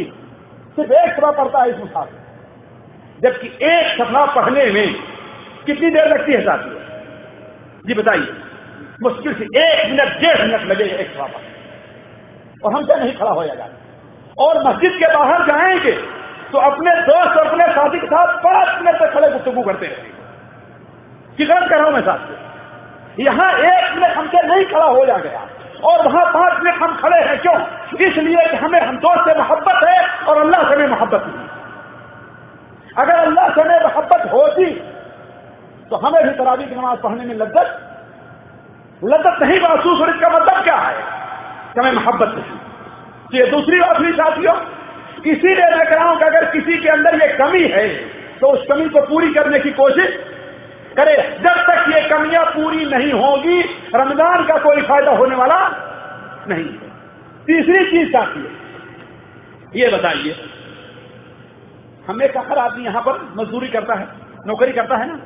सिर्फ़ 0.76 0.92
एक 0.94 1.16
सफ़ा 1.16 1.30
पढ़ता 1.32 1.62
है 1.62 1.70
इस 1.70 1.76
मुसाफिर 1.78 2.22
जबकि 3.20 3.46
एक 3.66 3.96
सफ़ा 3.98 4.24
पढ़ने 4.34 4.64
में 4.72 4.94
कितनी 5.66 5.90
देर 5.90 6.08
लगती 6.08 6.32
है 6.32 6.40
साथियों? 6.40 6.80
जी 7.84 7.94
बताइए, 7.94 8.32
मुश्किल 9.02 9.34
से 9.34 9.44
एक 9.60 9.90
मिनट, 9.90 10.20
डेढ़ 10.20 10.42
मिनट 10.42 10.62
लगेगा 10.62 10.96
एक 10.96 11.10
सफ़ा 11.14 11.26
पढ़ने 11.26 11.52
और 12.64 12.74
हमसे 12.74 12.96
नहीं 13.00 13.14
खड़ा 13.16 13.30
हो 13.30 13.44
जाएगा 13.44 13.68
और 14.38 14.62
मस्जिद 14.66 14.92
के 14.98 15.12
बाहर 15.14 15.46
जाएँगे 15.46 15.92
तो 16.52 16.58
अपने 16.60 16.90
दोस्त 17.02 17.38
और 17.38 17.46
अपने 17.46 17.64
साथी 17.74 17.98
के 18.00 18.06
साथ 18.06 18.36
पाँच 18.42 18.82
मिनट 18.82 19.00
तक 19.00 19.12
खड़े 19.14 19.30
गुफ्तगु 19.30 19.62
करते 19.62 19.86
रहेंगे 19.86 20.12
कि 21.36 21.44
गलत 21.44 21.70
कर 21.70 21.76
रहा 21.76 21.86
हूँ 21.86 21.94
मैं 21.94 22.02
साथ 22.02 22.18
यहाँ 23.18 23.50
एक 23.52 23.94
मिनट 23.94 24.16
हमसे 24.16 24.42
नहीं 24.46 24.64
खड़ा 24.64 24.86
हो 24.86 25.04
जा 25.06 25.16
गया। 25.18 25.40
और 25.84 26.06
वहाँ 26.06 26.24
पाँच 26.32 26.62
मिनट 26.62 26.82
हम 26.82 26.94
खड़े 26.96 27.20
हैं 27.20 27.38
क्यों? 27.40 27.54
इसलिए 28.00 28.46
कि 28.50 28.56
हमें 28.56 28.80
हम 28.80 28.96
दोस्त 28.98 29.28
से 29.28 29.34
मोहब्बत 29.38 29.88
है 29.88 29.98
और 30.28 30.40
अल्लाह 30.40 30.62
से 30.62 30.74
हमें 30.74 30.88
मोहब्बत 30.88 31.26
नहीं 31.26 31.52
अगर 32.96 33.14
अल्लाह 33.16 33.48
से 33.48 33.60
हमें 33.60 33.82
मोहब्बत 33.82 34.30
होती 34.32 34.66
तो 35.90 35.96
हमें 35.96 36.22
भी 36.24 36.30
तरावी 36.30 36.64
की 36.64 36.74
नमाज़ 36.74 36.98
पढ़ने 37.00 37.24
में 37.24 37.34
लज्जत। 37.34 37.68
लज्जत 39.02 39.42
नहीं, 39.42 39.60
महसूस 39.60 40.00
और 40.00 40.10
इसका 40.10 40.28
मतलब 40.28 40.62
क्या 40.64 40.76
है? 40.76 40.94
कि 41.74 41.80
हमें 41.80 41.92
मोहब्बत 41.92 42.34
नहीं। 42.34 42.58
तो 43.24 43.36
ये 43.36 43.46
दूसरी 43.50 43.80
बात 43.80 43.98
हुई 43.98 44.12
साथियों 44.12 44.54
इसीलिए 45.26 45.66
मैं 45.76 45.86
कह 45.86 45.94
रहा 45.94 46.08
हूँ 46.08 46.18
कि 46.18 46.24
अगर 46.24 46.44
किसी 46.50 46.78
के 46.78 46.88
अंदर 46.88 47.14
ये 47.14 47.28
कमी 47.36 47.66
है 47.68 47.88
तो 48.40 48.48
उस 48.48 48.66
कमी 48.70 48.88
को 48.88 49.00
पूरी 49.06 49.32
करने 49.34 49.58
की 49.58 49.70
कोशिश 49.72 50.16
करे, 50.94 51.16
जब 51.38 51.62
तक 51.68 51.88
ये 51.88 52.08
कमियाँ 52.08 52.44
पूरी 52.46 52.84
नहीं 52.84 53.12
होगी, 53.12 53.60
रमज़ान 53.94 54.46
का 54.46 54.58
कोई 54.58 54.82
फ़ायदा 54.82 55.12
होने 55.12 55.36
वाला 55.36 55.58
नहीं 56.48 56.64
तीसरी 57.46 57.84
चीज़ 57.90 58.08
साथियों 58.08 58.52
ये 59.74 59.88
बताइए, 59.88 60.34
हमें 62.08 62.26
हर 62.28 62.58
आदमी 62.58 62.84
यहाँ 62.84 63.02
पर 63.02 63.18
मजदूरी 63.36 63.68
करता 63.68 63.94
है, 63.94 64.08
नौकरी 64.46 64.72
करता 64.72 64.96
है 64.96 65.06
ना? 65.08 65.20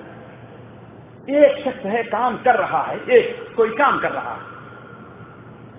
एक 1.39 1.59
शख्स 1.65 1.85
है, 1.85 2.03
काम 2.05 2.37
कर 2.37 2.55
रहा 2.55 2.83
है, 2.83 2.99
एक, 3.09 3.55
कोई 3.57 3.71
काम 3.71 3.99
कर 4.01 4.11
रहा 4.11 4.33
है। 4.33 4.57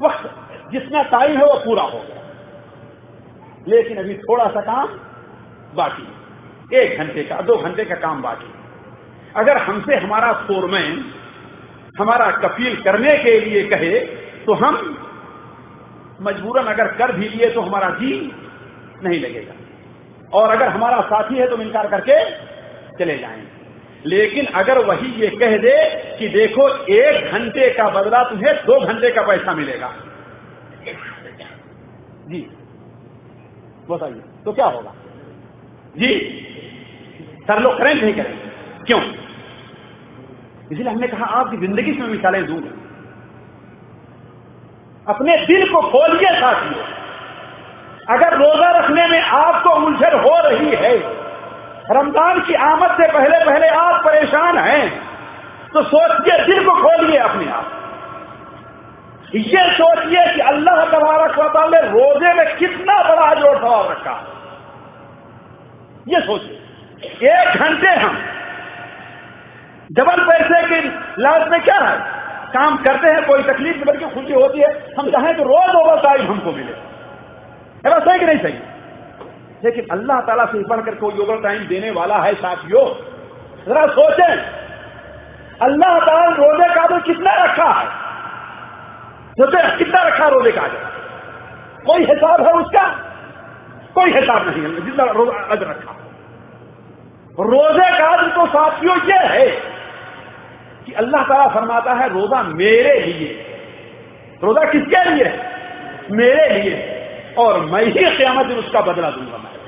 वक्त, 0.02 0.30
जितना 0.72 1.04
टाइम 1.04 1.38
है 1.38 1.46
वो 1.46 1.54
पूरा 1.60 1.84
हो 1.84 2.00
गया। 2.00 2.18
लेकिन 3.68 3.98
अभी 3.98 4.18
थोड़ा 4.18 4.46
सा 4.48 4.62
काम 4.62 4.88
बाकी 5.76 6.78
एक 6.78 6.98
घंटे 6.98 7.24
का, 7.24 7.42
दो 7.42 7.58
घंटे 7.58 7.86
का 7.86 7.96
काम 7.96 8.22
बाकी 8.22 8.54
अगर 9.36 9.58
हमसे 9.58 9.96
हमारा 9.96 10.34
फोरमैन, 10.34 11.14
हमारा 12.00 12.32
कफील 12.32 12.82
करने 12.82 13.18
के 13.18 13.40
लिए 13.40 13.64
कहे 13.64 14.00
तो 14.46 14.54
हम 14.54 14.76
मजबूरन 16.22 16.64
अगर 16.64 16.88
कर 16.88 17.12
भी 17.12 17.30
लिए 17.30 17.50
तो 17.50 17.62
हमारा 17.62 17.90
जी 17.90 18.32
नहीं 19.04 19.20
लगेगा। 19.20 19.54
और 20.34 20.50
अगर 20.50 20.68
हमारा 20.68 21.02
साथी 21.02 21.36
है 21.36 21.48
तो 21.48 21.58
इनकार 21.58 21.88
करके 21.88 22.24
चले 22.98 23.18
जाएँगे 23.18 23.60
लेकिन 24.06 24.46
अगर 24.46 24.78
वही 24.86 25.12
ये 25.12 25.28
कह 25.28 25.58
दे 25.58 25.74
कि 26.20 26.28
देखो, 26.28 26.68
एक 26.86 27.32
घंटे 27.32 27.70
का 27.70 27.90
बदला 27.90 28.24
तुम्हें 28.24 28.56
दो 28.56 28.80
घंटे 28.86 29.12
का 29.12 29.22
पैसा 29.22 29.54
मिलेगा। 29.54 29.94
जी। 32.28 32.48
बताइए 33.90 34.22
तो 34.46 34.54
क्या 34.54 34.66
होगा? 34.66 34.94
जी। 35.98 36.16
सर 37.48 37.60
लोग 37.60 37.78
करें 37.78 37.94
नहीं 37.94 38.14
करेंगे? 38.14 38.49
क्यों? 38.90 39.02
इसलिए 40.72 40.90
हमने 40.90 41.08
कहा, 41.08 41.26
आपकी 41.40 41.58
ज़िंदगी 41.58 41.94
से 41.94 42.08
मिसालें 42.08 42.46
दूँगा। 42.46 42.72
अपने 45.08 45.36
दिल 45.46 45.66
को 45.72 45.82
खोलिए 45.92 46.32
साथियों। 46.40 46.86
अगर 48.10 48.38
रोजा 48.38 48.70
रखने 48.72 49.08
में 49.08 49.22
आपको 49.22 49.70
उलझन 49.86 50.18
हो 50.20 50.36
रही 50.40 50.70
है, 50.78 50.94
रमज़ान 51.92 52.40
की 52.40 52.54
आमद 52.64 52.92
से 52.98 53.08
पहले 53.12 53.38
पहले 53.46 53.68
आप 53.78 54.02
परेशान 54.06 54.58
हैं 54.60 54.86
तो 55.70 55.84
सोचिए, 55.84 56.38
दिल 56.46 56.66
को 56.66 56.74
खोलिए 56.76 57.18
अपने 57.20 57.52
आप। 57.52 57.66
ये 59.36 59.64
सोचिए 59.74 60.26
कि 60.34 60.42
अल्लाह 60.44 60.86
तबारक 60.86 61.36
ने 61.74 61.82
रोज़े 61.90 62.34
में 62.34 62.56
कितना 62.58 62.96
बड़ा 63.04 63.34
ज़ोर 63.34 63.58
सवाल 63.58 63.88
रखा। 63.88 64.16
ये 66.08 66.22
सोचिए। 66.22 66.58
एक 67.32 67.48
घंटे 67.58 67.90
हम 67.96 68.18
डबल 69.92 70.24
पैसे 70.26 70.68
की 70.68 70.88
लालच 71.20 71.48
में 71.48 71.62
क्या 71.62 71.76
है? 71.76 71.98
काम 72.54 72.78
करते 72.78 73.08
हैं, 73.08 73.26
कोई 73.26 73.44
तकलीफ़ 73.44 73.84
बल्कि 73.86 74.06
खुशी 74.06 74.34
होती 74.34 74.60
है। 74.60 74.96
हम 75.00 75.10
चाहें 75.12 75.38
तो 75.38 75.44
रोज 75.44 75.76
ओवर 75.76 76.02
टाइम 76.02 76.28
हमको 76.28 76.52
मिले। 76.52 76.72
ऐसा 77.90 78.00
सही 78.00 78.20
कि 78.20 78.26
नहीं 78.26 78.40
सही? 78.40 78.54
लेकिन 79.64 79.88
अल्लाह 79.92 80.22
ताला 80.22 80.46
से 80.46 80.64
बढ़कर 80.64 80.96
कोई 80.96 81.18
ओवर 81.18 81.42
टाइम 81.42 81.68
देने 81.68 81.92
वाला 81.92 82.18
है 82.18 82.34
साथियों, 82.34 82.86
जरा 83.66 83.88
सोचें। 83.88 84.38
अल्लाह 85.62 86.00
ताला 86.00 86.26
रोज़े 86.26 86.76
का 86.76 86.86
तो 86.86 87.00
कितना 87.00 87.34
रखा 87.44 87.70
है? 87.70 87.88
सोचे, 89.32 89.78
कितना 89.78 90.04
रखा 90.04 90.28
रोज़े 90.28 90.52
का 90.52 90.62
आगे 90.62 90.78
कोई 91.86 92.06
हिसाब 92.06 92.48
है 92.48 92.54
उसका? 92.54 92.88
कोई 93.96 94.12
हिसाब 94.12 94.48
नहीं 94.48 94.62
है, 94.62 94.86
जितना 94.86 95.04
रोजा 95.04 95.72
रखा। 95.72 95.96
रोज़े 97.40 97.98
का 98.00 98.28
तो 98.28 98.46
साथियों 98.46 98.98
ये 98.98 99.28
है 99.28 99.79
कि 100.86 100.92
अल्लाह 100.92 101.24
ताला 101.24 101.48
फरमाता 101.48 101.94
है, 101.94 102.10
रोजा 102.10 102.44
मेरे 102.44 103.00
लिए। 103.00 103.46
रोजा 104.44 104.72
किसके 104.72 105.10
लिए? 105.10 105.44
मेरे 106.12 106.64
लिए। 106.64 106.96
और 107.38 107.66
मैं 107.66 107.84
ही 107.84 108.18
क्यामत 108.18 108.46
दिन 108.46 108.58
उसका 108.58 108.82
बदला 108.82 109.10
दूँगा 109.10 109.38
मैं। 109.38 109.60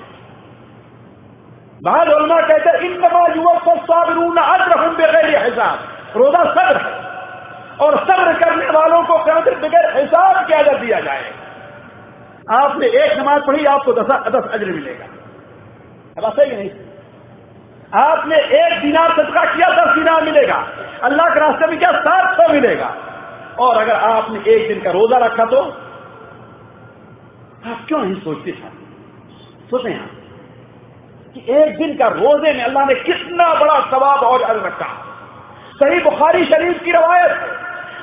उलमा 2.13 2.41
कहते 2.41 2.85
इन 2.85 2.93
नमा 2.97 3.33
युवक 3.35 3.63
को 3.63 3.75
साबरून 3.75 4.37
अजर 4.37 4.89
बगैर 4.89 5.43
हिसाब। 5.43 5.79
रोजा 6.15 6.43
सब्र 6.43 6.77
है। 6.77 7.11
और 7.77 7.97
सब्र 7.97 8.39
करने 8.39 8.65
वालों 8.65 9.03
को 9.03 9.17
क्यामत 9.17 9.43
बगैर 9.43 9.97
हिसाब 9.97 10.47
के 10.47 10.53
अजर 10.53 10.77
दिया 10.77 10.99
जाए। 10.99 11.33
आपने 12.51 12.87
एक 12.87 13.19
नमाज़ 13.19 13.43
पढ़ी, 13.43 13.65
आपको 13.65 13.93
दस 13.93 14.51
अजर 14.53 14.65
मिलेगा। 14.65 15.05
अब 16.17 16.33
नहीं? 16.39 16.69
आपने 17.95 18.35
एक 18.35 18.81
दिनार 18.81 19.09
सदका 19.11 19.55
किया, 19.55 19.69
दस 19.69 19.95
दिनार 19.95 20.23
मिलेगा। 20.23 20.67
अल्लाह 21.03 21.29
के 21.29 21.39
रास्ते 21.39 21.67
में 21.67 21.79
क्या 21.79 21.91
सात 21.91 22.33
सौ 22.33 22.53
मिलेगा? 22.53 22.95
और 23.59 23.77
अगर 23.77 23.93
आपने 23.93 24.51
एक 24.51 24.67
दिन 24.67 24.83
का 24.83 24.91
रोजा 24.91 25.17
रखा 25.17 25.45
तो? 25.45 25.61
आप 27.71 27.85
क्यों 27.87 27.99
नहीं 27.99 28.21
सोचते 28.21 28.51
साथ 28.51 28.71
सोचें 29.69 29.99
आप? 29.99 30.09
कि 31.33 31.45
एक 31.53 31.77
दिन 31.77 31.97
का 31.97 32.07
रोज़े 32.07 32.53
में 32.53 32.63
अल्लाह 32.63 32.85
ने 32.85 32.95
कितना 32.95 33.53
बड़ा 33.53 33.79
सवाब 33.79 34.19
और 34.19 34.41
अल 34.41 34.57
रखा। 34.57 34.87
सही 35.83 35.99
बुखारी 35.99 36.45
शरीफ 36.45 36.81
की 36.83 36.91
रवायत 36.91 37.31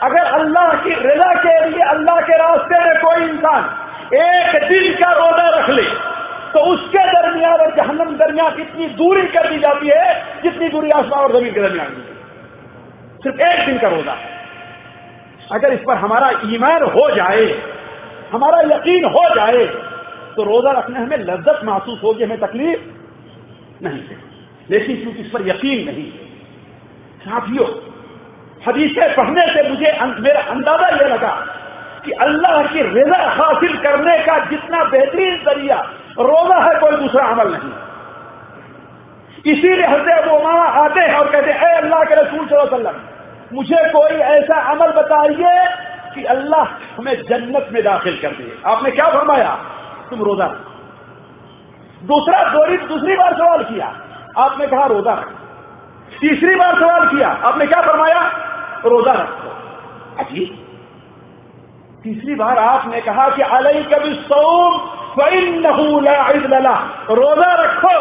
अगर 0.03 0.25
अल्लाह 0.25 0.73
की 0.73 0.91
रजा 0.91 1.35
के 1.35 1.71
लिए, 1.71 1.83
अल्लाह 1.83 2.21
के 2.21 2.37
रास्ते 2.37 2.85
में 2.85 2.99
कोई 3.01 3.23
इंसान 3.29 3.85
एक 4.15 4.69
दिन 4.69 4.95
का 4.95 5.13
रोजा 5.13 5.59
रख 5.59 5.71
ले 5.71 6.18
तो 6.59 6.65
उसके 6.65 6.99
दरमियान 6.99 7.53
और 7.53 7.75
जहन्नम 7.77 8.17
दरमियान 8.17 8.61
इतनी 8.61 8.87
दूरी 8.87 9.23
कर 9.23 9.49
दी 9.49 9.59
जाती 9.59 9.89
है 9.89 10.15
जितनी 10.43 10.69
दूरी 10.69 10.91
आसमान 10.91 11.21
और 11.21 11.39
ज़मीन 11.39 11.53
के 11.55 11.61
दरमियान 11.61 11.89
की। 11.89 12.03
सिर्फ़ 13.23 13.41
एक 13.41 13.67
दिन 13.67 13.79
का 13.79 13.89
रोजा। 13.89 14.17
अगर 15.53 15.73
इस 15.73 15.81
पर 15.81 15.97
हमारा 15.97 16.31
ईमान 16.45 16.83
हो 16.83 17.11
जाए 17.11 17.45
हमारा 18.33 18.77
यकीन 18.77 19.05
हो 19.05 19.23
जाए 19.35 19.67
तो 20.37 20.43
रोजा 20.43 20.71
रखने 20.71 20.99
हमें 20.99 21.19
लज्जत 21.19 21.61
महसूस 21.65 22.01
होगी 22.03 22.25
हमें 22.25 22.41
तकलीफ़ 22.41 22.81
नहीं 23.85 24.03
लेकिन 24.71 24.97
क्योंकि 24.97 25.21
इस 25.21 25.31
पर 25.31 25.49
यकीन 25.49 25.87
नहीं 25.87 26.11
साथियों 27.23 27.69
हदीसें 28.69 29.15
पढ़ने 29.15 29.47
से 29.55 29.69
मुझे 29.69 29.87
अं, 29.87 30.09
मेरा 30.21 30.41
अंदाज़ा 30.41 30.89
यह 30.89 31.15
लगा 31.15 31.35
कि 32.09 32.15
अल्लाह 32.25 32.63
की 32.67 32.83
रजा 32.83 33.17
हासिल 33.31 33.77
करने 33.77 34.19
का 34.19 34.39
जितना 34.45 34.83
बेहतरीन 34.85 35.35
ज़रिया 35.45 35.77
रोजा 36.21 36.59
है, 36.59 36.75
कोई 36.81 36.97
दूसरा 36.97 37.25
अमल 37.27 37.49
नहीं। 37.53 37.73
इसीलिए 39.53 39.87
हज़रत 39.87 40.29
उमामा 40.29 40.69
आते 40.83 41.01
हैं 41.01 41.15
और 41.15 41.31
कहते 41.31 41.53
हैं 41.53 41.75
अल्लाह 41.75 42.05
के 42.05 42.15
रसूल 42.15 42.47
वसल्लम, 42.59 42.97
मुझे 43.53 43.83
कोई 43.91 44.17
ऐसा 44.29 44.61
अमल 44.71 44.91
बताइए 44.93 45.53
कि 46.15 46.25
अल्लाह 46.25 46.65
हमें 46.97 47.15
जन्नत 47.23 47.69
में 47.73 47.83
दाखिल 47.85 48.19
कर 48.23 48.31
दिए 48.31 48.57
आपने 48.67 48.91
क्या 48.91 49.09
फरमाया? 49.11 49.53
तुम 50.11 50.23
रोजा 50.23 50.47
दूसरा 52.05 52.43
दूसरी 52.89 53.17
बार 53.17 53.35
सवाल 53.35 53.63
किया। 53.65 53.87
आपने 54.39 54.67
कहा, 54.67 54.87
रोजा 54.87 55.13
रख। 55.13 55.29
तीसरी 56.21 56.55
बार 56.55 56.75
सवाल 56.75 57.07
किया। 57.09 57.29
आपने 57.45 57.67
क्या 57.67 57.81
फरमाया? 57.81 58.21
रोजा 58.85 59.13
रखो। 59.13 59.51
अजीब 60.23 60.65
तीसरी 62.05 62.35
बार 62.35 62.59
आपने 62.59 63.01
कहा 63.01 63.29
कि 63.29 63.43
अलई 63.43 63.83
कभी 63.93 64.15
सोम 64.25 64.97
रोजा 67.11 67.53
रखो, 67.55 67.95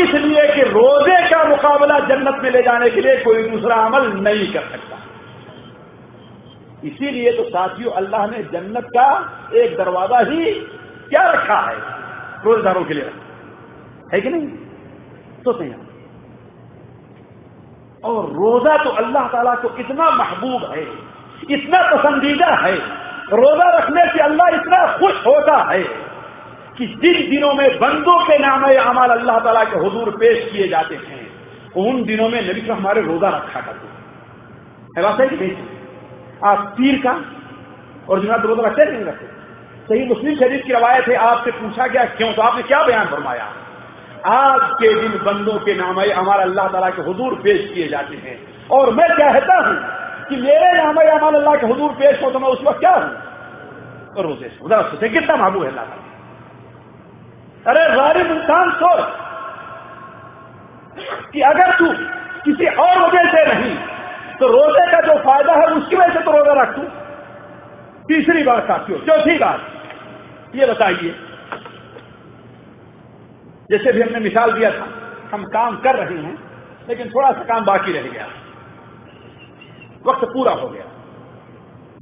इसलिए 0.00 0.44
कि 0.54 0.62
रोज़े 0.70 1.16
का 1.30 1.42
मुकाबला 1.44 1.98
जन्नत 2.08 2.36
में 2.42 2.50
ले 2.50 2.62
जाने 2.62 2.88
के 2.90 3.00
लिए 3.00 3.16
कोई 3.24 3.42
दूसरा 3.48 3.76
अमल 3.86 4.06
नहीं 4.20 4.46
कर 4.52 4.64
सकता। 4.70 4.96
इसीलिए 6.84 7.32
तो 7.32 7.44
साथियों, 7.44 7.90
अल्लाह 7.92 8.26
ने 8.26 8.42
जन्नत 8.52 8.86
का 8.96 9.08
एक 9.54 9.76
दरवाज़ा 9.78 10.20
ही 10.20 10.40
क्या 11.10 11.24
रखा 11.30 11.60
है? 11.60 11.76
रोजदारों 12.44 12.84
के 12.84 12.94
लिए 12.94 13.10
है 14.12 14.20
कि 14.20 14.28
नहीं? 14.30 14.48
तो 15.44 15.52
सही 15.52 15.68
और 18.04 18.32
रोजा 18.32 18.76
तो 18.84 18.90
अल्लाह 18.98 19.28
ताला 19.28 19.54
को 19.56 19.68
इतना 19.78 20.10
महबूब 20.12 20.62
है, 20.72 20.84
इतना 21.50 21.82
पसंदीदा 21.90 22.54
है 22.58 22.76
रोजा 23.32 23.68
रखने 23.70 24.02
से 24.12 24.18
अल्लाह 24.20 24.48
इतना 24.48 24.86
खुश 24.98 25.26
होता 25.26 25.56
है 25.70 25.82
कि 26.78 26.86
जिन 27.02 27.18
दिनों 27.30 27.52
में 27.54 27.78
बंदों 27.80 28.18
के 28.20 28.38
नाम 28.38 28.64
अमाल 28.64 29.10
अल्लाह 29.10 29.38
तला 29.38 29.64
के 29.64 29.78
हजूर 29.78 30.10
पेश 30.10 30.50
किए 30.52 30.68
जाते 30.68 30.94
हैं, 30.96 31.22
उन 31.76 32.04
दिनों 32.04 32.28
में 32.28 32.40
नबी 32.42 32.60
तो 32.60 32.74
हमारे 32.74 33.00
रोजा 33.02 33.28
रखा 33.28 33.60
करते 33.60 33.86
है। 35.00 35.28
कि 35.28 35.48
आप 36.44 36.74
पीर 36.78 36.98
का 37.06 37.14
और 38.08 38.20
जुमा 38.20 38.36
रोजा 38.36 38.62
रखते 38.62 38.84
नहीं 38.84 39.04
रखते 39.04 39.26
सही 39.88 40.04
मुस्लिम 40.08 40.34
शरीफ 40.36 40.64
की 40.66 40.72
रवायत 40.72 41.08
है, 41.08 41.14
आपसे 41.16 41.50
पूछा 41.52 41.86
गया 41.86 42.04
क्यों? 42.04 42.32
तो 42.32 42.42
आपने 42.42 42.62
क्या 42.62 42.82
बयान 42.82 43.06
फरमाया? 43.06 43.46
आज 44.26 44.60
के 44.74 44.94
दिन 45.00 45.18
बंदों 45.24 45.58
के 45.58 45.74
नाम 45.74 46.00
हमारा 46.00 46.42
अल्लाह 46.42 46.68
तला 46.68 46.90
के 46.90 47.02
हजूर 47.02 47.34
पेश 47.44 47.70
किए 47.74 47.88
जाते 47.88 48.16
हैं। 48.16 48.36
और 48.68 48.94
मैं 48.94 49.08
चाहता 49.08 49.56
हूँ 49.58 49.76
कि 50.28 50.36
मेरे 50.38 50.72
नाम 50.74 50.96
अमाल 50.96 51.34
अल्लाह 51.34 51.54
के 51.56 51.66
हजूर 51.66 51.92
पेश 51.94 52.22
हो 52.22 52.30
तो 52.30 52.38
मैं 52.38 52.48
उस 52.48 52.62
वक्त 52.64 52.80
क्या 52.80 52.92
हूँ? 52.92 53.10
और 54.16 54.22
रोज़े 54.22 54.48
से। 54.48 54.58
उधर 54.64 54.82
सोचे 54.90 55.08
कितना 55.10 55.36
महबूब 55.36 55.62
है 55.62 55.68
अल्लाह 55.68 55.84
अरे 57.64 57.82
गारिब 57.96 58.30
इंसान 58.32 58.70
सोच 58.74 59.04
कि 61.32 61.40
अगर 61.42 61.70
तू 61.76 61.86
किसी 62.44 62.66
और 62.66 62.98
वजह 62.98 63.30
से 63.30 63.44
नहीं 63.46 63.74
तो 64.38 64.46
रोज़े 64.48 64.84
का 64.92 65.00
जो 65.00 65.14
फ़ायदा 65.22 65.52
है 65.52 65.66
उसकी 65.74 65.96
वजह 65.96 66.12
से 66.12 66.20
तो 66.20 66.30
रोजा 66.32 66.54
रख 66.62 66.74
तू। 66.76 66.82
तीसरी 68.08 68.42
बात 68.42 68.62
साथियों, 68.64 68.98
चौथी 69.00 69.36
बात, 69.38 69.60
ये 70.54 70.66
बताइए। 70.66 71.14
जैसे 73.70 73.92
भी 73.92 74.02
हमने 74.02 74.18
मिसाल 74.20 74.52
दिया 74.52 74.70
था, 74.70 74.86
हम 75.32 75.44
काम 75.50 75.76
कर 75.76 75.94
रहे 75.96 76.18
हैं, 76.18 76.36
लेकिन 76.88 77.08
थोड़ा 77.10 77.30
सा 77.30 77.44
काम 77.44 77.64
बाकी 77.64 77.92
रह 77.92 78.08
गया। 78.08 78.26
वक्त 80.06 80.24
पूरा 80.24 80.52
हो 80.52 80.68
गया। 80.68 80.84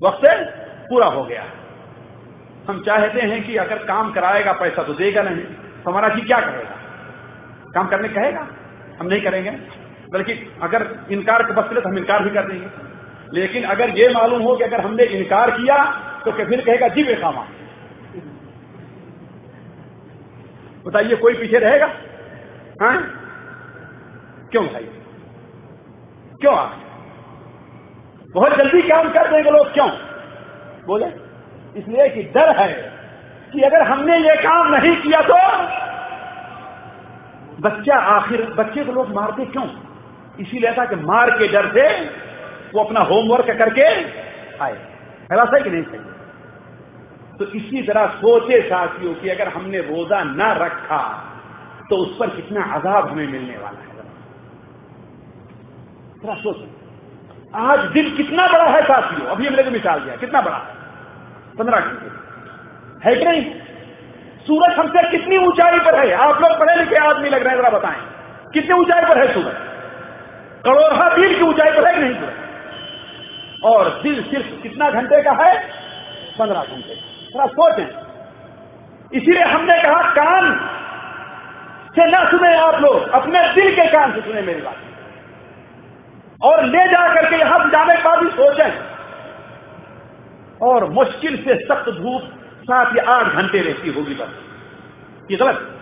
वक्त 0.02 0.26
पूरा 0.88 1.06
हो 1.06 1.24
गया। 1.24 1.44
हम 2.68 2.82
चाहते 2.82 3.20
हैं 3.20 3.42
कि 3.44 3.56
अगर 3.56 3.78
काम 3.84 4.12
कराएगा 4.12 4.52
पैसा 4.52 4.82
तो 4.82 4.94
देगा 4.94 5.22
नहीं। 5.22 5.44
हमारा 5.88 6.08
जी 6.08 6.20
क्या 6.20 6.40
कहेगा 6.40 6.78
काम 7.74 7.86
करने 7.86 8.08
कहेगा? 8.08 8.46
हम 9.00 9.06
नहीं 9.06 9.20
करेंगे। 9.22 9.50
बल्कि 10.12 10.32
अगर 10.62 11.06
इनकार 11.10 11.42
के 11.42 11.52
बस 11.52 11.64
तो 11.64 11.88
हम 11.88 11.98
इनकार 11.98 12.22
भी 12.22 12.30
कर 12.30 12.46
देंगे। 12.46 12.68
लेकिन 13.32 13.64
अगर 13.64 13.90
ये 13.90 14.08
मालूम 14.08 14.42
हो 14.42 14.56
कि 14.56 14.64
अगर 14.64 14.80
हमने 14.80 15.04
इनकार 15.04 15.50
किया 15.50 15.84
तो 16.24 16.32
फिर 16.32 16.60
कहेगा, 16.60 16.88
जी 16.88 17.04
बेखामा 17.04 17.46
बताइए, 20.86 21.16
कोई 21.16 21.34
पीछे 21.34 21.58
रहेगा? 21.58 21.86
हाँ? 22.82 22.96
क्यों 24.50 24.64
भाई? 24.66 24.84
क्यों 26.40 26.54
आप 26.54 26.80
बहुत 28.34 28.52
जल्दी 28.52 28.82
काम 28.82 29.08
कर 29.08 29.30
देंगे 29.30 29.50
लोग, 29.50 29.72
क्यों? 29.72 29.88
बोले, 30.86 31.06
इसलिए 31.76 32.08
कि 32.08 32.22
डर 32.22 32.56
है 32.56 32.72
कि 33.52 33.60
अगर 33.60 33.82
हमने 33.82 34.18
ये 34.18 34.36
काम 34.42 34.74
नहीं 34.74 34.96
किया 34.96 35.20
तो 35.22 35.36
बच्चा 37.60 37.96
आखिर, 37.96 38.44
बच्चे 38.50 38.84
को 38.84 38.92
लोग 38.92 39.14
मारते 39.14 39.44
क्यों? 39.44 39.66
इसीलिए 40.40 40.72
था 40.72 40.84
कि 40.84 40.96
मार 40.96 41.30
के 41.30 41.48
डर 41.48 41.66
से 41.72 42.04
वो 42.74 42.84
अपना 42.84 43.00
होमवर्क 43.00 43.50
करके 43.58 43.84
आए। 44.64 44.72
ऐसा 45.32 45.50
है 45.54 45.62
कि 45.62 45.70
नहीं 45.70 45.82
सही? 45.82 45.98
तो 47.38 47.44
इसी 47.44 47.82
तरह 47.82 48.06
सोचे 48.06 48.60
साथियों 48.62 49.14
कि 49.14 49.28
अगर 49.28 49.48
हमने 49.48 49.78
रोजा 49.78 50.22
न 50.24 50.42
रखा 50.42 51.00
तो 51.90 51.96
उस 51.96 52.16
पर 52.18 52.30
कितना 52.30 52.62
आजाब 52.64 53.08
हमें 53.08 53.26
मिलने 53.26 53.56
वाला 53.58 53.78
है। 53.78 53.92
सोचो। 56.42 56.81
आज 57.56 57.80
दिन 57.80 58.16
कितना 58.16 58.46
बड़ा 58.46 58.64
है 58.64 58.82
साथियों? 58.82 59.28
अभी 59.28 59.46
हमने 59.46 59.62
तो 59.62 59.70
मिसाल 59.70 60.00
दिया, 60.00 60.16
कितना 60.16 60.40
बड़ा 60.40 60.56
है? 60.56 60.62
पंद्रह 61.58 61.80
घंटे। 61.80 62.06
है 63.08 63.16
कि 63.16 63.24
नहीं? 63.24 63.54
सूरज 64.46 64.78
हमसे 64.78 65.10
कितनी 65.10 65.36
ऊंचाई 65.36 65.78
पर 65.78 66.06
है? 66.06 66.12
आप 66.12 66.42
लोग 66.42 66.60
पढ़े 66.60 66.74
लिखे 66.74 66.96
आदमी 66.96 67.28
लग 67.28 67.42
रहे 67.42 67.54
हैं, 67.54 67.62
जरा 67.62 67.78
बताएँ। 67.78 68.00
कितनी 68.54 68.72
ऊंचाई 68.72 69.02
पर 69.02 69.18
है 69.18 69.34
सूरज? 69.34 69.54
करोड़ा 70.64 71.16
दिल 71.16 71.34
की 71.34 71.42
ऊंचाई 71.42 71.70
पर 71.70 71.88
है 71.88 71.94
कि 71.94 72.00
नहीं 72.00 72.14
सूरज? 72.14 72.32
और 73.64 74.00
दिल 74.02 74.22
सिर्फ़ 74.22 74.62
कितना 74.62 74.90
घंटे 74.90 75.22
का 75.22 75.32
है? 75.32 75.68
पंद्रह 76.38 76.60
घंटे। 76.60 76.94
थोड़ा 77.34 77.46
सोचें। 77.46 77.86
इसीलिए 79.12 79.42
हमने 79.42 79.82
कहा, 79.82 80.02
कान 80.02 80.70
से 81.96 82.10
ना 82.10 82.30
सुने 82.30 82.56
आप 82.56 82.74
लोग, 82.74 83.08
अपने 83.08 83.52
दिल 83.52 83.74
के 83.74 83.86
कान 83.86 84.12
से 84.12 84.20
सुने 84.20 84.42
मेरी 84.42 84.60
बात। 84.60 84.76
और 86.42 86.64
ले 86.64 86.78
जा 86.78 87.14
करके 87.14 87.36
यहाँ 87.36 87.70
जाने 87.70 87.94
का 87.94 88.16
भी 88.16 88.30
सोचें। 88.30 88.92
और 90.62 90.90
मुश्किल 90.90 91.36
से 91.36 91.64
सख्त 91.64 91.90
धूप 91.90 92.22
सात 92.62 92.96
या 92.96 93.04
आठ 93.04 93.26
घंटे 93.26 93.60
रहती 93.60 93.88
होगी 93.88 94.14
बस। 94.14 94.28
ये 95.30 95.36
गलत। 95.36 95.78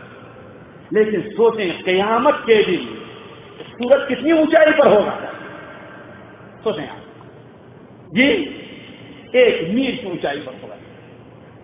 लेकिन 0.92 1.20
सोचें, 1.20 1.82
कयामत 1.82 2.34
के 2.34 2.62
दिन 2.62 2.96
सूरज 3.60 4.08
कितनी 4.08 4.32
ऊंचाई 4.32 4.72
पर 4.72 4.88
होगा? 4.88 5.20
सोचें 6.64 6.88
आप। 6.88 6.96
जी 8.14 8.26
एक 9.34 9.74
मील 9.74 9.96
की 9.96 10.10
ऊंचाई 10.10 10.38
पर 10.38 10.62
होगा। 10.62 10.74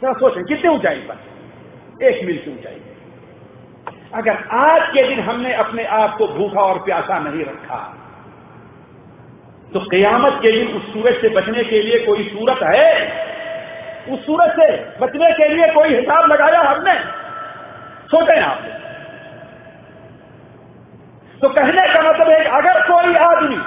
जरा 0.02 0.12
सोचें, 0.12 0.44
कितनी 0.44 0.70
ऊंचाई 0.70 0.96
पर? 0.96 1.16
एक 2.04 2.24
मील 2.24 2.38
की 2.38 2.50
ऊंचाई 2.50 2.80
अगर 4.14 4.36
आज 4.50 4.90
के 4.94 5.08
दिन 5.08 5.20
हमने 5.20 5.54
अपने 5.54 5.84
आप 5.84 6.16
को 6.16 6.28
भूखा 6.28 6.60
और 6.60 6.78
प्यासा 6.78 7.18
नहीं 7.18 7.44
रखा 7.44 8.05
तो 9.66 9.80
कयामत 9.90 10.38
के 10.42 10.50
दिन 10.52 10.76
उस 10.76 10.84
सूरज 10.92 11.20
से 11.20 11.28
बचने 11.30 11.62
के 11.64 11.80
लिए 11.82 11.98
कोई 12.06 12.24
सूरत 12.26 12.62
है? 12.64 12.90
उस 14.08 14.24
सूरज 14.26 14.50
से 14.52 14.68
बचने 15.00 15.30
के 15.32 15.48
लिए 15.48 15.66
कोई 15.72 15.88
हिसाब 15.90 16.32
लगाया 16.32 16.60
हमने? 16.62 16.94
सोचे 18.10 18.40
आप 18.40 18.58
तो 21.42 21.48
कहने 21.50 21.86
का 21.94 22.00
मतलब 22.02 22.28
है, 22.28 22.44
अगर 22.58 22.80
कोई 22.82 23.14
आदमी 23.22 23.58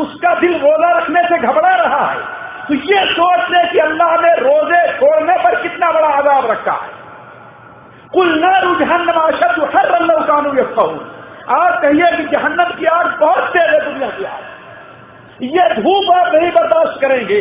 उसका 0.00 0.34
दिल 0.34 0.54
रोजा 0.58 0.90
रखने 0.98 1.22
से 1.22 1.38
घबरा 1.38 1.74
रहा 1.76 2.04
है 2.06 2.20
तो 2.68 2.74
ये 2.86 3.04
सोच 3.12 3.50
ले 3.50 3.62
कि 3.68 3.78
अल्लाह 3.78 4.16
ने 4.22 4.32
रोज़े 4.38 4.80
छोड़ने 4.98 5.36
पर 5.44 5.60
कितना 5.62 5.90
बड़ा 5.92 6.08
आजाब 6.10 6.50
रखा 6.50 6.72
है। 6.74 6.90
कुल 8.12 8.28
न 8.44 8.52
रुझान 8.62 9.08
अशद 9.08 9.60
हर 9.74 9.88
रल्लव 9.88 10.20
कानू 10.26 10.54
ये 10.54 10.64
आज 11.52 11.80
कहिए 11.82 12.10
कि 12.16 12.24
जहन्नम 12.32 12.70
की 12.78 12.86
आग 12.88 13.06
बहुत 13.20 13.52
तेज 13.52 13.70
है 13.70 13.80
दुनिया 13.84 14.08
की 14.08 14.24
आग। 14.24 14.49
ये 15.42 15.68
धूप 15.74 16.10
आप 16.12 16.34
नहीं 16.34 16.50
बर्दाश्त 16.52 17.00
करेंगे। 17.00 17.40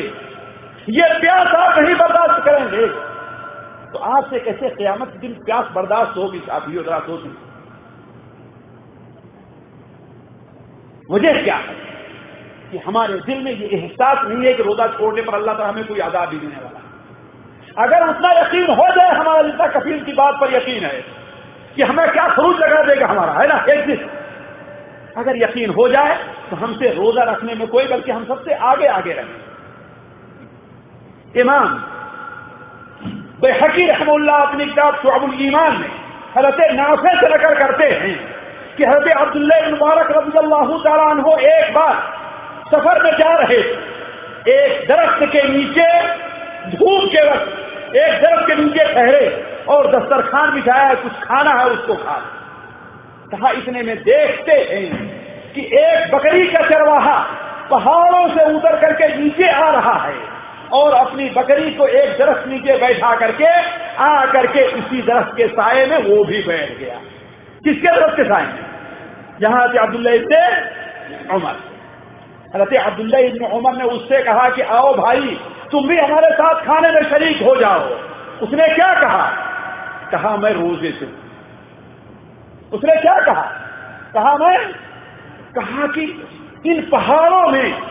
ये 0.89 1.07
प्यास 1.19 1.47
आप 1.55 1.77
नहीं 1.79 1.95
बर्दाश्त 1.95 2.43
करेंगे। 2.45 2.85
तो 3.91 3.99
आज 4.07 4.23
से 4.23 4.39
कैसे 4.39 4.69
क्यामत 4.69 5.07
दिन 5.07 5.33
प्यास 5.33 5.65
बर्दाश्त 5.75 6.17
होगी 6.17 6.39
साथियों 6.39 6.83
जरा 6.83 6.99
सोचें 6.99 7.29
वजह 11.11 11.43
क्या 11.43 11.55
है 11.55 11.75
कि 12.71 12.77
हमारे 12.77 13.13
दिल 13.19 13.43
में 13.43 13.51
ये 13.51 13.67
एहसास 13.67 14.25
नहीं 14.25 14.45
है 14.45 14.53
कि 14.53 14.63
रोजा 14.63 14.87
छोड़ने 14.87 15.21
पर 15.21 15.33
अल्लाह 15.33 15.55
तला 15.55 15.67
हमें 15.67 15.85
कोई 15.87 15.99
आज़ाद 15.99 16.29
भी 16.29 16.37
देने 16.37 16.55
वाला 16.55 16.79
अगर 17.83 18.07
उतना 18.09 18.31
यकीन 18.31 18.65
हो 18.75 18.87
जाए, 18.95 19.11
हमारा 19.11 19.41
जितना 19.41 19.67
कफील 19.67 20.03
की 20.03 20.13
बात 20.13 20.39
पर 20.41 20.53
यकीन 20.55 20.83
है 20.83 21.01
कि 21.75 21.83
हमें 21.83 22.11
क्या 22.11 22.27
खरूज 22.27 22.59
लगा 22.59 22.81
देगा 22.83 23.07
हमारा, 23.07 23.33
है 23.33 23.47
ना? 23.47 23.57
एक 23.73 23.85
दिन। 23.87 24.09
अगर 25.17 25.37
यकीन 25.37 25.69
हो 25.69 25.87
जाए 25.89 26.17
तो 26.49 26.55
हमसे 26.55 26.89
रोजा 26.89 27.23
रखने 27.23 27.53
में 27.55 27.67
कोई, 27.67 27.85
बल्कि 27.87 28.11
हम 28.11 28.25
सबसे 28.25 28.53
आगे 28.53 28.87
आगे 28.87 29.13
रहें। 29.13 29.35
इमाम, 31.35 31.67
बेहकी 33.41 33.85
रहमुल्ला 33.87 34.37
अपनी 34.37 34.65
किताब 34.65 34.95
शुआबुल 34.95 35.33
ईमान 35.41 35.77
में, 35.77 35.91
हज़रत 36.37 36.71
नाफे 36.73 37.11
से 37.19 37.27
नकल 37.35 37.53
करते 37.59 37.85
हैं 37.85 38.15
कि 38.77 38.83
हज़रत 38.85 39.17
अब्दुल्ला 39.17 39.57
मुबारक 39.69 40.11
रबी 40.11 40.37
अल्लाह 40.37 40.65
एक 41.49 41.73
बार 41.73 41.95
सफ़र 42.71 43.03
में 43.03 43.11
जा 43.17 43.33
रहे 43.35 43.61
थे। 43.61 43.87
एक 44.47 44.87
दरख्त 44.87 45.21
के 45.31 45.41
नीचे, 45.49 45.87
धूप 46.69 47.03
के 47.11 47.21
वक्त, 47.29 47.95
एक 47.97 48.21
दरख्त 48.21 48.47
के 48.47 48.55
नीचे 48.55 48.83
ठहरे 48.93 49.25
और 49.69 49.81
दस्तरखान 49.91 50.51
बिछाया 50.51 50.93
कुछ 50.93 51.13
खाना 51.23 51.53
है 51.53 51.65
उसको 51.65 51.95
खा। 51.95 52.17
कहा 53.31 53.49
इतने 53.49 53.81
में 53.81 53.97
देखते 53.97 54.51
हैं 54.51 55.19
कि 55.53 55.61
एक 55.61 56.15
बकरी 56.15 56.47
का 56.47 56.69
चरवाहा 56.69 57.17
पहाड़ों 57.71 58.29
से 58.29 58.53
उतर 58.53 58.81
करके 58.81 59.17
नीचे 59.17 59.49
आ 59.49 59.69
रहा 59.69 59.93
है 59.93 60.15
और 60.73 60.93
अपनी 60.93 61.29
बकरी 61.29 61.71
को 61.71 61.87
एक 61.87 62.17
दरख्त 62.17 62.47
नीचे 62.47 62.77
बैठा 62.77 63.15
करके 63.15 63.47
आ 63.95 64.25
करके 64.25 64.59
इसी 64.59 65.01
दरख्त 65.01 65.37
के 65.37 65.47
साय 65.47 65.85
में 65.85 65.97
वो 65.97 66.23
भी 66.23 66.43
बैठ 66.43 66.77
गया। 66.77 66.95
किसके 67.63 67.87
दरख्त 67.87 68.17
के 68.17 68.23
साय 68.23 68.43
में? 68.43 68.65
जहाँ 69.41 69.67
से 69.67 69.77
अब्दुल्ला 69.77 70.11
से 70.11 70.61
उमर। 71.35 71.55
हज़रत 72.55 72.73
अब्दुल्ला 72.73 73.19
इब्न 73.19 73.45
उमर 73.45 73.77
ने 73.77 73.83
उससे 73.83 74.23
कहा 74.23 74.49
कि, 74.49 74.61
आओ 74.61 74.93
भाई, 74.95 75.39
तुम 75.71 75.87
भी 75.87 75.97
हमारे 75.97 76.33
साथ 76.33 76.55
खाने 76.55 76.91
में 76.91 77.03
शरीक 77.09 77.43
हो 77.43 77.55
जाओ। 77.55 77.79
उसने 78.41 78.67
क्या 78.75 79.01
कहा? 79.01 79.31
कहा, 80.11 80.37
मैं 80.37 80.51
रोज़े 80.51 80.91
से 80.91 81.18
उसने 82.73 83.01
क्या 83.01 83.19
कहा? 83.19 83.41
कहा 84.13 84.37
मैं? 84.37 84.73
कहा 85.55 85.87
कि 85.87 86.27
इन 86.65 86.89
पहाड़ों 86.89 87.51
में, 87.51 87.81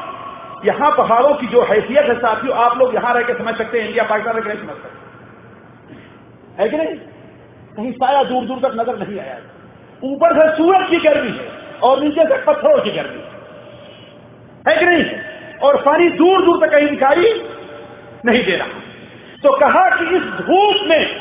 यहाँ 0.64 0.91
पहाड़ों 0.91 1.35
की 1.35 1.47
जो 1.47 1.62
हैसियत 1.62 2.05
है 2.05 2.18
साथियों, 2.18 2.57
आप 2.57 2.79
लोग 2.79 2.95
यहाँ 2.95 3.14
रह 3.14 3.22
के 3.22 3.35
समझ 3.35 3.55
सकते 3.55 3.81
हैं, 3.81 3.87
इंडिया, 3.87 4.05
पाकिस्तान 4.05 4.35
रह 4.35 4.55
के 4.55 4.61
समझ 4.61 4.76
सकते। 4.76 4.99
है 6.62 6.68
कि 6.68 6.76
नहीं? 6.76 6.95
कहीं 7.76 7.93
साया 7.93 8.22
दूर 8.22 8.45
दूर 8.45 8.59
तक 8.59 8.74
नज़र 8.74 9.09
नहीं 9.09 9.20
आया। 9.20 9.37
ऊपर 10.05 10.33
से 10.33 10.57
सूरज 10.57 10.91
की 10.91 10.97
गर्मी 10.97 11.31
है 11.31 11.49
और 11.83 12.01
नीचे 12.01 12.24
से 12.24 12.45
पत्थरों 12.45 12.83
की 12.83 12.91
गर्मी 12.91 13.22
है। 14.68 14.79
कि 14.79 14.87
नहीं? 14.87 15.05
और 15.59 15.83
पानी 15.83 16.09
दूर 16.09 16.45
दूर 16.45 16.66
तक 16.66 16.72
कहीं 16.72 16.89
दिखाई 16.89 17.51
नहीं 18.26 18.45
दे 18.45 18.57
रहा। 18.57 18.68
तो 19.43 19.59
कहा 19.59 19.97
कि 19.97 20.05
इस 20.05 20.22
धूप 20.22 20.89
में, 20.89 21.16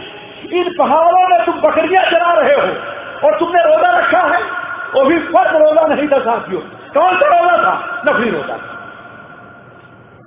इन 0.53 0.76
पहाड़ों 0.78 1.30
में 1.30 1.45
तुम 1.45 1.62
बकरियाँ 1.62 2.03
चला 2.03 2.34
रहे 2.34 2.53
हो 2.53 2.97
और 3.24 3.39
तुमने 3.39 3.63
रोजा 3.63 3.99
रखा 3.99 4.22
है? 4.36 4.43
वो 4.95 5.05
भी 5.05 5.20
फ़र्ज़ 5.20 5.55
रोजा 5.57 5.95
नहीं 5.95 6.07
था 6.07 6.20
साथियों। 6.20 6.61
कौन 6.93 7.20
सा 7.20 7.28
रोजा 7.28 7.57
था? 7.57 8.03
नफली 8.07 8.30
रोजा 8.30 8.57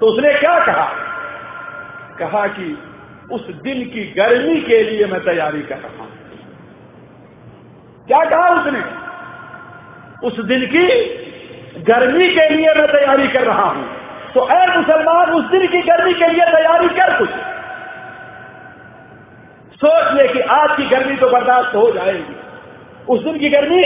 तो 0.00 0.06
उसने 0.06 0.32
क्या 0.34 0.58
कहा? 0.58 0.88
कहा 2.18 2.46
कि 2.46 2.82
उस 3.32 3.50
दिन 3.50 3.84
की 3.84 4.14
गर्मी 4.16 4.60
के 4.60 4.82
लिए 4.82 5.06
मैं 5.06 5.20
तैयारी 5.20 5.62
कर 5.62 5.76
रहा 5.76 6.02
हूँ। 6.02 6.12
क्या 8.06 8.24
कहा 8.24 8.48
उसने? 8.48 8.84
उस 10.26 10.40
दिन 10.40 10.66
की 10.66 10.86
गर्मी 11.82 12.28
के 12.30 12.48
लिए 12.48 12.74
मैं 12.74 12.86
तैयारी 12.86 13.28
कर 13.28 13.42
रहा 13.42 13.64
हूँ। 13.64 14.00
तो 14.34 14.48
ऐ 14.48 14.76
मुसलमान, 14.76 15.30
उस 15.30 15.44
दिन 15.44 15.66
की 15.66 15.82
गर्मी 15.82 16.14
के 16.14 16.28
लिए 16.28 16.44
तैयारी 16.44 16.88
कर 16.88 17.18
कुछ। 17.18 17.30
सोच 19.76 20.14
ले 20.14 20.28
कि 20.28 20.40
आज 20.40 20.76
की 20.76 20.88
गर्मी 20.88 21.16
तो 21.16 21.28
बर्दाश्त 21.30 21.74
हो 21.74 21.90
जाएगी। 21.90 22.49
उस 23.10 23.22
दिन 23.24 23.38
की 23.38 23.48
गर्मी। 23.50 23.84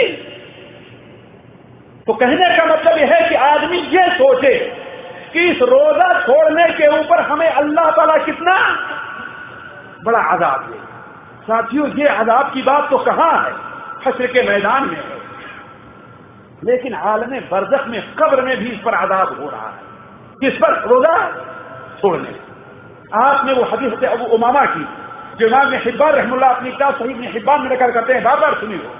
तो 2.06 2.14
कहने 2.14 2.56
का 2.56 2.64
मतलब 2.66 2.98
यह 2.98 3.14
है 3.14 3.28
कि 3.28 3.34
आदमी 3.34 3.78
ये 3.90 4.08
सोचे 4.14 4.54
कि 5.32 5.44
इस 5.50 5.62
रोजा 5.62 6.08
छोड़ने 6.20 6.66
के 6.72 6.86
ऊपर 6.98 7.20
हमें 7.20 7.48
अल्लाह 7.48 7.90
ताला 7.90 8.16
कितना 8.24 8.56
बड़ा 10.04 10.18
आज़ाद 10.18 10.60
है 10.70 10.82
साथियों, 11.44 11.86
ये 11.88 12.06
आज़ाद 12.08 12.50
की 12.54 12.62
बात 12.62 12.90
तो 12.90 12.98
कहाँ 12.98 13.32
है? 13.44 13.52
हश्र 14.06 14.26
के 14.26 14.42
मैदान 14.42 14.86
में 14.88 14.96
है। 14.96 15.14
लेकिन 16.64 16.94
आलम 16.94 17.32
बरजक 17.50 17.86
में, 17.88 18.00
कब्र 18.18 18.42
में 18.42 18.56
भी 18.56 18.68
इस 18.68 18.78
पर 18.78 18.94
आज़ाद 18.94 19.28
हो 19.40 19.48
रहा 19.48 19.68
है। 19.68 19.82
किस 20.40 20.58
पर? 20.58 20.72
रोजा 20.88 21.16
छोड़ने। 22.00 22.34
आपने 23.14 23.52
वो 23.52 23.64
हदीस 23.64 23.98
से 24.00 24.06
अबू 24.06 24.24
उमामा 24.36 24.64
की, 24.66 24.84
जो 25.38 25.46
इमाम 25.46 25.68
ने 25.70 25.76
हिब्बान 25.76 26.12
रहमुल्ला 26.12 26.48
अपनी 26.48 26.70
किताब 26.70 26.94
सही 26.94 27.14
में 27.14 27.32
हिब्बान 27.32 27.62
में 27.62 27.70
नकल 27.70 27.92
करते 27.92 28.12
हैं। 28.12 28.22
बार 28.22 28.38
बार 28.40 28.54
सुनी 28.54 28.76
हो 28.76 28.90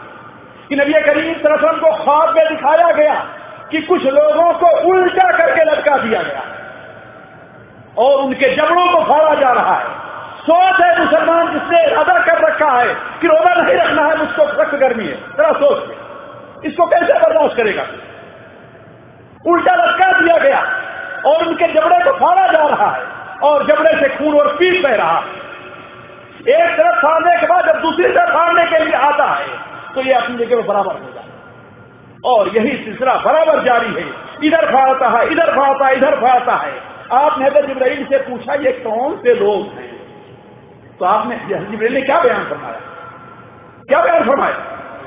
कि 0.74 0.80
नबी 0.80 0.92
करीम 0.92 1.34
सरसम 1.34 1.76
को 1.78 2.04
ख्वाब 2.04 2.36
में 2.36 2.48
दिखाया 2.48 2.92
गया 2.92 3.14
कि 3.70 3.80
कुछ 3.82 4.04
लोगों 4.04 4.52
को 4.52 4.90
उल्टा 4.90 5.30
करके 5.38 5.64
लटका 5.64 5.96
दिया 5.96 6.22
गया। 6.22 6.42
और 7.98 8.24
उनके 8.24 8.56
जबड़ों 8.56 8.86
को 8.86 9.04
फाड़ा 9.04 9.34
जा 9.34 9.52
रहा 9.52 9.74
है। 9.74 9.84
सोच 10.40 10.80
है 10.80 11.04
मुसलमान 11.04 11.52
जिसने 11.52 11.84
इरादा 11.86 12.18
कर 12.18 12.38
रखा 12.38 12.70
है 12.70 12.94
कि 12.94 13.26
रोजा 13.26 13.54
नहीं 13.54 13.76
रखना 13.76 14.02
है 14.02 14.16
मुझको 14.16 14.46
सख्त 14.46 14.74
गर्मी 14.74 15.04
है। 15.04 15.14
जरा 15.14 15.52
सोच 15.52 16.64
इसको 16.64 16.86
कैसे 16.86 17.18
बर्दाश्त 17.18 17.56
करेगा? 17.56 17.82
उल्टा 19.46 19.74
लटका 19.74 20.20
दिया 20.20 20.36
गया 20.36 20.60
और 21.26 21.46
उनके 21.46 21.66
जबड़े 21.66 22.04
को 22.04 22.12
फाड़ा 22.12 22.46
जा 22.46 22.66
रहा 22.66 22.90
है 22.90 23.02
और 23.42 23.66
जबड़े 23.66 24.00
से 24.00 24.08
खून 24.08 24.38
और 24.38 24.56
पीट 24.56 24.82
बह 24.82 24.94
रहा 24.94 25.18
है। 25.18 25.44
एक 26.48 26.76
तरफ़ 26.76 26.96
फाड़ने 26.96 27.36
के 27.36 27.46
बाद 27.46 27.66
जब 27.66 27.80
दूसरी 27.80 28.04
तरफ़ 28.04 28.30
फाड़ने 28.30 28.64
के 28.64 28.84
लिए 28.84 28.94
आता 28.94 29.24
है 29.24 29.73
तो 29.94 30.02
ये 30.02 30.12
अपनी 30.12 30.36
जगह 30.36 30.56
में 30.56 30.66
बराबर 30.66 30.94
हो 30.94 31.12
जाता 31.14 32.30
और 32.30 32.48
यही 32.48 32.76
सिलसिला 32.84 33.14
बराबर 33.24 33.64
जारी 33.64 33.92
है। 33.94 34.06
इधर 34.44 34.66
फाड़ता 34.72 35.08
है, 35.08 35.32
इधर 35.32 35.54
फाड़ता 35.56 35.86
है, 35.86 35.96
इधर 35.96 36.16
फाड़ता 36.20 36.54
है। 36.56 36.72
आपने 37.12 37.46
अगर 37.46 37.66
जिब्राइल 37.66 38.04
से 38.04 38.18
पूछा, 38.18 38.54
ये 38.54 38.72
कौन 38.72 39.16
से 39.16 39.34
लोग 39.34 39.66
हैं? 39.72 39.92
तो 40.98 41.04
आपने 41.04 41.36
जिब्राइल 41.70 41.94
ने 41.94 42.02
क्या 42.02 42.20
बयान 42.20 42.44
फरमाया? 42.44 42.80
क्या 43.88 44.02
बयान 44.02 44.24
फरमाया? 44.24 44.56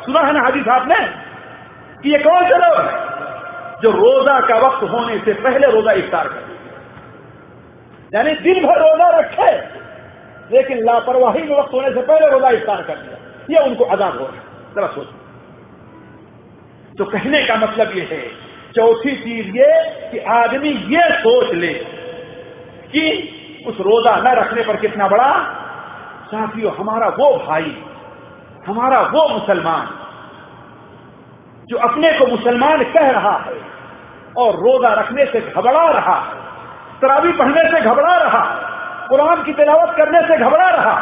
सुना 0.05 0.19
है 0.19 0.33
ना 0.33 0.41
हाजी 0.41 0.63
आपने? 0.69 0.95
कि 2.03 2.11
ये 2.11 2.19
कौन 2.19 2.43
से 2.43 2.57
लोग 2.57 2.79
हैं? 2.79 3.05
जो 3.81 3.91
रोजा 3.91 4.39
का 4.39 4.55
वक्त 4.57 4.83
होने 4.83 5.17
से 5.19 5.33
पहले 5.41 5.67
रोजा 5.71 5.91
इफ्तार 5.91 6.27
कर 6.27 6.45
यानी 8.13 8.33
दिन 8.33 8.65
भर 8.65 8.79
रोजा 8.79 9.07
रखे, 9.09 9.51
लेकिन 10.51 10.85
लापरवाही 10.85 11.43
में 11.43 11.57
वक्त 11.57 11.73
होने 11.73 11.89
से 11.91 12.01
पहले 12.01 12.29
रोजा 12.29 12.49
इफ्तार 12.49 12.81
कर 12.81 12.95
दिया 12.95 13.15
ये 13.51 13.69
उनको 13.69 13.83
आज़ाद 13.85 14.13
हो 14.13 14.25
रहा 14.25 14.35
है। 14.35 14.46
जरा 14.77 14.87
सोच 14.87 15.07
तो 16.97 17.05
कहने 17.05 17.43
का 17.45 17.55
मतलब 17.55 17.95
ये 17.95 18.03
है, 18.11 18.21
चौथी 18.75 19.15
चीज़ 19.15 19.47
ये 19.57 19.71
कि 20.11 20.19
आदमी 20.33 20.69
ये 20.93 21.03
सोच 21.19 21.53
ले 21.53 21.73
कि 22.93 23.03
उस 23.67 23.79
रोजा 23.79 24.15
न 24.15 24.33
रखने 24.35 24.63
पर 24.63 24.75
कितना 24.75 25.07
बड़ा? 25.07 25.29
साथियों, 26.27 26.71
हमारा 26.75 27.07
वो 27.09 27.29
भाई, 27.45 27.71
हमारा 28.67 28.99
वो 29.01 29.27
मुसलमान, 29.29 29.85
जो 31.69 31.77
अपने 31.77 32.11
को 32.19 32.25
मुसलमान 32.27 32.83
कह 32.83 33.09
रहा 33.11 33.37
है 33.37 33.59
और 34.37 34.55
रोजा 34.55 34.93
रखने 34.93 35.25
से 35.25 35.41
घबरा 35.41 35.85
रहा 35.91 36.19
है, 36.19 36.35
तरावी 37.01 37.33
पढ़ने 37.33 37.69
से 37.71 37.81
घबरा 37.81 38.17
रहा 38.17 38.43
कुरान 39.09 39.43
की 39.43 39.53
तिलावत 39.53 39.95
करने 39.97 40.27
से 40.27 40.37
घबरा 40.37 40.69
रहा 40.69 40.95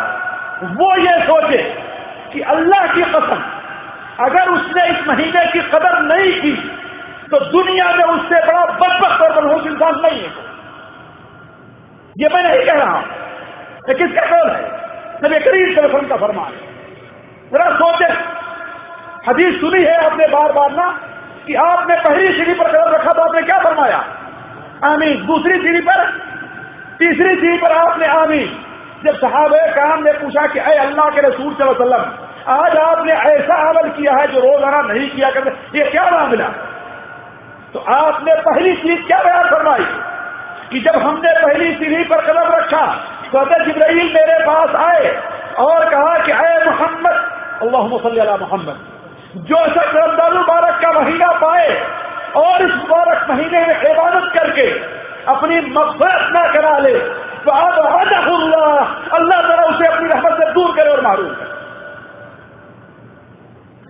वो 0.76 0.96
ये 0.98 1.20
सोचे 1.26 1.64
कि 2.34 2.42
अल्लाह 2.42 2.88
की 2.94 3.02
कसम 3.12 3.52
उसने 4.86 5.00
इस 5.00 5.08
महीने 5.08 5.46
की 5.52 5.60
कदर 5.60 6.02
नहीं 6.02 6.42
की 6.42 6.54
तो 7.32 7.40
दुनिया 7.40 7.90
में 7.90 8.04
उससे 8.04 8.40
बड़ा 8.48 8.66
बदबक 8.66 9.22
और 9.22 9.46
मनहूस 9.46 9.66
इंसान 9.68 9.96
नहीं 10.00 10.20
है। 10.20 10.30
ये 12.16 12.30
मैं 12.34 12.44
नहीं 12.44 12.66
कह 12.66 12.74
रहा 12.74 13.00
ये 13.90 13.94
किसका 13.94 14.26
कौन 14.26 14.50
है? 14.50 14.62
नबी 15.24 15.40
करीब 15.40 15.76
टेलीफोन 15.76 16.08
का 16.08 16.16
फरमान 16.16 16.52
जरा 17.54 17.70
सोचे, 17.76 18.06
हदीस 19.30 19.60
सुनी 19.62 19.84
है 19.84 20.06
आपने 20.06 20.28
बार 20.28 20.52
बार 20.52 20.72
ना, 20.72 20.88
कि 21.48 21.56
आपने 21.56 21.96
पहली 21.96 22.34
सीढ़ी 22.34 22.54
पर 22.54 22.68
कदम 22.68 22.96
रखा 22.96 23.14
तो 23.14 23.22
आपने 23.22 23.42
क्या 23.42 23.60
फरमाया? 23.60 24.04
आमीन। 24.84 25.26
दूसरी 25.26 25.60
सीढ़ी 25.62 25.82
पर, 25.82 26.06
तीसरी 27.00 27.36
सीढ़ी 27.36 27.58
पर 27.58 27.72
आपने 27.72 28.08
आमीन। 28.08 28.64
जब 29.06 29.16
साहब 29.16 29.56
काम 29.56 30.04
ने 30.04 30.12
पूछा 30.12 30.48
कि 30.48 30.60
अय 30.60 30.76
अल्लाह 30.78 31.10
के 31.10 31.22
रसूल 31.22 31.54
वसल्लम 31.54 32.25
आज 32.46 32.76
आपने 32.78 33.14
ऐसा 33.14 33.56
अमल 33.70 33.90
किया 33.90 34.14
है 34.14 34.26
जो 34.28 34.40
रोज़ाना 34.40 34.82
नहीं 34.82 35.10
किया 35.10 35.30
करते, 35.32 35.78
ये 35.78 35.86
क्या 35.92 36.04
मामला? 36.12 36.48
तो 37.74 37.80
आपने 37.92 38.36
पहली 38.42 38.76
चीज़ 38.76 39.06
क्या 39.08 39.22
बयान 39.24 39.50
फरमाई? 39.50 39.86
कि 40.70 40.80
जब 40.80 40.96
हमने 40.96 41.32
पहली 41.42 41.74
सीढ़ी 41.76 42.04
पर 42.04 42.22
कदम 42.26 42.52
रखा 42.54 42.86
तो 43.32 43.40
अदर 43.40 43.66
जिब्राइल 43.66 44.14
मेरे 44.14 44.38
पास 44.46 44.76
आए 44.82 45.10
और 45.66 45.90
कहा 45.90 46.14
कि 46.26 46.32
अय 46.34 46.64
मोहम्मद 46.66 47.18
अल्लाह 47.62 48.38
मोहम्मद, 48.38 48.78
जो 49.50 49.66
शख्स 49.66 49.96
रमज़ान 49.96 50.38
मुबारक 50.38 50.80
का 50.82 50.92
महीना 51.00 51.32
पाए 51.42 51.68
और 52.36 52.62
इस 52.62 52.76
मुबारक 52.76 53.30
महीने 53.30 53.66
में 53.68 53.92
इबादत 53.92 54.32
करके 54.38 54.70
अपनी 55.34 55.60
मफरत 55.72 56.32
ना 56.34 56.48
करा 56.54 56.78
ले 56.78 56.94
तो 57.46 57.52
अब 57.52 57.76
अल्लाह 57.96 59.18
अल्लाह 59.18 59.42
तला 59.42 59.64
उसे 59.64 59.88
अपनी 59.88 60.08
रहमत 60.10 60.40
से 60.40 60.52
दूर 60.54 60.76
करे 60.76 60.90
और 60.90 61.02
मारूम 61.02 61.34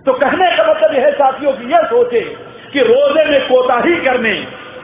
तो 0.06 0.12
कहने 0.12 0.56
का 0.56 0.64
मतलब 0.70 0.94
यह 0.94 1.10
साथियों, 1.10 1.52
की 1.52 1.72
यह 1.72 1.82
सोचे 1.82 2.20
कि 2.72 2.80
रोज़े 2.80 3.24
में 3.24 3.48
कोताही 3.48 3.96
करने 4.04 4.34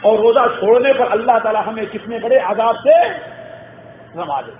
और 0.04 0.18
रोजा 0.18 0.46
छोड़ने 0.46 0.92
पर 0.92 1.06
अल्लाह 1.08 1.38
ताला 1.38 1.60
हमें 1.60 1.86
कितने 1.86 2.18
बड़े 2.18 2.38
आज़ाद 2.38 2.76
से 2.76 2.96
रमा 4.18 4.40
दे। 4.42 4.52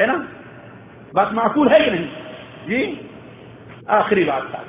है 0.00 0.06
ना? 0.06 0.14
बात 1.14 1.32
माकूल 1.32 1.68
है 1.68 1.80
कि 1.80 1.90
नहीं? 1.90 2.06
जी, 2.68 3.10
आखिरी 3.90 4.24
बात 4.24 4.42
था। 4.42 4.64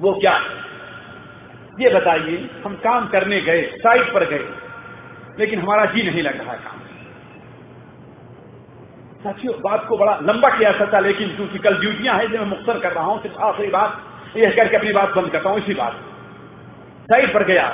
वो 0.00 0.12
क्या? 0.12 0.34
ये 1.80 1.94
बताइए, 1.94 2.50
हम 2.64 2.74
काम 2.74 3.08
करने 3.08 3.40
गए, 3.40 3.62
साइट 3.62 4.12
पर 4.14 4.24
गए, 4.24 4.44
लेकिन 5.38 5.60
हमारा 5.60 5.84
जी 5.84 6.02
नहीं 6.02 6.22
लग 6.22 6.40
रहा 6.40 6.54
काम। 6.54 6.81
साथियों 9.24 9.54
बात 9.60 9.84
को 9.88 9.96
बड़ा 9.98 10.18
लंबा 10.22 10.48
किया 10.48 10.72
सकता 10.72 11.00
लेकिन 11.00 11.34
क्योंकि 11.36 11.58
कल 11.58 11.78
ड्यूटियाँ 11.80 12.16
हैं 12.18 12.28
मैं 12.28 12.46
मुख्तर 12.46 12.78
कर 12.80 12.92
रहा 12.92 13.04
हूँ, 13.04 13.20
सिर्फ़ 13.22 13.36
आखिरी 13.40 13.68
बात 13.70 14.36
यह 14.36 14.54
करके 14.56 14.76
अपनी 14.76 14.92
बात 14.92 15.14
बंद 15.16 15.30
करता 15.30 15.50
हूँ, 15.50 15.58
इसी 15.58 15.74
बात 15.74 16.00
साइड 17.10 17.32
पर 17.34 17.44
गया 17.44 17.66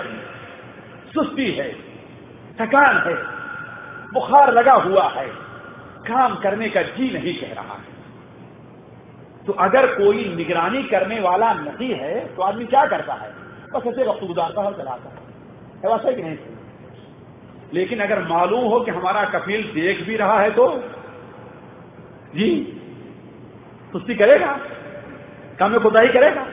सुस्ती 1.14 1.50
है, 1.52 1.68
थकान 2.60 2.96
है, 3.06 3.14
बुखार 4.12 4.52
लगा 4.54 4.72
हुआ 4.74 5.08
है, 5.10 5.26
काम 6.04 6.34
करने 6.36 6.68
का 6.68 6.82
जी 6.82 7.10
नहीं 7.12 7.34
कह 7.34 7.54
रहा 7.54 7.74
है। 7.74 7.96
तो 9.46 9.52
अगर 9.60 9.86
कोई 9.94 10.24
निगरानी 10.36 10.82
करने 10.82 11.20
वाला 11.20 11.52
नहीं 11.52 11.92
है 11.94 12.14
तो 12.36 12.42
आदमी 12.42 12.64
क्या 12.64 12.84
करता 12.86 13.14
है? 13.14 13.30
बस 13.72 13.86
ऐसे 13.86 14.04
वक्त 14.04 14.24
गुजारता 14.24 14.62
है 14.62 14.72
चलाता 14.72 15.10
है। 15.10 15.92
वैसा 15.92 16.10
कि 16.10 16.22
नहीं? 16.22 16.36
लेकिन 17.74 18.00
अगर 18.00 18.22
मालूम 18.24 18.64
हो 18.64 18.80
कि 18.80 18.90
हमारा 18.90 19.24
कफील 19.30 19.62
देख 19.74 20.06
भी 20.06 20.16
रहा 20.16 20.38
है 20.40 20.50
तो 20.50 20.66
जी। 22.34 22.80
सुस्ती 23.92 24.14
करेगा? 24.14 24.60
काम 25.58 25.70
में 25.70 25.80
कोताही 25.80 26.08
करेगा? 26.08 26.46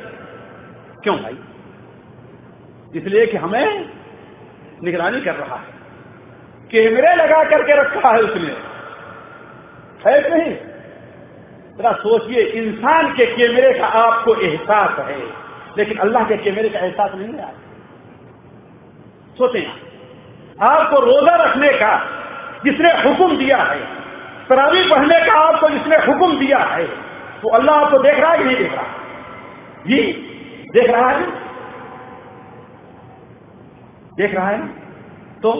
क्यों 1.03 1.17
भाई? 1.17 1.39
इसलिए 2.95 3.25
कि 3.25 3.37
हमें 3.37 3.89
निगरानी 4.83 5.21
कर 5.21 5.35
रहा 5.35 5.55
है। 5.55 5.75
कैमरे 6.71 7.15
लगा 7.15 7.43
करके 7.43 7.81
रखा 7.81 8.09
है 8.09 8.19
उसने। 8.19 8.75
है 10.09 10.37
नहीं? 10.37 10.55
जरा 11.77 11.91
सोचिए, 11.91 12.41
इंसान 12.41 13.13
के 13.13 13.25
कैमरे 13.25 13.79
का 13.79 13.85
आपको 13.85 14.35
एहसास 14.35 14.99
है, 14.99 15.27
लेकिन 15.77 15.97
अल्लाह 15.97 16.23
के 16.23 16.37
चेहरे 16.37 16.69
का 16.69 16.79
एहसास 16.79 17.11
नहीं 17.15 17.33
है। 17.33 17.51
सोचे 19.37 19.67
आपको 20.61 20.99
रोजा 20.99 21.35
रखने 21.35 21.69
का 21.69 22.07
जिसने 22.65 22.89
हुक्म 22.89 23.37
दिया 23.37 23.57
है 23.57 23.94
तरावी 24.49 24.83
पढ़ने 24.89 25.19
का 25.25 25.39
आपको 25.39 25.69
जिसने 25.69 25.97
हुक्म 25.97 26.37
दिया 26.39 26.57
है 26.71 26.85
तो 27.41 27.49
अल्लाह 27.49 27.75
आपको 27.75 27.97
देख 27.97 28.19
रहा 28.19 28.31
है 28.31 28.37
कि 28.37 28.43
नहीं 28.43 28.55
देख 28.57 28.73
रहा? 28.73 28.83
जी, 29.87 30.01
देख 30.73 30.89
रहा 30.89 31.09
है? 31.09 31.21
देख 34.17 34.35
रहा 34.35 34.49
है 34.49 34.59
तो 35.41 35.51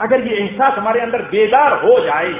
अगर 0.00 0.20
ये 0.20 0.36
एहसास 0.36 0.78
हमारे 0.78 1.00
अंदर 1.00 1.22
बेदार 1.30 1.72
हो 1.78 1.98
जाए, 2.00 2.30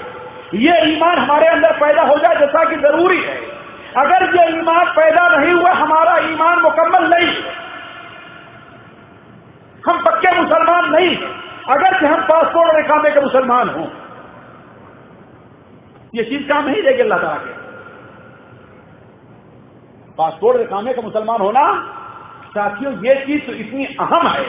ये 0.54 0.78
ईमान 0.86 1.18
हमारे 1.18 1.46
अंदर 1.46 1.72
पैदा 1.72 2.02
हो 2.02 2.16
जाए, 2.18 2.36
जैसा 2.36 2.64
कि 2.64 2.76
ज़रूरी 2.76 3.18
है। 3.18 3.36
अगर 3.96 4.24
ये 4.36 4.46
ईमान 4.58 4.86
पैदा 4.92 5.26
नहीं 5.28 5.52
हुआ, 5.52 5.72
हमारा 5.72 6.16
ईमान 6.28 6.60
मुकम्मल 6.60 7.08
नहीं 7.08 7.28
हम 9.84 10.02
पक्के 10.04 10.30
मुसलमान 10.40 10.90
नहीं 10.90 11.16
अगर 11.68 12.04
हम 12.04 12.22
पासपोर्ट 12.22 12.94
और 12.94 13.10
के 13.10 13.20
मुसलमान 13.20 13.68
हों 13.68 13.86
ये 16.14 16.24
चीज़ 16.24 16.42
काम 16.48 16.66
नहीं 16.66 16.82
देगी 16.82 17.02
अल्लाह 17.02 17.18
तला 17.18 17.36
के। 17.36 17.52
पासपोर्ट 20.18 20.56
और 20.56 20.62
इकामे 20.62 20.92
का 20.92 21.02
मुसलमान 21.02 21.40
होना, 21.40 21.64
साथियों, 22.48 22.92
ये 23.04 23.14
चीज़ 23.26 23.42
तो 23.46 23.52
इतनी 23.54 23.84
अहम 24.00 24.26
है 24.28 24.44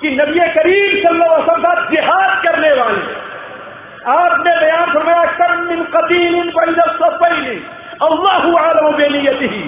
कि 0.00 0.10
नबी 0.16 0.40
करीम 0.54 0.90
सल्लल्लाहु 1.02 1.54
अलैहि 1.54 1.88
जिहाद 1.90 2.42
करने 2.44 2.72
वाले 2.72 3.02
आपने 4.08 4.52
बयान 4.60 4.92
फरमाया, 4.92 5.24
कम 5.38 5.52
मिन 5.68 5.80
कदीन 5.94 6.50
अल्लाह 8.02 8.42
आलम 8.58 8.96
बेनियत 8.96 9.40
ही 9.44 9.62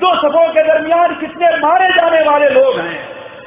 दो 0.00 0.10
सफों 0.16 0.46
के 0.52 0.62
दरमियान 0.62 1.14
कितने 1.20 1.48
मारे 1.58 1.88
जाने 1.94 2.20
वाले 2.24 2.48
लोग 2.50 2.78
हैं। 2.78 2.98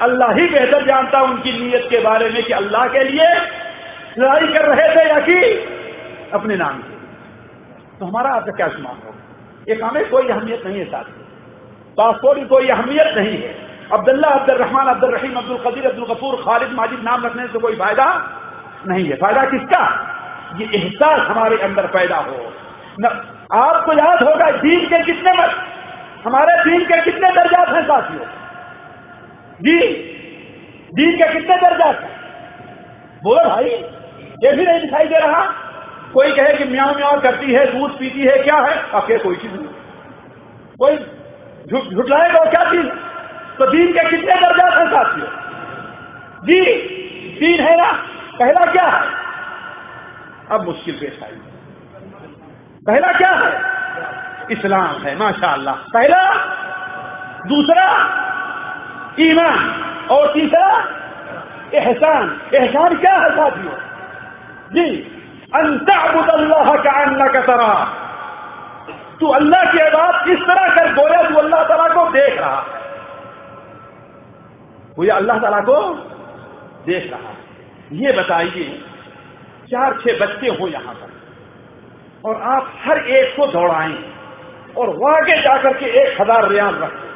अल्लाह 0.01 0.31
ही 0.31 0.47
बेहतर 0.47 0.85
जानता 0.85 1.21
उनकी 1.21 1.51
नीयत 1.51 1.85
के 1.89 1.99
बारे 1.99 2.29
में 2.29 2.41
कि 2.43 2.53
अल्लाह 2.53 2.87
के 2.87 3.03
लिए 3.03 3.27
लड़ाई 4.19 4.47
कर 4.47 4.65
रहे 4.65 4.87
थे 4.95 5.07
या 5.09 5.19
कि 5.19 5.37
अपने 6.33 6.55
नाम 6.55 6.81
से। 6.81 6.92
तो 8.03 8.07
हमारा 8.07 8.29
आपका 8.29 8.51
क्या 8.51 8.67
शुमार 8.67 8.93
होगा? 8.93 9.11
ये 9.69 9.75
काम 9.75 9.89
कोई 9.89 10.27
अहमियत 10.27 10.65
नहीं 10.65 10.79
है 10.79 10.85
साथ 10.85 11.03
पासपोर्ट 11.97 12.39
की 12.39 12.45
कोई 12.45 12.67
अहमियत 12.67 13.17
नहीं 13.17 13.37
है। 13.37 13.51
अब्दुल्ला 13.93 14.27
अब्दुल 14.27 14.55
रहमान 14.55 14.87
अब्दुल 14.87 15.11
रहीम 15.11 15.33
अब्दुल 15.33 15.57
कदीर 15.57 15.89
अब्दुल 15.89 16.05
गफूर 16.05 16.35
खालिद 16.35 16.69
माजिद 16.69 16.99
नाम 16.99 17.25
रखने 17.25 17.47
से 17.47 17.59
कोई 17.59 17.75
फ़ायदा 17.75 18.07
नहीं 18.87 19.05
है। 19.05 19.15
फ़ायदा 19.15 19.45
किसका? 19.45 19.83
ये 20.55 20.65
एहसास 20.75 21.19
हमारे 21.19 21.57
अंदर 21.57 21.87
पैदा 21.87 22.17
हो। 22.17 22.53
न, 22.99 23.05
आपको 23.53 23.93
याद 23.93 24.23
होगा 24.23 24.51
दीन 24.51 24.89
के 24.89 25.03
कितने 25.03 25.33
मत 25.33 25.55
हमारे 26.25 26.71
दीन 26.71 26.85
के 26.85 27.01
कितने 27.01 27.31
दर्जात 27.31 27.69
हैं 27.69 27.83
साथियों? 27.83 28.25
जी, 29.61 29.79
दीन 30.93 31.17
के 31.17 31.33
कितने 31.33 31.57
दर्जात 31.57 31.99
हैं? 31.99 32.15
बोलो 33.23 33.49
भाई, 33.49 33.69
ये 34.43 34.51
भी 34.51 34.65
नहीं 34.65 34.81
दिखाई 34.81 35.07
दे 35.07 35.15
रहा। 35.15 35.62
कोई 36.14 36.32
कहे 36.32 36.57
कि 36.57 36.64
म्याओ 36.64 36.95
म्याओ 36.95 37.22
करती 37.22 37.53
है, 37.53 37.80
दूध 37.80 37.99
पीती 37.99 38.22
है, 38.22 38.43
क्या 38.43 38.55
है? 38.55 38.91
आपके 38.93 39.18
कोई 39.18 39.36
चीज़ 39.36 39.51
नहीं। 39.51 39.68
कोई 40.80 40.95
झुटलाएगा 41.95 42.45
क्या 42.45 42.72
चीज़? 42.72 42.88
तो 43.57 43.72
दीन 43.72 43.93
के 43.93 44.09
कितने 44.09 44.36
दर्जात 44.36 44.74
हैं 44.74 44.88
साथियों? 44.88 45.28
जी 46.45 46.61
दीन 47.39 47.59
है 47.59 47.78
ना? 47.78 47.91
पहला 48.39 48.72
क्या 48.72 48.84
है? 48.84 49.11
अब 50.51 50.66
मुश्किल 50.66 50.95
पेश 50.95 51.20
आई। 51.24 51.32
पहला 52.88 53.11
क्या 53.11 53.32
है? 53.32 53.61
इस्लाम 54.51 55.01
है 55.01 55.20
माशाअल्लाह 55.20 55.76
पहला, 55.76 56.34
दूसरा, 57.47 57.89
ईमान। 59.20 59.84
और 60.11 60.34
तीसरा, 60.34 60.88
एहसान। 61.74 62.41
एहसान 62.53 62.95
क्या 62.95 63.14
है 63.14 63.32
साथियों? 63.32 63.74
जी 64.72 65.12
अल्लाह 65.53 66.75
का 66.77 66.91
अन्ना 67.01 67.27
का 67.27 67.41
तरह 67.43 67.73
तू 69.19 69.27
अल्लाह 69.31 69.63
की 69.71 69.83
बात 69.89 70.29
इस 70.29 70.39
तरह 70.47 70.67
कर 70.75 70.93
गोया 70.93 71.21
तू 71.23 71.35
अल्लाह 71.37 71.63
तला 71.63 71.87
को 71.87 72.05
देख 72.11 72.39
रहा 72.39 72.59
है। 72.59 72.81
वो 74.97 75.03
अल्लाह 75.15 75.37
तला 75.39 75.59
को 75.61 75.77
देख 76.85 77.11
रहा 77.11 77.29
है। 77.29 77.35
ये 77.97 78.11
बताइए 78.11 78.65
चार 79.69 79.93
छह 80.01 80.19
बच्चे 80.19 80.47
हो 80.49 80.67
यहाँ 80.67 80.93
पर, 80.93 81.11
और 82.23 82.41
आप 82.51 82.71
हर 82.85 82.97
एक 83.09 83.35
को 83.35 83.47
दौड़ाएँ, 83.47 83.97
और 84.77 84.89
वागे 84.97 85.41
जाकर 85.41 85.73
के 85.73 85.85
एक 86.01 86.21
हज़ार 86.21 86.47
रियाल 86.49 86.75
रखें, 86.75 87.11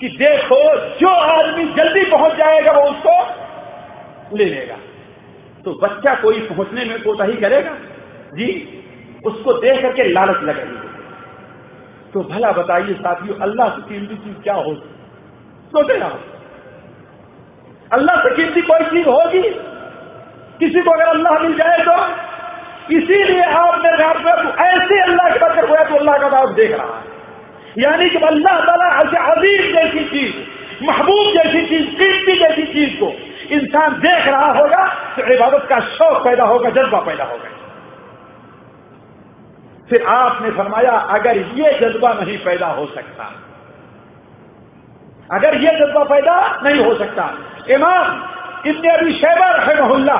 कि 0.00 0.08
देखो, 0.18 0.58
जो 1.00 1.08
आदमी 1.08 1.64
जल्दी 1.74 2.04
पहुँच 2.10 2.32
जाएगा, 2.36 2.72
वो 2.72 2.82
उसको 2.82 4.36
ले 4.36 4.44
लेगा। 4.46 4.76
तो 5.64 5.72
बच्चा 5.82 6.14
कोई 6.22 6.40
पहुँचने 6.46 6.84
में 6.84 7.02
कोताही 7.02 7.36
करेगा? 7.42 7.74
जी, 8.34 8.48
उसको 9.26 9.52
देख 9.60 9.82
करके 9.82 10.08
लालच 10.12 10.42
लगेगी 10.42 10.82
तो 12.14 12.22
भला 12.24 12.50
बताइए 12.52 12.94
साथियों, 12.96 13.36
अल्लाह 13.42 13.68
से 13.68 13.80
कीमती 13.82 14.16
चीज़ 14.16 14.42
क्या 14.42 14.54
होगी? 14.56 14.82
सोचे 15.72 15.98
आप 16.00 16.20
अल्लाह 17.92 18.16
से 18.16 18.34
कीमती 18.36 18.60
कोई 18.62 18.84
चीज़ 18.90 19.08
होगी? 19.08 19.42
किसी 20.60 20.80
को 20.80 20.90
अगर 20.90 21.08
अल्लाह 21.08 21.38
मिल 21.38 21.54
जाए 21.54 21.78
तो? 21.84 21.96
इसीलिए 22.92 23.42
आपने 23.58 23.90
तो 23.96 24.50
ऐसे 24.64 25.00
अल्लाह 25.02 25.28
के 25.30 25.38
बदर 25.38 25.68
हुआ 25.68 25.82
तो 25.84 25.96
अल्लाह 25.96 26.18
का 26.18 26.28
दाव 26.28 26.52
देख 26.54 26.72
रहा 26.72 26.96
है। 26.96 27.02
यानी 27.78 28.08
कि 28.10 28.18
अल्लाह 28.26 28.60
तला 28.66 28.88
अज़ीज़ 28.98 29.72
जैसी 29.74 30.04
चीज़, 30.10 30.34
महबूब 30.82 31.32
जैसी 31.34 31.66
चीज़, 31.66 31.86
कीमती 31.98 32.38
जैसी 32.38 32.64
चीज़ 32.72 32.92
को 33.00 33.08
इंसान 33.54 33.98
देख 34.00 34.26
रहा 34.28 34.52
होगा 34.52 34.84
इबादत 35.18 35.66
का 35.68 35.80
शौक 35.80 36.24
पैदा 36.24 36.44
होगा, 36.44 36.70
जज्बा 36.70 37.00
पैदा 37.00 37.24
होगा। 37.24 37.50
फिर 39.90 40.06
आपने 40.06 40.50
फरमाया, 40.50 40.92
अगर 40.92 41.36
ये 41.36 41.72
जज्बा 41.80 42.12
नहीं 42.12 42.38
पैदा 42.38 42.66
हो 42.66 42.86
सकता, 42.86 43.24
अगर 45.32 45.54
ये 45.54 45.70
जज्बा 45.70 46.04
पैदा 46.04 46.60
नहीं 46.64 46.84
हो 46.84 46.94
सकता, 46.94 47.30
इमाम 47.70 48.22
इतने 48.66 48.90
अभी 48.90 49.12
शैबर 49.12 49.58
रहमहुल्ला 49.60 50.16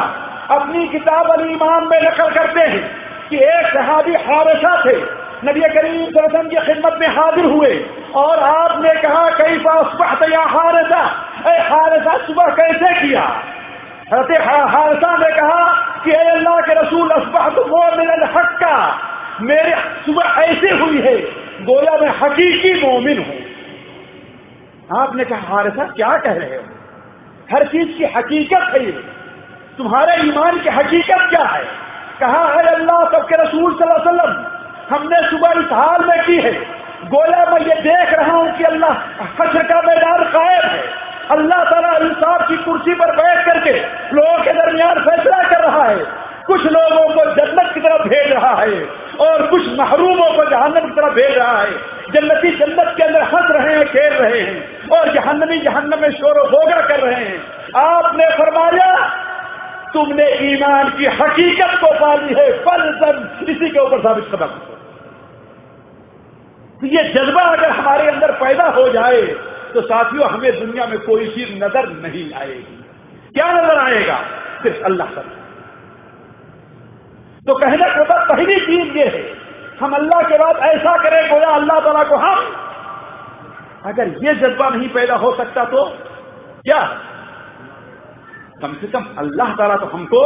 अपनी 0.51 0.89
किताब 0.89 1.31
अली 1.31 1.53
इमाम 1.53 1.91
में 1.91 2.01
नकल 2.03 2.31
करते 2.31 2.61
हैं 2.61 2.83
कि 3.29 3.37
एक 3.37 3.67
सहाबी 3.67 4.15
हादसा 4.15 4.75
थे, 4.85 4.97
नबी 5.45 5.61
करीम 5.61 6.03
वसल्लम 6.05 6.49
की 6.49 6.57
खिदमत 6.57 6.99
में 7.01 7.09
हाजिर 7.09 7.45
हुए, 7.45 7.75
और 8.15 8.39
आपने 8.39 8.95
कहा 9.03 9.29
कई 9.31 9.59
पास 9.59 9.87
हारसा? 10.51 11.03
अरे 11.45 11.59
हारसा, 11.59 12.17
सुबह 12.17 12.47
कैसे 12.47 13.01
किया? 13.01 13.25
हारसा 14.13 15.17
ने 15.17 15.31
कहा 15.37 15.73
कि 16.05 16.13
अल्लाह 16.13 16.61
के 16.61 16.75
रसूल 16.75 17.11
असबाह 17.11 17.49
तो 17.49 17.97
मिलन 17.97 18.23
हक 18.37 18.59
का। 18.63 18.99
मेरे 19.41 19.75
सुबह 20.07 20.23
ऐसे 20.23 20.71
हुई 20.71 21.01
है, 21.01 21.17
गोया 21.65 21.97
मैं 21.99 22.09
हकीकी 22.09 22.87
मोमिन 22.87 23.19
हूँ। 23.19 25.01
आपने 25.01 25.25
कहा, 25.25 25.55
हारसा, 25.55 25.85
क्या 25.85 26.17
कह 26.19 26.33
रहे 26.33 26.57
हो? 26.57 26.63
हर 27.53 27.65
चीज़ 27.65 27.99
की 27.99 28.05
हकीकत 28.05 28.75
है 28.75 28.91
तुम्हारे 29.77 30.29
ईमान 30.29 30.61
की 30.61 30.69
हकीकत 30.69 31.27
क्या 31.31 31.45
है? 31.45 31.65
कहा, 32.21 32.45
है 32.47 32.67
अल्लाह, 32.67 33.05
सबके 33.05 33.43
रसूल 33.43 33.73
वसल्लम, 33.73 34.33
हमने 34.95 35.31
सुबह 35.31 35.51
इस 35.51 35.73
हाल 35.73 36.05
में 36.05 36.25
की 36.25 36.41
है। 36.41 36.53
गोया 37.05 37.45
मैं 37.45 37.61
ये 37.61 37.75
देख 37.83 38.13
रहा 38.13 38.33
हूँ 38.33 38.53
कि 38.53 38.65
अल्लाह 38.65 38.93
हशर 39.23 39.63
का 39.63 39.83
मैदान 39.83 40.25
कायम 40.25 40.71
है। 40.71 41.14
अल्लाह 41.31 41.65
ताला 41.65 41.93
इंसाफ 41.99 42.49
की 42.49 42.57
कुर्सी 42.65 42.95
पर 42.95 43.11
बैठ 43.17 43.45
करके 43.47 43.73
लोगों 44.17 44.39
के 44.45 44.53
दरमियान 44.53 44.99
फैसला 45.01 45.43
कर 45.45 45.65
रहा 45.65 45.85
है। 45.85 46.05
कुछ 46.47 46.65
लोगों 46.67 47.05
को 47.09 47.25
जन्नत 47.35 47.73
की 47.75 47.81
तरफ़ 47.81 48.09
भेज 48.09 48.33
रहा 48.33 48.55
है 48.55 48.83
और 49.21 49.47
कुछ 49.47 49.69
महरूमों 49.79 50.31
को 50.37 50.45
जहन्नम 50.51 50.89
की 50.89 50.95
तरफ़ 50.97 51.15
भेज 51.15 51.37
रहा 51.39 51.61
है। 51.61 51.71
जन्नती 52.13 52.51
जन्नत 52.57 52.93
के 52.97 53.03
अंदर 53.03 53.23
हंस 53.25 53.51
रहे 53.51 53.77
हैं, 53.77 53.87
खेल 53.87 54.13
रहे 54.15 54.41
हैं 54.41 54.91
और 54.91 55.13
जहन्नमी 55.15 55.59
जहन्नम 55.61 56.01
में 56.01 56.11
शोर 56.13 56.43
भोगा 56.51 56.81
कर 56.81 57.01
रहे 57.01 57.25
हैं। 57.25 57.39
आपने 57.77 58.27
फरमाया, 58.37 58.91
तुमने 59.95 60.27
ईमान 60.45 60.89
की 60.91 61.07
हकीकत 61.19 61.79
को 61.81 61.93
पाली 61.99 62.35
है 62.35 62.47
फल 62.63 62.81
सब 63.01 63.49
इसी 63.49 63.69
के 63.69 63.81
ऊपर 63.81 64.01
साबित 64.01 64.25
कदम 64.33 64.55
तो 66.81 66.87
ये 66.87 67.03
जज्बा 67.09 67.43
अगर 67.51 67.71
हमारे 67.71 68.07
अंदर 68.09 68.33
पैदा 68.39 68.65
हो 68.77 68.89
जाए 68.89 69.21
तो 69.75 69.81
साथियों, 69.83 70.29
हमें 70.31 70.61
दुनिया 70.61 70.87
में 70.87 70.99
कोई 71.01 71.29
चीज़ 71.29 71.53
नज़र 71.63 71.89
नहीं 72.03 72.33
आएगी। 72.35 72.77
क्या 73.35 73.53
नज़र 73.53 73.79
आएगा? 73.79 74.19
सिर्फ़ 74.63 74.85
अल्लाह 74.85 75.09
का 75.09 75.23
तो 77.47 77.55
कहने 77.55 77.87
के 77.87 78.05
बाद, 78.05 78.29
पहली 78.29 78.55
चीज़ 78.61 78.97
ये 78.99 79.07
है, 79.07 79.25
हम 79.81 79.95
अल्लाह 79.95 80.21
के 80.23 80.39
बाद 80.39 80.57
ऐसा 80.67 80.97
करें, 81.03 81.29
गोया 81.31 81.49
अल्लाह 81.51 81.81
तला 81.81 82.05
को 82.05 82.17
हम। 82.17 82.39
अगर 83.87 84.09
ये 84.25 84.35
जज्बा 84.35 84.69
नहीं 84.69 84.89
पैदा 84.89 85.17
हो 85.17 85.35
सकता 85.37 85.65
तो 85.65 85.85
क्या? 86.65 86.81
कम 88.63 88.75
से 88.81 88.87
कम 88.87 89.05
अल्लाह 89.19 89.55
ताला 89.55 89.77
तो 89.77 89.87
हमको, 89.87 90.23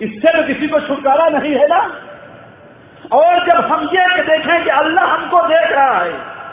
इससे 0.00 0.32
तो 0.32 0.42
किसी 0.46 0.68
को 0.68 0.80
छुटकारा 0.80 1.28
नहीं 1.28 1.54
है 1.54 1.66
ना? 1.68 1.80
और 3.12 3.46
जब 3.46 3.64
हम 3.72 3.88
ये 3.94 4.06
देखें 4.22 4.64
कि 4.64 4.70
अल्लाह 4.72 5.04
हमको 5.06 5.40
देख 5.48 5.72
रहा 5.72 5.98
है 5.98 6.12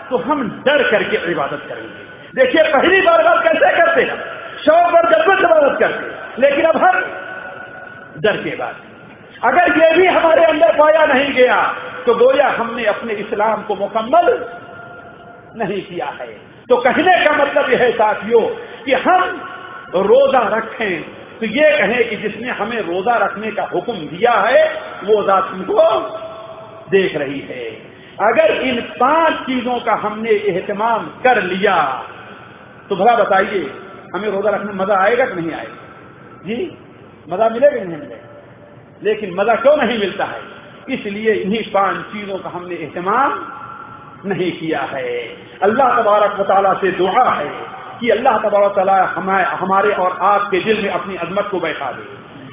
तो 0.10 0.18
हम 0.18 0.64
डर 0.66 0.84
करके 0.92 1.32
इबादत 1.32 1.64
करेंगे। 1.70 2.04
देखिए, 2.36 2.64
पहली 2.64 3.02
बार 3.02 3.24
बात 3.24 3.44
कैसे 3.44 3.78
करते 3.78 4.02
हैं? 4.02 4.18
शौक 4.60 4.94
और 4.96 5.14
से 5.14 5.34
इबादत 5.34 5.80
करते 5.80 6.42
लेकिन 6.42 6.66
अब 6.66 6.78
हम 6.78 7.02
डर 8.22 8.38
के 8.38 8.56
बाद। 8.56 8.76
अगर 9.44 9.78
ये 9.78 9.96
भी 9.98 10.06
हमारे 10.08 10.44
अंदर 10.46 10.74
पाया 10.74 11.06
नहीं 11.06 11.34
गया 11.34 11.62
तो 12.06 12.16
गोया 12.16 12.48
हमने 12.48 12.86
अपने 12.86 13.14
इस्लाम 13.14 13.62
को 13.62 13.76
मुकम्मल 13.76 14.28
नहीं 15.56 15.82
किया 15.82 16.06
है। 16.06 16.28
तो 16.70 16.78
कहने 16.78 17.26
का 17.26 17.32
मतलब 17.34 17.70
यह 17.72 17.78
है, 17.78 17.92
साथियों, 17.92 18.42
कि 18.86 18.94
हम 18.94 19.24
रोजा 19.96 20.48
रखें। 20.58 21.02
तो 21.40 21.46
ये 21.46 21.70
कहें 21.78 22.10
कि 22.10 22.16
जिसने 22.16 22.50
हमें 22.50 22.82
रोजा 22.82 23.18
रखने 23.18 23.52
का 23.52 23.64
हुक्म 23.64 23.94
दिया 23.94 24.32
है, 24.32 24.64
वो 25.04 25.24
जात 25.24 25.44
हमको 25.44 25.82
देख 26.90 27.16
रही 27.16 27.40
है। 27.40 27.89
अगर 28.20 28.52
इन 28.64 28.82
पाँच 29.00 29.34
चीज़ों 29.46 29.80
का 29.80 29.94
हमने 29.98 30.30
एहतमाम 30.30 31.06
कर 31.24 31.42
लिया 31.44 31.76
तो 32.90 32.96
भला 32.96 33.16
बताइए, 33.16 33.62
हमें 34.16 34.30
रोजा 34.30 34.50
रखने 34.50 34.74
मज़ा 34.76 34.96
आएगा 34.98 35.26
कि 35.26 35.36
नहीं 35.36 35.54
आएगा? 35.54 35.78
जी, 36.46 36.56
मज़ा 37.30 37.50
मिलेगा 37.50 37.76
नहीं 37.78 37.98
मिलेगा? 37.98 38.28
लेकिन 39.04 39.34
मज़ा 39.36 39.56
क्यों 39.58 39.76
नहीं 39.78 39.98
मिलता 40.00 40.26
है? 40.26 40.42
इसलिए 40.90 41.34
इन्हीं 41.36 41.64
पाँच 41.72 41.98
चीज़ों 42.14 42.38
का 42.38 42.50
हमने 42.50 42.76
एहतमाम 42.78 43.32
नहीं 44.26 44.52
किया 44.54 44.82
है। 44.92 45.12
अल्लाह 45.64 46.02
तबारक 46.02 46.40
वाली 46.42 46.74
से 46.82 46.98
दुआ 46.98 47.30
है 47.32 47.50
कि 48.00 48.10
अल्लाह 48.10 48.38
तबारक 48.40 48.78
हमारे 49.60 49.94
और 49.96 50.18
आपके 50.26 50.60
दिल 50.64 50.84
में 50.84 50.90
अपनी 50.92 51.16
अजमत 51.18 51.48
को 51.52 51.60
बैठा 51.60 51.92
दे। 51.92 52.04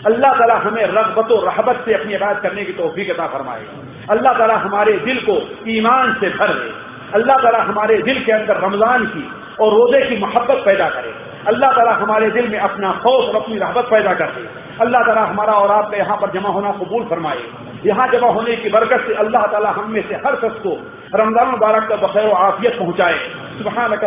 अल्लाह 0.06 0.38
तला 0.38 0.56
हमें 0.60 0.84
रगबत 0.86 1.32
और 1.32 1.44
रहबत 1.44 1.82
से 1.84 1.94
अपनी 1.94 2.14
इबादत 2.14 2.42
करने 2.42 2.64
की 2.64 2.72
तोफीक 2.74 3.10
अता 3.10 3.26
फरमाए। 3.28 3.85
अल्लाह 4.10 4.32
ताला 4.38 4.56
हमारे 4.56 4.92
दिल 5.04 5.18
को 5.20 5.36
ईमान 5.68 6.12
से 6.20 6.28
भर 6.30 6.50
दे। 6.54 6.70
अल्लाह 7.14 7.36
ताला 7.38 7.62
हमारे 7.62 7.96
दिल 8.02 8.24
के 8.24 8.32
अंदर 8.32 8.56
रमज़ान 8.64 9.04
की 9.06 9.22
और 9.60 9.72
रोज़े 9.72 10.00
की 10.08 10.16
मोहब्बत 10.16 10.62
पैदा 10.64 10.88
करे। 10.88 11.12
अल्लाह 11.46 11.72
ताला 11.72 11.92
हमारे 11.94 12.30
दिल 12.30 12.48
में 12.48 12.58
अपना 12.58 12.92
खौफ 13.02 13.22
और 13.24 13.36
अपनी 13.36 13.56
रहबत 13.58 13.88
पैदा 13.90 14.12
कर 14.14 14.30
दे। 14.36 14.42
अल्लाह 14.80 15.02
ताला 15.02 15.22
हमारा 15.22 15.52
और 15.54 15.70
आपका 15.70 15.96
यहाँ 15.96 16.16
पर 16.16 16.30
जमा 16.30 16.48
होना 16.48 16.70
कबूल 16.72 17.04
फरमाए। 17.10 17.42
यहाँ 17.86 18.08
जमा 18.08 18.28
होने 18.28 18.56
की 18.56 18.68
बरकत 18.70 19.06
से 19.06 19.14
अल्लाह 19.14 19.46
ताला 19.46 19.70
हम 19.70 19.90
में 19.90 20.02
से 20.08 20.14
हर 20.26 20.34
शख्स 20.36 20.58
को 20.60 20.72
रमज़ान 21.14 21.48
मुबारक 21.50 21.88
का 21.88 21.96
बखैर 21.96 22.30
आफियत 22.30 22.78
पहुँचाए। 22.78 23.18
सुबहानक 23.58 24.04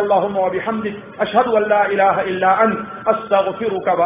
अशहदु 1.20 1.52
अल्ला 1.58 1.84
इलाहा 1.92 2.22
इल्ला 2.32 2.52
अंत। 2.64 2.78
अस्तगफिरुका 3.08 3.94
व 3.94 4.02